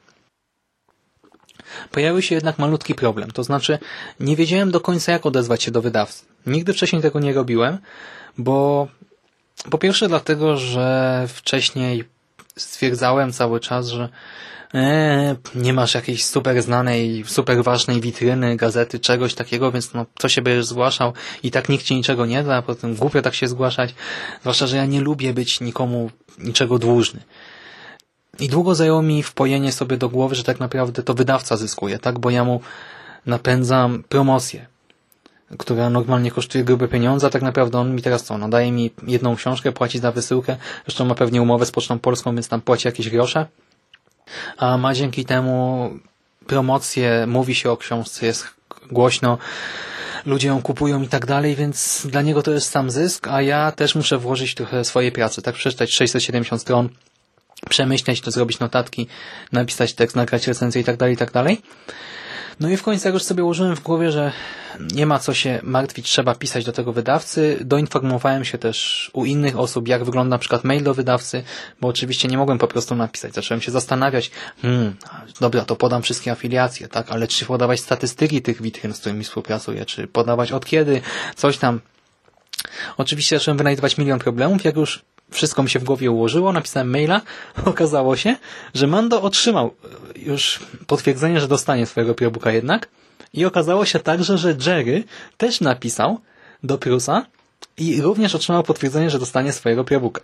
Pojawił 1.90 2.22
się 2.22 2.34
jednak 2.34 2.58
malutki 2.58 2.94
problem, 2.94 3.30
to 3.30 3.44
znaczy 3.44 3.78
nie 4.20 4.36
wiedziałem 4.36 4.70
do 4.70 4.80
końca 4.80 5.12
jak 5.12 5.26
odezwać 5.26 5.62
się 5.62 5.70
do 5.70 5.82
wydawcy. 5.82 6.24
Nigdy 6.46 6.72
wcześniej 6.72 7.02
tego 7.02 7.20
nie 7.20 7.32
robiłem, 7.32 7.78
bo 8.38 8.88
po 9.70 9.78
pierwsze 9.78 10.08
dlatego, 10.08 10.56
że 10.56 11.24
wcześniej 11.28 12.04
stwierdzałem 12.56 13.32
cały 13.32 13.60
czas, 13.60 13.88
że 13.88 14.08
e, 14.74 15.36
nie 15.54 15.72
masz 15.72 15.94
jakiejś 15.94 16.24
super 16.24 16.62
znanej, 16.62 17.24
super 17.26 17.62
ważnej 17.62 18.00
witryny, 18.00 18.56
gazety, 18.56 19.00
czegoś 19.00 19.34
takiego, 19.34 19.72
więc 19.72 19.94
no, 19.94 20.06
co 20.18 20.28
się 20.28 20.42
będziesz 20.42 20.66
zgłaszał 20.66 21.12
i 21.42 21.50
tak 21.50 21.68
nikt 21.68 21.84
ci 21.84 21.94
niczego 21.94 22.26
nie 22.26 22.42
da, 22.42 22.62
potem 22.62 22.94
głupio 22.94 23.22
tak 23.22 23.34
się 23.34 23.48
zgłaszać, 23.48 23.94
zwłaszcza, 24.40 24.66
że 24.66 24.76
ja 24.76 24.86
nie 24.86 25.00
lubię 25.00 25.34
być 25.34 25.60
nikomu 25.60 26.10
niczego 26.38 26.78
dłużny. 26.78 27.20
I 28.40 28.48
długo 28.48 28.74
zajęło 28.74 29.02
mi 29.02 29.22
wpojenie 29.22 29.72
sobie 29.72 29.96
do 29.96 30.08
głowy, 30.08 30.34
że 30.34 30.44
tak 30.44 30.60
naprawdę 30.60 31.02
to 31.02 31.14
wydawca 31.14 31.56
zyskuje, 31.56 31.98
tak, 31.98 32.18
bo 32.18 32.30
ja 32.30 32.44
mu 32.44 32.60
napędzam 33.26 34.04
promocję 34.08 34.66
która 35.58 35.90
normalnie 35.90 36.30
kosztuje 36.30 36.64
grube 36.64 36.88
pieniądze, 36.88 37.26
a 37.26 37.30
tak 37.30 37.42
naprawdę 37.42 37.78
on 37.78 37.94
mi 37.94 38.02
teraz 38.02 38.24
co? 38.24 38.38
No 38.38 38.48
daje 38.48 38.72
mi 38.72 38.90
jedną 39.06 39.36
książkę, 39.36 39.72
płaci 39.72 39.98
za 39.98 40.12
wysyłkę, 40.12 40.56
zresztą 40.86 41.04
ma 41.04 41.14
pewnie 41.14 41.42
umowę 41.42 41.66
z 41.66 41.70
Pocztą 41.70 41.98
Polską, 41.98 42.34
więc 42.34 42.48
tam 42.48 42.60
płaci 42.60 42.88
jakieś 42.88 43.10
grosze, 43.10 43.46
a 44.56 44.78
ma 44.78 44.94
dzięki 44.94 45.24
temu 45.24 45.90
promocję, 46.46 47.24
mówi 47.26 47.54
się 47.54 47.70
o 47.70 47.76
książce, 47.76 48.26
jest 48.26 48.46
głośno, 48.90 49.38
ludzie 50.26 50.48
ją 50.48 50.62
kupują 50.62 51.02
i 51.02 51.08
tak 51.08 51.26
dalej, 51.26 51.56
więc 51.56 52.06
dla 52.10 52.22
niego 52.22 52.42
to 52.42 52.50
jest 52.50 52.70
sam 52.70 52.90
zysk, 52.90 53.28
a 53.28 53.42
ja 53.42 53.72
też 53.72 53.94
muszę 53.94 54.18
włożyć 54.18 54.54
trochę 54.54 54.84
swojej 54.84 55.12
pracy, 55.12 55.42
tak 55.42 55.54
przeczytać 55.54 55.92
670 55.92 56.62
stron, 56.62 56.88
przemyśleć 57.70 58.20
to, 58.20 58.30
zrobić 58.30 58.58
notatki, 58.58 59.06
napisać 59.52 59.94
tekst, 59.94 60.16
nagrać 60.16 60.46
recenzję 60.46 60.80
i 60.80 60.84
tak 60.84 60.96
dalej, 60.96 61.14
i 61.14 61.16
tak 61.16 61.32
dalej. 61.32 61.62
No 62.60 62.68
i 62.68 62.76
w 62.76 62.82
końcu 62.82 63.08
jak 63.08 63.14
już 63.14 63.22
sobie 63.22 63.44
ułożyłem 63.44 63.76
w 63.76 63.82
głowie, 63.82 64.12
że 64.12 64.32
nie 64.94 65.06
ma 65.06 65.18
co 65.18 65.34
się 65.34 65.60
martwić, 65.62 66.06
trzeba 66.06 66.34
pisać 66.34 66.64
do 66.64 66.72
tego 66.72 66.92
wydawcy, 66.92 67.58
doinformowałem 67.64 68.44
się 68.44 68.58
też 68.58 69.10
u 69.12 69.24
innych 69.24 69.58
osób, 69.58 69.88
jak 69.88 70.04
wygląda 70.04 70.34
na 70.34 70.38
przykład 70.38 70.64
mail 70.64 70.82
do 70.82 70.94
wydawcy, 70.94 71.42
bo 71.80 71.88
oczywiście 71.88 72.28
nie 72.28 72.38
mogłem 72.38 72.58
po 72.58 72.66
prostu 72.66 72.94
napisać. 72.94 73.34
Zacząłem 73.34 73.60
się 73.60 73.72
zastanawiać, 73.72 74.30
hmm, 74.62 74.96
dobra, 75.40 75.64
to 75.64 75.76
podam 75.76 76.02
wszystkie 76.02 76.32
afiliacje, 76.32 76.88
tak, 76.88 77.10
ale 77.10 77.28
czy 77.28 77.46
podawać 77.46 77.80
statystyki 77.80 78.42
tych 78.42 78.62
witryn, 78.62 78.94
z 78.94 79.00
którymi 79.00 79.24
współpracuję, 79.24 79.86
czy 79.86 80.06
podawać 80.06 80.52
od 80.52 80.66
kiedy, 80.66 81.00
coś 81.36 81.58
tam. 81.58 81.80
Oczywiście 82.96 83.38
zacząłem 83.38 83.58
wynajdywać 83.58 83.98
milion 83.98 84.18
problemów, 84.18 84.64
jak 84.64 84.76
już 84.76 85.04
wszystko 85.30 85.62
mi 85.62 85.70
się 85.70 85.78
w 85.78 85.84
głowie 85.84 86.10
ułożyło, 86.10 86.52
napisałem 86.52 86.90
maila, 86.90 87.20
okazało 87.64 88.16
się, 88.16 88.36
że 88.74 88.86
Mando 88.86 89.22
otrzymał 89.22 89.74
już 90.16 90.60
potwierdzenie, 90.86 91.40
że 91.40 91.48
dostanie 91.48 91.86
swojego 91.86 92.10
audiobooka 92.10 92.52
jednak 92.52 92.88
I 93.32 93.44
okazało 93.44 93.84
się 93.84 93.98
także, 93.98 94.38
że 94.38 94.56
Jerry 94.66 95.04
też 95.36 95.60
napisał 95.60 96.20
do 96.62 96.78
Prusa 96.78 97.26
i 97.76 98.02
również 98.02 98.34
otrzymał 98.34 98.62
potwierdzenie, 98.62 99.10
że 99.10 99.18
dostanie 99.18 99.52
swojego 99.52 99.84
prebuka. 99.84 100.22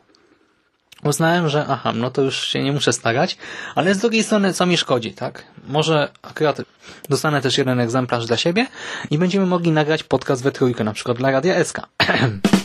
Uznałem, 1.04 1.48
że 1.48 1.66
aha, 1.68 1.92
no 1.92 2.10
to 2.10 2.22
już 2.22 2.46
się 2.46 2.62
nie 2.62 2.72
muszę 2.72 2.92
starać, 2.92 3.36
ale 3.74 3.94
z 3.94 3.98
drugiej 3.98 4.24
strony 4.24 4.52
co 4.52 4.66
mi 4.66 4.76
szkodzi, 4.76 5.12
tak? 5.12 5.44
Może 5.68 6.08
akurat 6.22 6.60
dostanę 7.08 7.40
też 7.40 7.58
jeden 7.58 7.80
egzemplarz 7.80 8.26
dla 8.26 8.36
siebie 8.36 8.66
i 9.10 9.18
będziemy 9.18 9.46
mogli 9.46 9.70
nagrać 9.70 10.02
podcast 10.02 10.42
we 10.42 10.52
trójkę, 10.52 10.84
na 10.84 10.92
przykład 10.92 11.18
dla 11.18 11.30
Radia 11.30 11.64
SK. 11.64 11.80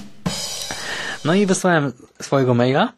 no 1.26 1.34
i 1.34 1.46
wysłałem 1.46 1.94
swojego 2.22 2.54
maila 2.54 2.94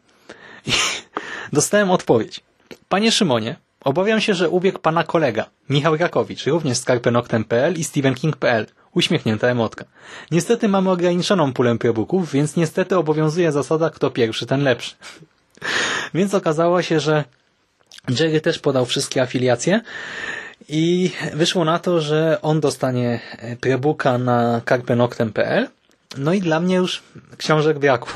i 0.66 0.72
dostałem 1.52 1.90
odpowiedź. 1.90 2.40
Panie 2.88 3.12
Szymonie, 3.12 3.56
obawiam 3.84 4.20
się, 4.20 4.34
że 4.34 4.50
ubiegł 4.50 4.78
pana 4.78 5.04
kolega, 5.04 5.46
Michał 5.68 5.96
Rakowicz, 5.96 6.46
również 6.46 6.78
z 6.78 6.84
Karpenoktem.pl 6.84 7.74
i 7.78 7.84
StephenKing.pl. 7.84 8.66
Uśmiechnięta 8.94 9.48
emotka. 9.48 9.84
Niestety 10.30 10.68
mamy 10.68 10.90
ograniczoną 10.90 11.52
pulę 11.52 11.78
prebooków, 11.78 12.32
więc 12.32 12.56
niestety 12.56 12.96
obowiązuje 12.96 13.52
zasada 13.52 13.90
kto 13.90 14.10
pierwszy, 14.10 14.46
ten 14.46 14.62
lepszy. 14.62 14.94
Więc 16.14 16.34
okazało 16.34 16.82
się, 16.82 17.00
że 17.00 17.24
Jerry 18.08 18.40
też 18.40 18.58
podał 18.58 18.86
wszystkie 18.86 19.22
afiliacje 19.22 19.80
i 20.68 21.10
wyszło 21.34 21.64
na 21.64 21.78
to, 21.78 22.00
że 22.00 22.38
on 22.42 22.60
dostanie 22.60 23.20
prebooka 23.60 24.18
na 24.18 24.60
karpenoktem.pl 24.64 25.68
no 26.16 26.32
i 26.32 26.40
dla 26.40 26.60
mnie 26.60 26.76
już 26.76 27.02
książek 27.36 27.78
brakło. 27.78 28.12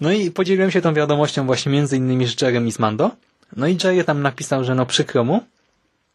No 0.00 0.12
i 0.12 0.30
podzieliłem 0.30 0.70
się 0.70 0.80
tą 0.80 0.94
wiadomością 0.94 1.46
właśnie 1.46 1.72
między 1.72 1.96
innymi 1.96 2.26
z 2.26 2.42
Jerem 2.42 2.66
i 2.66 2.72
z 2.72 2.78
Mando. 2.78 3.10
No 3.56 3.66
i 3.66 3.78
Jerry 3.84 4.04
tam 4.04 4.22
napisał, 4.22 4.64
że 4.64 4.74
no 4.74 4.86
przykro 4.86 5.24
mu. 5.24 5.40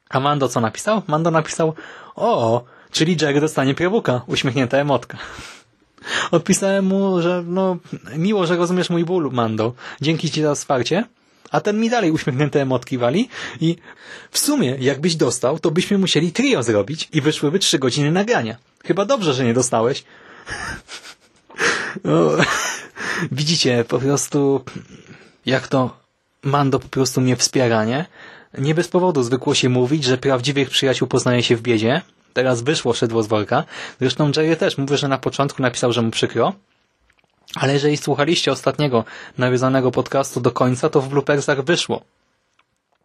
A 0.10 0.20
Mando 0.20 0.48
co 0.48 0.62
napisał? 0.62 1.02
Mando 1.08 1.32
napisał, 1.32 1.74
o, 2.16 2.64
czyli 2.92 3.18
Jerry 3.22 3.42
dostanie 3.42 3.74
prebooka. 3.74 4.22
Uśmiechnięta 4.28 4.78
emotka. 4.78 5.18
Odpisałem 6.32 6.86
mu, 6.86 7.22
że 7.22 7.44
no 7.48 7.78
miło, 8.18 8.46
że 8.46 8.56
rozumiesz 8.56 8.90
mój 8.90 9.06
ból, 9.06 9.30
Mando. 9.32 9.74
Dzięki 10.02 10.32
ci 10.32 10.42
za 10.42 10.56
wsparcie. 10.56 11.04
A 11.52 11.62
ten 11.62 11.80
mi 11.80 11.90
dalej 11.90 12.12
uśmiechnięte 12.12 12.62
emotki 12.62 12.98
wali 12.98 13.30
i 13.62 13.76
w 14.32 14.40
sumie, 14.40 14.76
jakbyś 14.80 15.16
dostał, 15.16 15.60
to 15.60 15.72
byśmy 15.72 15.98
musieli 15.98 16.32
trio 16.32 16.64
zrobić 16.64 17.10
i 17.14 17.22
wyszłyby 17.22 17.60
trzy 17.60 17.80
godziny 17.80 18.12
nagrania. 18.12 18.56
Chyba 18.86 19.06
dobrze, 19.06 19.34
że 19.34 19.46
nie 19.46 19.54
dostałeś. 19.54 20.04
No, 22.04 22.32
widzicie, 23.32 23.86
po 23.88 24.00
prostu 24.00 24.64
jak 25.46 25.68
to 25.68 26.04
Mando 26.44 26.80
po 26.80 26.88
prostu 26.88 27.22
mnie 27.22 27.36
wspiera, 27.36 27.86
nie? 27.86 28.06
Nie 28.58 28.76
bez 28.76 28.88
powodu 28.88 29.24
zwykło 29.24 29.54
się 29.54 29.70
mówić, 29.70 30.04
że 30.04 30.18
prawdziwych 30.18 30.70
przyjaciół 30.70 31.08
poznaje 31.08 31.44
się 31.44 31.56
w 31.56 31.62
biedzie. 31.62 32.02
Teraz 32.34 32.62
wyszło 32.62 32.94
szedło 32.94 33.24
z 33.24 33.28
worka. 33.28 33.64
Zresztą 34.00 34.32
Jerry 34.36 34.56
też 34.56 34.78
mówi, 34.78 34.98
że 34.98 35.08
na 35.08 35.18
początku 35.18 35.62
napisał, 35.62 35.94
że 35.94 36.02
mu 36.02 36.12
przykro. 36.12 36.54
Ale 37.56 37.74
jeżeli 37.74 37.98
słuchaliście 37.98 38.52
ostatniego 38.52 39.04
nawiązanego 39.38 39.92
podcastu 39.92 40.42
do 40.42 40.52
końca, 40.52 40.90
to 40.90 41.02
w 41.02 41.10
bloopersach 41.10 41.64
wyszło. 41.64 42.02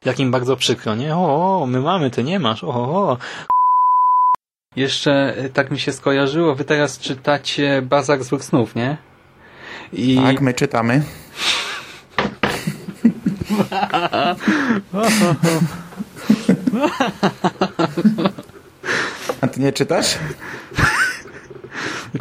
Jakim 0.05 0.31
bardzo 0.31 0.57
przykro, 0.57 0.95
nie? 0.95 1.17
O, 1.17 1.63
o 1.63 1.67
my 1.67 1.81
mamy, 1.81 2.11
ty 2.11 2.25
nie 2.25 2.39
masz. 2.39 2.65
O, 2.65 2.69
o. 2.69 3.19
Jeszcze 4.77 5.35
tak 5.55 5.71
mi 5.71 5.79
się 5.79 5.93
skojarzyło, 5.93 6.55
wy 6.55 6.65
teraz 6.65 6.99
czytacie 6.99 7.83
Bazar 7.83 8.25
złych 8.25 8.45
snów, 8.45 8.75
nie? 8.75 8.97
I... 9.93 10.17
Tak, 10.17 10.41
my 10.41 10.55
czytamy. 10.55 11.03
A 19.41 19.47
ty 19.49 19.61
nie 19.61 19.73
czytasz? 19.73 20.19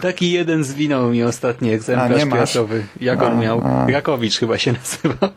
Taki 0.01 0.31
jeden 0.31 0.63
zwinął 0.63 1.09
mi 1.09 1.23
ostatni 1.23 1.71
egzemplarz 1.73 2.25
prasowy. 2.25 2.83
Jak 3.01 3.21
on 3.21 3.39
miał? 3.39 3.63
Rakowicz 3.87 4.39
chyba 4.39 4.57
się 4.57 4.73
nazywa. 4.73 5.29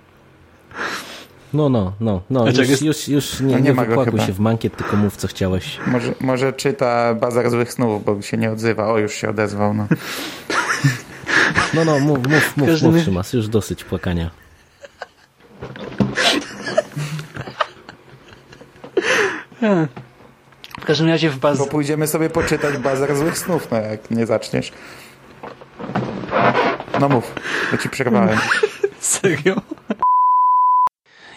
No, 1.53 1.69
no, 1.69 1.93
no, 2.01 2.23
no. 2.31 2.47
Już, 2.47 2.83
już, 2.83 3.09
już 3.09 3.41
nie, 3.41 3.47
no 3.47 3.59
nie, 3.59 3.73
nie 3.73 4.13
nie 4.13 4.27
się 4.27 4.33
w 4.33 4.41
mankiet, 4.41 4.77
tylko 4.77 4.97
mów, 4.97 5.17
co 5.17 5.29
chciałeś. 5.29 5.79
Może, 5.87 6.15
może 6.21 6.53
czyta 6.53 7.15
Bazar 7.15 7.51
Złych 7.51 7.73
Snów, 7.73 8.05
bo 8.05 8.23
się 8.23 8.37
nie 8.37 8.51
odzywa. 8.51 8.93
O, 8.93 8.99
już 8.99 9.15
się 9.15 9.29
odezwał, 9.29 9.75
no. 9.75 9.87
No, 11.75 11.85
no, 11.85 11.99
mów, 11.99 12.19
mów, 12.29 12.57
mów, 12.57 12.69
Każdy... 12.69 12.89
mów 12.89 13.03
Szymas, 13.03 13.33
już 13.33 13.49
dosyć 13.49 13.85
płakania. 13.85 14.31
W 20.81 20.85
każdym 20.85 21.09
razie 21.09 21.31
w 21.31 21.39
bazę... 21.39 21.59
Bo 21.59 21.67
pójdziemy 21.67 22.07
sobie 22.07 22.31
poczytać 22.31 22.77
Bazar 22.77 23.17
Złych 23.17 23.39
Snów, 23.39 23.69
no 23.71 23.77
jak 23.77 24.11
nie 24.11 24.27
zaczniesz. 24.27 24.73
No 27.01 27.09
mów, 27.09 27.35
bo 27.73 27.79
ci 27.79 27.89
przerwałem. 27.89 28.39
Serio? 29.01 29.55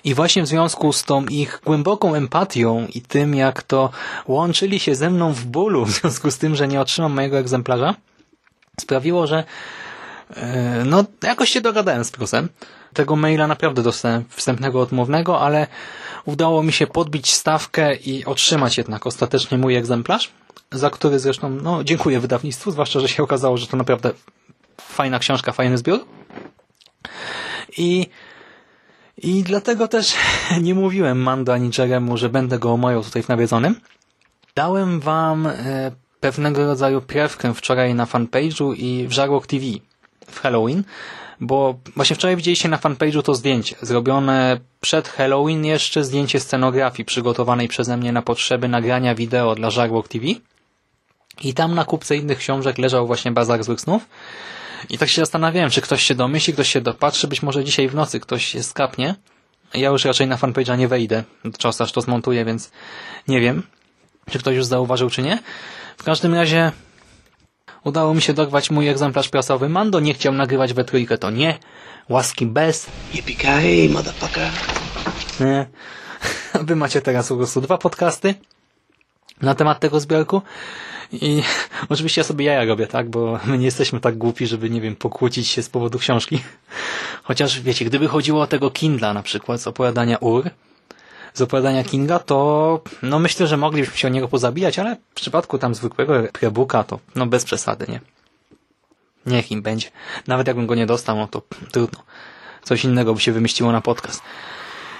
I 0.04 0.14
właśnie 0.14 0.44
w 0.44 0.48
związku 0.48 0.94
z 0.94 1.04
tą 1.04 1.26
ich 1.26 1.62
głęboką 1.66 2.16
empatią 2.16 2.88
i 2.94 3.02
tym, 3.02 3.36
jak 3.36 3.64
to 3.64 3.90
łączyli 4.28 4.80
się 4.80 4.96
ze 4.96 5.10
mną 5.10 5.34
w 5.34 5.46
bólu 5.46 5.86
w 5.86 5.92
związku 5.92 6.32
z 6.32 6.38
tym, 6.38 6.56
że 6.56 6.68
nie 6.68 6.82
otrzymam 6.82 7.14
mojego 7.14 7.38
egzemplarza, 7.38 7.96
sprawiło, 8.80 9.28
że 9.28 9.44
e, 10.36 10.84
no 10.86 11.04
jakoś 11.24 11.50
się 11.50 11.62
dogadałem 11.62 12.04
z 12.04 12.12
Prusem. 12.12 12.50
Tego 12.94 13.16
maila 13.16 13.48
naprawdę 13.48 13.84
dostałem 13.84 14.26
wstępnego 14.30 14.82
odmownego, 14.82 15.42
ale 15.42 15.68
udało 16.26 16.64
mi 16.64 16.74
się 16.74 16.88
podbić 16.88 17.34
stawkę 17.34 17.96
i 17.96 18.26
otrzymać 18.26 18.78
jednak 18.78 19.08
ostatecznie 19.08 19.58
mój 19.58 19.76
egzemplarz, 19.76 20.32
za 20.72 20.90
który 20.90 21.20
zresztą 21.20 21.50
no, 21.50 21.84
dziękuję 21.84 22.20
wydawnictwu, 22.20 22.72
zwłaszcza, 22.72 23.00
że 23.00 23.08
się 23.08 23.24
okazało, 23.24 23.58
że 23.58 23.68
to 23.68 23.78
naprawdę 23.78 24.12
fajna 24.82 25.20
książka, 25.20 25.52
fajny 25.52 25.78
zbiór. 25.78 26.00
I 27.78 28.08
i 29.24 29.44
dlatego 29.44 29.88
też 29.88 30.14
nie 30.62 30.76
mówiłem 30.76 31.22
Mando 31.22 31.54
ani 31.54 31.70
Jeremu, 31.78 32.18
że 32.18 32.30
będę 32.30 32.60
go 32.60 32.72
omawiał 32.72 33.04
tutaj 33.04 33.24
w 33.24 33.28
nawiedzonym. 33.28 33.76
Dałem 34.56 35.00
wam 35.00 35.48
e, 35.48 35.92
pewnego 36.20 36.66
rodzaju 36.66 37.02
prewkę 37.02 37.54
wczoraj 37.54 37.96
na 37.96 38.06
fanpage'u 38.06 38.76
i 38.78 39.08
w 39.08 39.12
Żarłok 39.12 39.48
TV 39.48 39.66
w 40.28 40.40
Halloween, 40.40 40.84
bo 41.40 41.76
właśnie 41.96 42.16
wczoraj 42.16 42.36
widzieliście 42.36 42.70
na 42.70 42.78
fanpage'u 42.78 43.24
to 43.24 43.36
zdjęcie, 43.36 43.76
zrobione 43.82 44.60
przed 44.82 45.08
Halloween 45.08 45.66
jeszcze 45.66 46.04
zdjęcie 46.04 46.40
scenografii 46.40 47.06
przygotowanej 47.06 47.68
przeze 47.68 47.98
mnie 47.98 48.12
na 48.12 48.22
potrzeby 48.22 48.68
nagrania 48.68 49.16
wideo 49.16 49.56
dla 49.56 49.70
Żarłok 49.70 50.08
TV 50.08 50.26
i 51.42 51.54
tam 51.54 51.76
na 51.76 51.86
kupce 51.86 52.16
innych 52.16 52.38
książek 52.38 52.78
leżał 52.78 53.08
właśnie 53.08 53.32
Bazar 53.32 53.64
Złych 53.64 53.82
Snów 53.82 54.06
i 54.90 54.98
tak 54.98 55.10
się 55.10 55.22
zastanawiałem, 55.22 55.70
czy 55.70 55.82
ktoś 55.82 56.04
się 56.04 56.16
domyśli, 56.16 56.54
ktoś 56.54 56.70
się 56.70 56.82
dopatrzy, 56.82 57.28
być 57.28 57.44
może 57.44 57.64
dzisiaj 57.64 57.90
w 57.90 57.96
nocy 57.96 58.20
ktoś 58.20 58.46
się 58.46 58.64
skapnie. 58.64 59.16
Ja 59.74 59.90
już 59.90 60.06
raczej 60.06 60.28
na 60.28 60.38
fanpage'a 60.38 60.78
nie 60.78 60.88
wejdę 60.88 61.24
do 61.46 61.58
czasu, 61.58 61.84
aż 61.84 61.92
to 61.92 62.02
zmontuję, 62.02 62.46
więc 62.46 62.72
nie 63.28 63.42
wiem, 63.42 63.64
czy 64.32 64.40
ktoś 64.40 64.56
już 64.56 64.66
zauważył, 64.66 65.10
czy 65.10 65.22
nie. 65.22 65.40
W 65.98 66.04
każdym 66.04 66.34
razie 66.34 66.72
udało 67.84 68.14
mi 68.14 68.22
się 68.22 68.34
dorwać 68.34 68.72
mój 68.72 68.88
egzemplarz 68.88 69.30
prasowy. 69.30 69.70
Mando 69.70 70.00
nie 70.00 70.14
chciał 70.14 70.34
nagrywać 70.34 70.74
we 70.74 70.84
trójkę, 70.84 71.18
to 71.18 71.30
nie. 71.30 71.58
Łaski 72.10 72.46
bez. 72.46 72.88
Yippee 73.14 73.90
motherfucker. 73.90 74.50
Nie. 75.40 75.66
Wy 76.68 76.76
macie 76.76 77.02
teraz 77.02 77.28
po 77.28 77.36
prostu 77.36 77.62
dwa 77.62 77.78
podcasty 77.78 78.36
na 79.42 79.56
temat 79.56 79.80
tego 79.80 80.00
zbiorku 80.00 80.42
i 81.14 81.44
oczywiście 81.90 82.22
ja 82.22 82.26
sobie 82.26 82.46
jaja 82.46 82.66
robię, 82.66 82.88
tak, 82.88 83.10
bo 83.10 83.40
my 83.46 83.58
nie 83.58 83.66
jesteśmy 83.66 84.00
tak 84.00 84.18
głupi, 84.18 84.48
żeby, 84.48 84.70
nie 84.70 84.82
wiem, 84.82 84.96
pokłócić 84.96 85.48
się 85.48 85.64
z 85.64 85.70
powodu 85.70 86.00
książki. 86.00 86.44
Chociaż, 87.24 87.62
wiecie, 87.62 87.86
gdyby 87.86 88.08
chodziło 88.08 88.42
o 88.42 88.48
tego 88.48 88.72
Kindla 88.72 89.14
na 89.14 89.24
przykład 89.24 89.62
z 89.62 89.68
opowiadania 89.68 90.18
Ur, 90.18 90.50
z 91.34 91.42
opowiadania 91.42 91.84
Kinga, 91.84 92.20
to 92.20 92.82
no 93.02 93.20
myślę, 93.20 93.48
że 93.48 93.58
moglibyśmy 93.58 93.98
się 93.98 94.08
o 94.08 94.12
niego 94.12 94.28
pozabijać, 94.28 94.80
ale 94.80 94.96
w 94.96 95.14
przypadku 95.14 95.58
tam 95.58 95.76
zwykłego 95.76 96.14
prebooka 96.34 96.84
to 96.84 97.00
no 97.16 97.26
bez 97.26 97.44
przesady, 97.44 97.86
nie? 97.90 98.00
Niech 99.26 99.52
im 99.52 99.62
będzie. 99.62 99.92
Nawet 100.28 100.48
jakbym 100.48 100.68
go 100.68 100.76
nie 100.76 100.86
dostał, 100.86 101.18
no 101.18 101.28
to 101.28 101.42
trudno. 101.72 102.04
Coś 102.64 102.84
innego 102.84 103.14
by 103.14 103.20
się 103.20 103.32
wymyściło 103.32 103.72
na 103.72 103.82
podcast. 103.82 104.22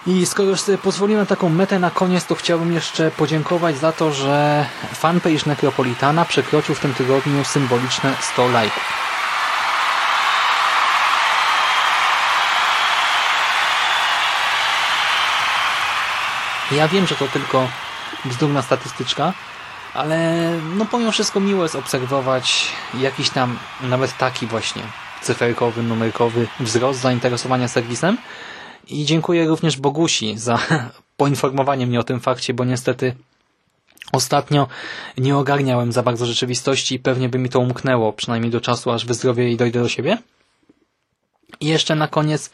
I 0.08 0.26
skoro 0.26 0.58
sobie 0.58 0.78
pozwoliłem 0.78 1.26
taką 1.26 1.50
metę 1.50 1.80
na 1.80 1.92
koniec, 1.92 2.26
to 2.26 2.36
chciałbym 2.36 2.74
jeszcze 2.74 3.12
podziękować 3.12 3.78
za 3.78 3.92
to, 3.92 4.12
że 4.12 4.66
fanpage 4.94 5.46
Necropolitana 5.46 6.26
przekroczył 6.26 6.76
w 6.76 6.80
tym 6.80 6.94
tygodniu 6.94 7.44
symboliczne 7.44 8.14
100 8.22 8.48
lajków. 8.48 8.84
Ja 16.72 16.88
wiem, 16.88 17.08
że 17.08 17.16
to 17.16 17.28
tylko 17.28 17.68
bzdurna 18.26 18.62
statystyczka, 18.62 19.34
ale 19.94 20.50
no 20.76 20.86
pomimo 20.86 21.12
wszystko 21.12 21.40
miło 21.40 21.64
jest 21.64 21.76
obserwować 21.76 22.72
jakiś 22.94 23.30
tam 23.30 23.58
nawet 23.82 24.18
taki 24.18 24.48
właśnie 24.48 24.84
cyferkowy, 25.22 25.84
numerkowy 25.84 26.48
wzrost 26.60 27.00
zainteresowania 27.00 27.68
serwisem 27.68 28.18
i 28.88 29.06
dziękuję 29.06 29.48
również 29.48 29.78
Bogusi 29.78 30.38
za 30.38 30.60
poinformowanie 31.18 31.88
mnie 31.88 32.00
o 32.00 32.04
tym 32.04 32.20
fakcie, 32.20 32.54
bo 32.54 32.66
niestety 32.66 33.16
Ostatnio 34.14 34.68
nie 35.18 35.38
ogarniałem 35.38 35.92
za 35.92 36.04
bardzo 36.04 36.26
rzeczywistości 36.26 36.96
i 36.96 37.00
pewnie 37.00 37.30
by 37.30 37.40
mi 37.40 37.50
to 37.50 37.60
umknęło, 37.60 38.14
przynajmniej 38.14 38.52
do 38.52 38.62
czasu, 38.62 38.92
aż 38.92 39.06
wyzdrowię 39.06 39.52
i 39.52 39.58
dojdę 39.58 39.80
do 39.80 39.90
siebie. 39.90 40.18
I 41.60 41.68
jeszcze 41.68 41.96
na 41.96 42.08
koniec 42.08 42.52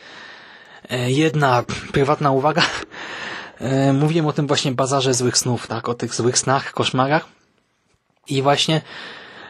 e, 0.89 1.11
jedna 1.11 1.63
prywatna 1.91 2.31
uwaga. 2.31 2.61
E, 3.59 3.93
mówiłem 3.93 4.27
o 4.27 4.33
tym 4.33 4.47
właśnie 4.47 4.71
bazarze 4.71 5.13
złych 5.13 5.37
snów, 5.37 5.67
tak, 5.67 5.89
o 5.89 5.93
tych 5.93 6.15
złych 6.15 6.37
snach, 6.37 6.73
koszmarach. 6.73 7.25
I 8.27 8.41
właśnie 8.41 8.81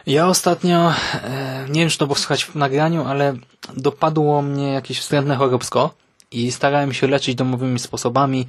ja 0.06 0.26
ostatnio, 0.26 0.92
e, 1.14 1.66
nie 1.68 1.80
wiem 1.80 1.88
czy 1.88 1.98
to 1.98 2.06
było 2.06 2.16
słychać 2.16 2.44
w 2.44 2.54
nagraniu, 2.54 3.04
ale 3.04 3.34
dopadło 3.76 4.42
mnie 4.42 4.72
jakieś 4.72 5.00
wstrętne 5.00 5.36
choróbsko 5.36 5.94
i 6.30 6.52
starałem 6.52 6.92
się 6.92 7.06
leczyć 7.06 7.34
domowymi 7.34 7.78
sposobami. 7.78 8.46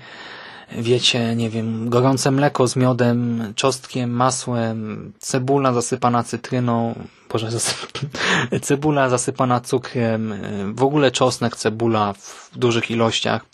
Wiecie, 0.72 1.36
nie 1.36 1.50
wiem, 1.50 1.90
gorące 1.90 2.32
mleko 2.32 2.68
z 2.68 2.76
miodem, 2.76 3.54
czosnkiem, 3.56 4.12
masłem, 4.12 5.12
cebula 5.20 5.74
zasypana 5.74 6.24
cytryną, 6.24 6.96
boże, 7.30 7.52
zasyp... 7.52 7.92
cebula 8.68 9.10
zasypana 9.10 9.60
cukrem, 9.60 10.34
w 10.76 10.84
ogóle 10.84 11.12
czosnek, 11.12 11.56
cebula 11.56 12.14
w 12.14 12.50
dużych 12.56 12.92
ilościach. 12.92 13.46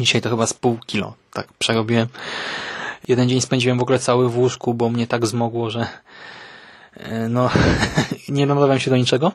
Dzisiaj 0.00 0.20
to 0.20 0.30
chyba 0.30 0.46
z 0.46 0.54
pół 0.54 0.78
kilo, 0.86 1.14
tak 1.32 1.52
przerobiłem. 1.52 2.08
Jeden 3.08 3.28
dzień 3.28 3.40
spędziłem 3.40 3.78
w 3.78 3.82
ogóle 3.82 3.98
cały 3.98 4.28
w 4.28 4.38
łóżku, 4.38 4.74
bo 4.74 4.90
mnie 4.90 5.06
tak 5.06 5.26
zmogło, 5.26 5.70
że 5.70 5.86
e, 6.94 7.28
no, 7.28 7.50
nie 8.28 8.46
nadawiam 8.46 8.78
się 8.78 8.90
do 8.90 8.96
niczego. 8.96 9.32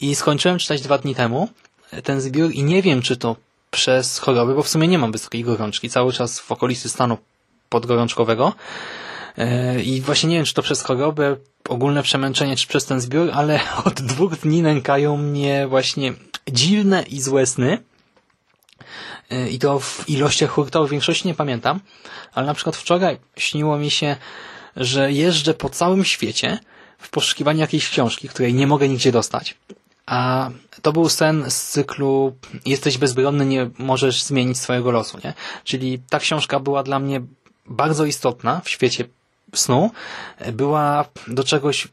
I 0.00 0.14
skończyłem 0.14 0.58
czytać 0.58 0.82
dwa 0.82 0.98
dni 0.98 1.14
temu 1.14 1.48
ten 2.04 2.20
zbiór 2.20 2.50
i 2.52 2.62
nie 2.62 2.82
wiem, 2.82 3.02
czy 3.02 3.16
to 3.16 3.36
przez 3.70 4.18
choroby, 4.18 4.54
bo 4.54 4.62
w 4.62 4.68
sumie 4.68 4.88
nie 4.88 4.98
mam 4.98 5.12
wysokiej 5.12 5.44
gorączki, 5.44 5.90
cały 5.90 6.12
czas 6.12 6.40
w 6.40 6.52
okolicy 6.52 6.88
stanu 6.88 7.18
podgorączkowego. 7.68 8.52
E, 9.38 9.82
I 9.82 10.00
właśnie 10.00 10.28
nie 10.28 10.36
wiem, 10.36 10.44
czy 10.44 10.54
to 10.54 10.62
przez 10.62 10.82
chorobę, 10.82 11.36
ogólne 11.68 12.02
przemęczenie, 12.02 12.56
czy 12.56 12.66
przez 12.66 12.86
ten 12.86 13.00
zbiór, 13.00 13.30
ale 13.34 13.60
od 13.84 13.94
dwóch 13.94 14.36
dni 14.36 14.62
nękają 14.62 15.16
mnie 15.16 15.66
właśnie 15.66 16.12
dziwne 16.48 17.02
i 17.02 17.20
złe 17.20 17.46
sny. 17.46 17.78
E, 19.30 19.48
I 19.48 19.58
to 19.58 19.80
w 19.80 20.08
ilościach 20.08 20.50
hurtowych, 20.50 20.90
większości 20.90 21.28
nie 21.28 21.34
pamiętam, 21.34 21.80
ale 22.34 22.46
na 22.46 22.54
przykład 22.54 22.76
wczoraj 22.76 23.18
śniło 23.36 23.78
mi 23.78 23.90
się, 23.90 24.16
że 24.76 25.12
jeżdżę 25.12 25.54
po 25.54 25.70
całym 25.70 26.04
świecie 26.04 26.58
w 26.98 27.10
poszukiwaniu 27.10 27.60
jakiejś 27.60 27.88
książki, 27.88 28.28
której 28.28 28.54
nie 28.54 28.66
mogę 28.66 28.88
nigdzie 28.88 29.12
dostać. 29.12 29.56
A 30.06 30.50
to 30.82 30.92
był 30.92 31.08
sen 31.08 31.44
z 31.48 31.70
cyklu 31.70 32.36
jesteś 32.66 32.98
bezbronny, 32.98 33.46
nie 33.46 33.70
możesz 33.78 34.22
zmienić 34.22 34.58
swojego 34.58 34.90
losu, 34.90 35.18
nie? 35.24 35.34
Czyli 35.64 35.98
ta 36.10 36.18
książka 36.18 36.60
była 36.60 36.82
dla 36.82 36.98
mnie 36.98 37.20
bardzo 37.66 38.04
istotna 38.04 38.60
w 38.64 38.68
świecie 38.68 39.04
snu. 39.54 39.90
Była 40.52 41.04
do 41.26 41.44
czegoś 41.44 41.88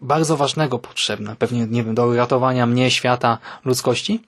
bardzo 0.00 0.36
ważnego 0.36 0.78
potrzebna, 0.78 1.36
pewnie, 1.36 1.66
nie 1.66 1.84
wiem, 1.84 1.94
do 1.94 2.06
uratowania 2.06 2.66
mnie, 2.66 2.90
świata, 2.90 3.38
ludzkości. 3.64 4.20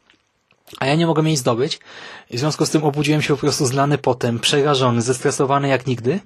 A 0.80 0.86
ja 0.86 0.94
nie 0.94 1.06
mogłem 1.06 1.26
jej 1.26 1.36
zdobyć. 1.36 1.80
I 2.30 2.36
w 2.36 2.40
związku 2.40 2.66
z 2.66 2.70
tym 2.70 2.84
obudziłem 2.84 3.22
się 3.22 3.34
po 3.34 3.40
prostu 3.40 3.66
zlany 3.66 3.98
potem, 3.98 4.38
przerażony, 4.38 5.02
zestresowany 5.02 5.68
jak 5.68 5.86
nigdy. 5.86 6.20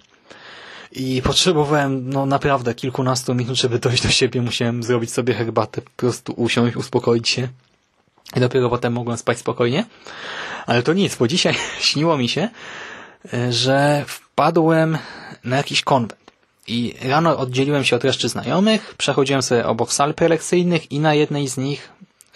I 0.92 1.22
potrzebowałem 1.22 2.10
no 2.10 2.26
naprawdę 2.26 2.74
kilkunastu 2.74 3.34
minut, 3.34 3.56
żeby 3.56 3.78
dojść 3.78 4.02
do 4.02 4.08
siebie. 4.08 4.42
Musiałem 4.42 4.82
zrobić 4.82 5.12
sobie 5.12 5.34
herbatę, 5.34 5.82
po 5.82 5.90
prostu 5.96 6.32
usiąść, 6.36 6.76
uspokoić 6.76 7.28
się. 7.28 7.48
I 8.36 8.40
dopiero 8.40 8.70
potem 8.70 8.92
mogłem 8.92 9.16
spać 9.16 9.38
spokojnie. 9.38 9.84
Ale 10.66 10.82
to 10.82 10.92
nic, 10.92 11.16
bo 11.16 11.28
dzisiaj 11.28 11.54
śniło 11.80 12.18
mi 12.18 12.28
się, 12.28 12.48
e, 13.34 13.52
że 13.52 14.04
wpadłem 14.06 14.98
na 15.44 15.56
jakiś 15.56 15.82
konwent. 15.82 16.28
I 16.66 16.94
rano 17.02 17.38
oddzieliłem 17.38 17.84
się 17.84 17.96
od 17.96 18.04
reszty 18.04 18.28
znajomych, 18.28 18.94
przechodziłem 18.98 19.42
sobie 19.42 19.66
obok 19.66 19.92
sal 19.92 20.14
prelekcyjnych 20.14 20.92
i 20.92 21.00
na 21.00 21.14
jednej 21.14 21.48
z 21.48 21.56
nich, 21.56 21.88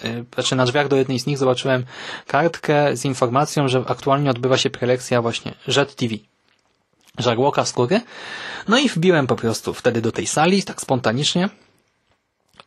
e, 0.04 0.24
znaczy 0.34 0.56
na 0.56 0.64
drzwiach 0.64 0.88
do 0.88 0.96
jednej 0.96 1.18
z 1.18 1.26
nich 1.26 1.38
zobaczyłem 1.38 1.84
kartkę 2.26 2.96
z 2.96 3.04
informacją, 3.04 3.68
że 3.68 3.84
aktualnie 3.86 4.30
odbywa 4.30 4.58
się 4.58 4.70
prelekcja 4.70 5.22
właśnie 5.22 5.54
Jet 5.68 5.94
TV 5.94 6.31
żarłoka 7.18 7.64
skóry. 7.64 8.00
No 8.68 8.78
i 8.78 8.88
wbiłem 8.88 9.26
po 9.26 9.36
prostu 9.36 9.74
wtedy 9.74 10.00
do 10.00 10.12
tej 10.12 10.26
sali, 10.26 10.62
tak 10.62 10.80
spontanicznie 10.80 11.48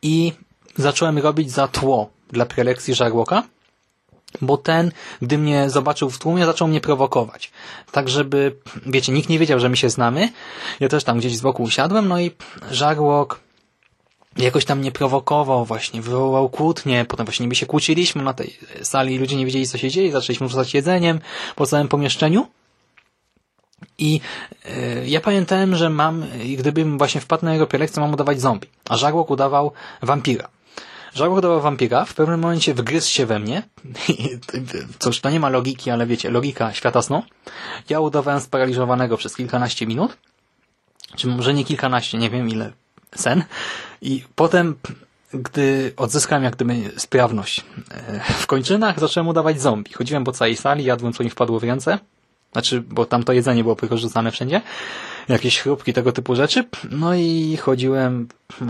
i 0.02 0.32
zacząłem 0.76 1.18
robić 1.18 1.50
za 1.50 1.68
tło 1.68 2.10
dla 2.30 2.46
prelekcji 2.46 2.94
żarłoka, 2.94 3.42
bo 4.40 4.56
ten, 4.56 4.92
gdy 5.22 5.38
mnie 5.38 5.70
zobaczył 5.70 6.10
w 6.10 6.18
tłumie, 6.18 6.46
zaczął 6.46 6.68
mnie 6.68 6.80
prowokować. 6.80 7.50
Tak, 7.92 8.08
żeby, 8.08 8.56
wiecie, 8.86 9.12
nikt 9.12 9.28
nie 9.28 9.38
wiedział, 9.38 9.60
że 9.60 9.68
my 9.68 9.76
się 9.76 9.90
znamy. 9.90 10.28
Ja 10.80 10.88
też 10.88 11.04
tam 11.04 11.18
gdzieś 11.18 11.36
z 11.36 11.40
boku 11.40 11.62
usiadłem, 11.62 12.08
no 12.08 12.20
i 12.20 12.30
żarłok 12.70 13.40
jakoś 14.36 14.64
tam 14.64 14.78
mnie 14.78 14.92
prowokował 14.92 15.64
właśnie, 15.64 16.02
wywołał 16.02 16.48
kłótnie, 16.48 17.04
potem 17.08 17.26
właśnie 17.26 17.48
my 17.48 17.54
się 17.54 17.66
kłóciliśmy 17.66 18.22
na 18.22 18.34
tej 18.34 18.58
sali, 18.82 19.18
ludzie 19.18 19.36
nie 19.36 19.46
wiedzieli, 19.46 19.66
co 19.66 19.78
się 19.78 19.90
dzieje, 19.90 20.12
zaczęliśmy 20.12 20.48
rzucać 20.48 20.74
jedzeniem 20.74 21.20
po 21.56 21.66
całym 21.66 21.88
pomieszczeniu. 21.88 22.46
I 23.98 24.20
y, 24.66 25.04
ja 25.06 25.20
pamiętałem, 25.20 25.76
że 25.76 25.90
mam, 25.90 26.24
gdybym 26.58 26.98
właśnie 26.98 27.20
wpadł 27.20 27.44
na 27.44 27.52
jego 27.52 27.66
prelekcję, 27.66 28.00
mam 28.00 28.12
udawać 28.12 28.40
zombie, 28.40 28.68
a 28.88 28.96
Żarłok 28.96 29.30
udawał 29.30 29.72
wampira. 30.02 30.48
Żarłok 31.14 31.38
udawał 31.38 31.60
wampira, 31.60 32.04
w 32.04 32.14
pewnym 32.14 32.40
momencie 32.40 32.74
wgryzł 32.74 33.10
się 33.10 33.26
we 33.26 33.38
mnie, 33.38 33.62
cóż, 34.98 35.20
to 35.20 35.30
nie 35.30 35.40
ma 35.40 35.48
logiki, 35.48 35.90
ale 35.90 36.06
wiecie, 36.06 36.30
logika 36.30 36.72
świata 36.72 37.02
snu. 37.02 37.22
Ja 37.88 38.00
udawałem 38.00 38.40
sparaliżowanego 38.40 39.16
przez 39.16 39.36
kilkanaście 39.36 39.86
minut, 39.86 40.16
czy 41.16 41.28
może 41.28 41.54
nie 41.54 41.64
kilkanaście, 41.64 42.18
nie 42.18 42.30
wiem 42.30 42.48
ile, 42.48 42.72
sen. 43.14 43.44
I 44.02 44.24
potem, 44.34 44.74
gdy 45.34 45.92
odzyskałem 45.96 46.44
jak 46.44 46.56
gdyby 46.56 46.74
sprawność 46.96 47.64
e, 47.90 48.20
w 48.20 48.46
kończynach, 48.46 49.00
zacząłem 49.00 49.28
udawać 49.28 49.60
zombie. 49.60 49.92
Chodziłem 49.92 50.24
po 50.24 50.32
całej 50.32 50.56
sali, 50.56 50.84
jadłem 50.84 51.12
co 51.12 51.24
mi 51.24 51.30
wpadło 51.30 51.60
w 51.60 51.64
ręce, 51.64 51.98
znaczy, 52.56 52.80
bo 52.80 53.06
tam 53.06 53.22
to 53.22 53.32
jedzenie 53.32 53.62
było 53.62 53.74
wykorzystane 53.74 54.30
wszędzie. 54.30 54.62
Jakieś 55.28 55.60
chrupki, 55.60 55.92
tego 55.92 56.12
typu 56.12 56.36
rzeczy. 56.36 56.64
No 56.90 57.14
i 57.14 57.56
chodziłem 57.56 58.28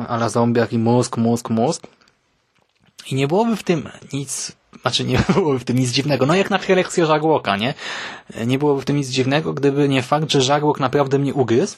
ala 0.09 0.29
zombiak 0.29 0.73
i 0.73 0.79
mózg, 0.79 1.17
mózg, 1.17 1.51
mózg. 1.51 1.87
I 3.11 3.15
nie 3.15 3.29
byłoby 3.29 3.57
w 3.57 3.63
tym 3.63 3.89
nic, 4.13 4.53
znaczy 4.83 5.05
nie 5.05 5.19
byłoby 5.35 5.59
w 5.59 5.65
tym 5.65 5.79
nic 5.79 5.91
dziwnego. 5.91 6.27
No 6.27 6.35
jak 6.35 6.51
na 6.51 6.59
prelekcję 6.59 7.07
żarłoka, 7.07 7.57
nie? 7.57 7.75
Nie 8.47 8.59
byłoby 8.59 8.83
w 8.83 8.85
tym 8.85 8.97
nic 8.97 9.09
dziwnego, 9.09 9.53
gdyby 9.53 9.89
nie 9.89 10.03
fakt, 10.03 10.33
że 10.33 10.43
żarłok 10.43 10.81
naprawdę 10.81 11.19
mnie 11.19 11.35
ugryzł. 11.35 11.77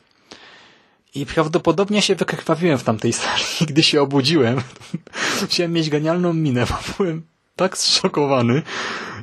I 1.15 1.27
prawdopodobnie 1.27 2.03
się 2.03 2.15
wykrwawiłem 2.15 2.79
w 2.79 2.85
tamtej 2.85 3.13
sali. 3.23 3.43
Gdy 3.61 3.83
się 3.83 4.03
obudziłem, 4.03 4.61
musiałem 5.43 5.73
mieć 5.73 5.91
genialną 5.91 6.33
minę, 6.33 6.67
bo 6.67 6.77
byłem 6.97 7.23
tak 7.57 7.79
zszokowany 7.79 8.63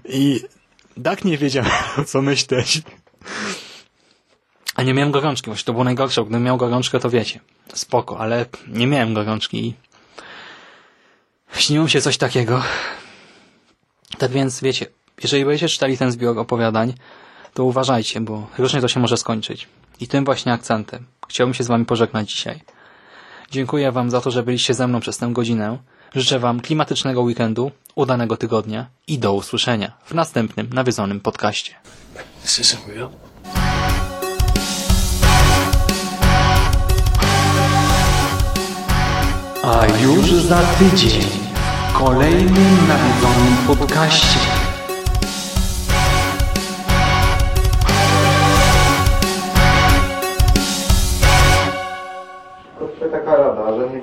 i 0.10 0.42
tak 1.04 1.26
nie 1.26 1.38
wiedziałem, 1.38 1.72
co 2.08 2.22
myśleć. 2.22 2.82
A 4.76 4.84
nie 4.84 4.94
miałem 4.94 5.12
gorączki, 5.12 5.46
właśnie 5.46 5.66
to 5.66 5.72
było 5.72 5.84
najgorsze. 5.84 6.22
Gdybym 6.22 6.44
miał 6.44 6.58
gorączkę, 6.58 7.00
to 7.00 7.10
wiecie, 7.10 7.40
spoko, 7.74 8.20
ale 8.20 8.46
nie 8.68 8.88
miałem 8.88 9.14
gorączki 9.14 9.66
i 9.66 9.74
śniło 11.60 11.88
się 11.88 12.02
coś 12.02 12.18
takiego. 12.18 12.64
Tak 14.18 14.32
więc, 14.32 14.62
wiecie, 14.62 14.86
jeżeli 15.24 15.46
będziecie 15.46 15.70
czytali 15.70 15.98
ten 15.98 16.12
zbiór 16.12 16.40
opowiadań, 16.40 16.94
to 17.54 17.64
uważajcie, 17.64 18.22
bo 18.22 18.48
różnie 18.58 18.82
to 18.82 18.88
się 18.88 19.00
może 19.00 19.18
skończyć. 19.18 19.68
I 20.00 20.08
tym 20.08 20.26
właśnie 20.26 20.54
akcentem 20.54 21.06
chciałbym 21.30 21.54
się 21.54 21.64
z 21.64 21.68
wami 21.68 21.86
pożegnać 21.86 22.32
dzisiaj. 22.32 22.62
Dziękuję 23.52 23.92
wam 23.92 24.12
za 24.12 24.22
to, 24.22 24.32
że 24.32 24.44
byliście 24.44 24.74
ze 24.74 24.88
mną 24.88 25.00
przez 25.00 25.18
tę 25.18 25.30
godzinę. 25.34 25.78
Życzę 26.16 26.40
Wam 26.40 26.60
klimatycznego 26.60 27.22
weekendu, 27.22 27.72
udanego 27.96 28.38
tygodnia 28.38 28.86
i 29.08 29.20
do 29.20 29.34
usłyszenia 29.34 29.92
w 30.06 30.14
następnym 30.14 30.70
nawiedzonym 30.74 31.20
podcaście. 31.20 31.74
This. 32.44 32.78
A 39.64 39.86
już 39.86 40.32
za 40.32 40.62
tydzień 40.62 41.22
w 41.90 41.94
kolejnym 41.94 42.88
nawiedzonym 42.88 43.58
podcaście. 43.68 44.55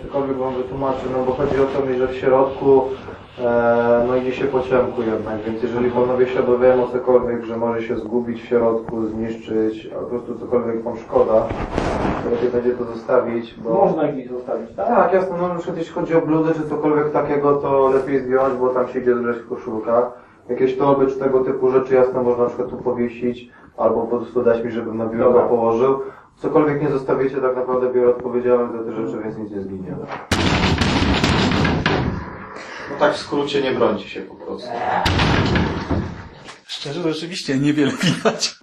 Cokolwiek 0.03 0.37
wam 0.37 0.55
wytłumaczę, 0.55 1.07
no 1.13 1.25
bo 1.25 1.33
chodzi 1.33 1.61
o 1.61 1.65
to, 1.65 1.95
że 1.99 2.09
w 2.09 2.15
środku 2.15 2.83
e, 3.39 4.05
no 4.09 4.17
idzie 4.17 4.33
się 4.33 4.45
po 4.45 4.61
ciemku 4.61 5.03
jednak, 5.03 5.41
więc 5.47 5.63
jeżeli 5.63 5.91
panowie 5.91 6.27
się 6.27 6.43
dowiedzą 6.43 6.85
o 6.85 6.89
cokolwiek, 6.89 7.45
że 7.45 7.57
może 7.57 7.83
się 7.83 7.97
zgubić 7.97 8.43
w 8.43 8.47
środku, 8.47 9.07
zniszczyć, 9.07 9.91
a 9.97 10.01
po 10.01 10.07
prostu 10.07 10.39
cokolwiek 10.39 10.83
wam 10.83 10.97
szkoda, 10.97 11.47
to 12.25 12.31
lepiej 12.31 12.49
będzie 12.49 12.71
to 12.71 12.85
zostawić, 12.85 13.55
bo... 13.55 13.71
Można 13.71 14.09
gdzieś 14.09 14.29
zostawić, 14.29 14.77
tak? 14.77 14.87
Tak, 14.87 15.13
jasne, 15.13 15.37
no 15.41 15.49
na 15.49 15.55
przykład 15.55 15.79
jeśli 15.79 15.95
chodzi 15.95 16.15
o 16.15 16.21
bluzy 16.21 16.55
czy 16.55 16.69
cokolwiek 16.69 17.11
takiego, 17.11 17.57
to 17.57 17.89
lepiej 17.89 18.21
zdjąć, 18.21 18.55
bo 18.55 18.69
tam 18.69 18.89
się 18.89 19.01
idzie 19.01 19.15
zbierać 19.15 19.37
w 19.37 19.49
koszulkach. 19.49 20.13
Jakieś 20.49 20.79
torby 20.79 21.07
czy 21.07 21.19
tego 21.19 21.41
typu 21.41 21.71
rzeczy 21.71 21.95
jasne 21.95 22.23
można 22.23 22.43
na 22.43 22.49
przykład 22.49 22.71
tu 22.71 22.77
powiesić, 22.77 23.51
albo 23.77 24.01
po 24.01 24.17
prostu 24.17 24.43
dać 24.43 24.65
mi, 24.65 24.71
żebym 24.71 24.99
na 24.99 25.07
biurko 25.07 25.41
położył 25.49 26.01
cokolwiek 26.37 26.83
nie 26.83 26.91
zostawicie, 26.91 27.37
tak 27.37 27.57
naprawdę 27.57 27.93
biorę 27.93 28.11
odpowiedzialność 28.11 28.73
za 28.73 28.85
te 28.85 28.97
rzeczy, 28.97 29.23
więc 29.25 29.37
nic 29.39 29.51
nie 29.51 29.63
zginie. 29.63 29.97
No 32.91 32.97
tak 32.99 33.15
w 33.15 33.17
skrócie 33.17 33.63
nie 33.63 33.73
brońcie 33.73 34.09
się 34.09 34.21
po 34.21 34.35
prostu. 34.35 34.69
Szczerze, 36.67 37.13
rzeczywiście 37.13 37.59
niewiele 37.59 37.93
widać. 38.03 38.59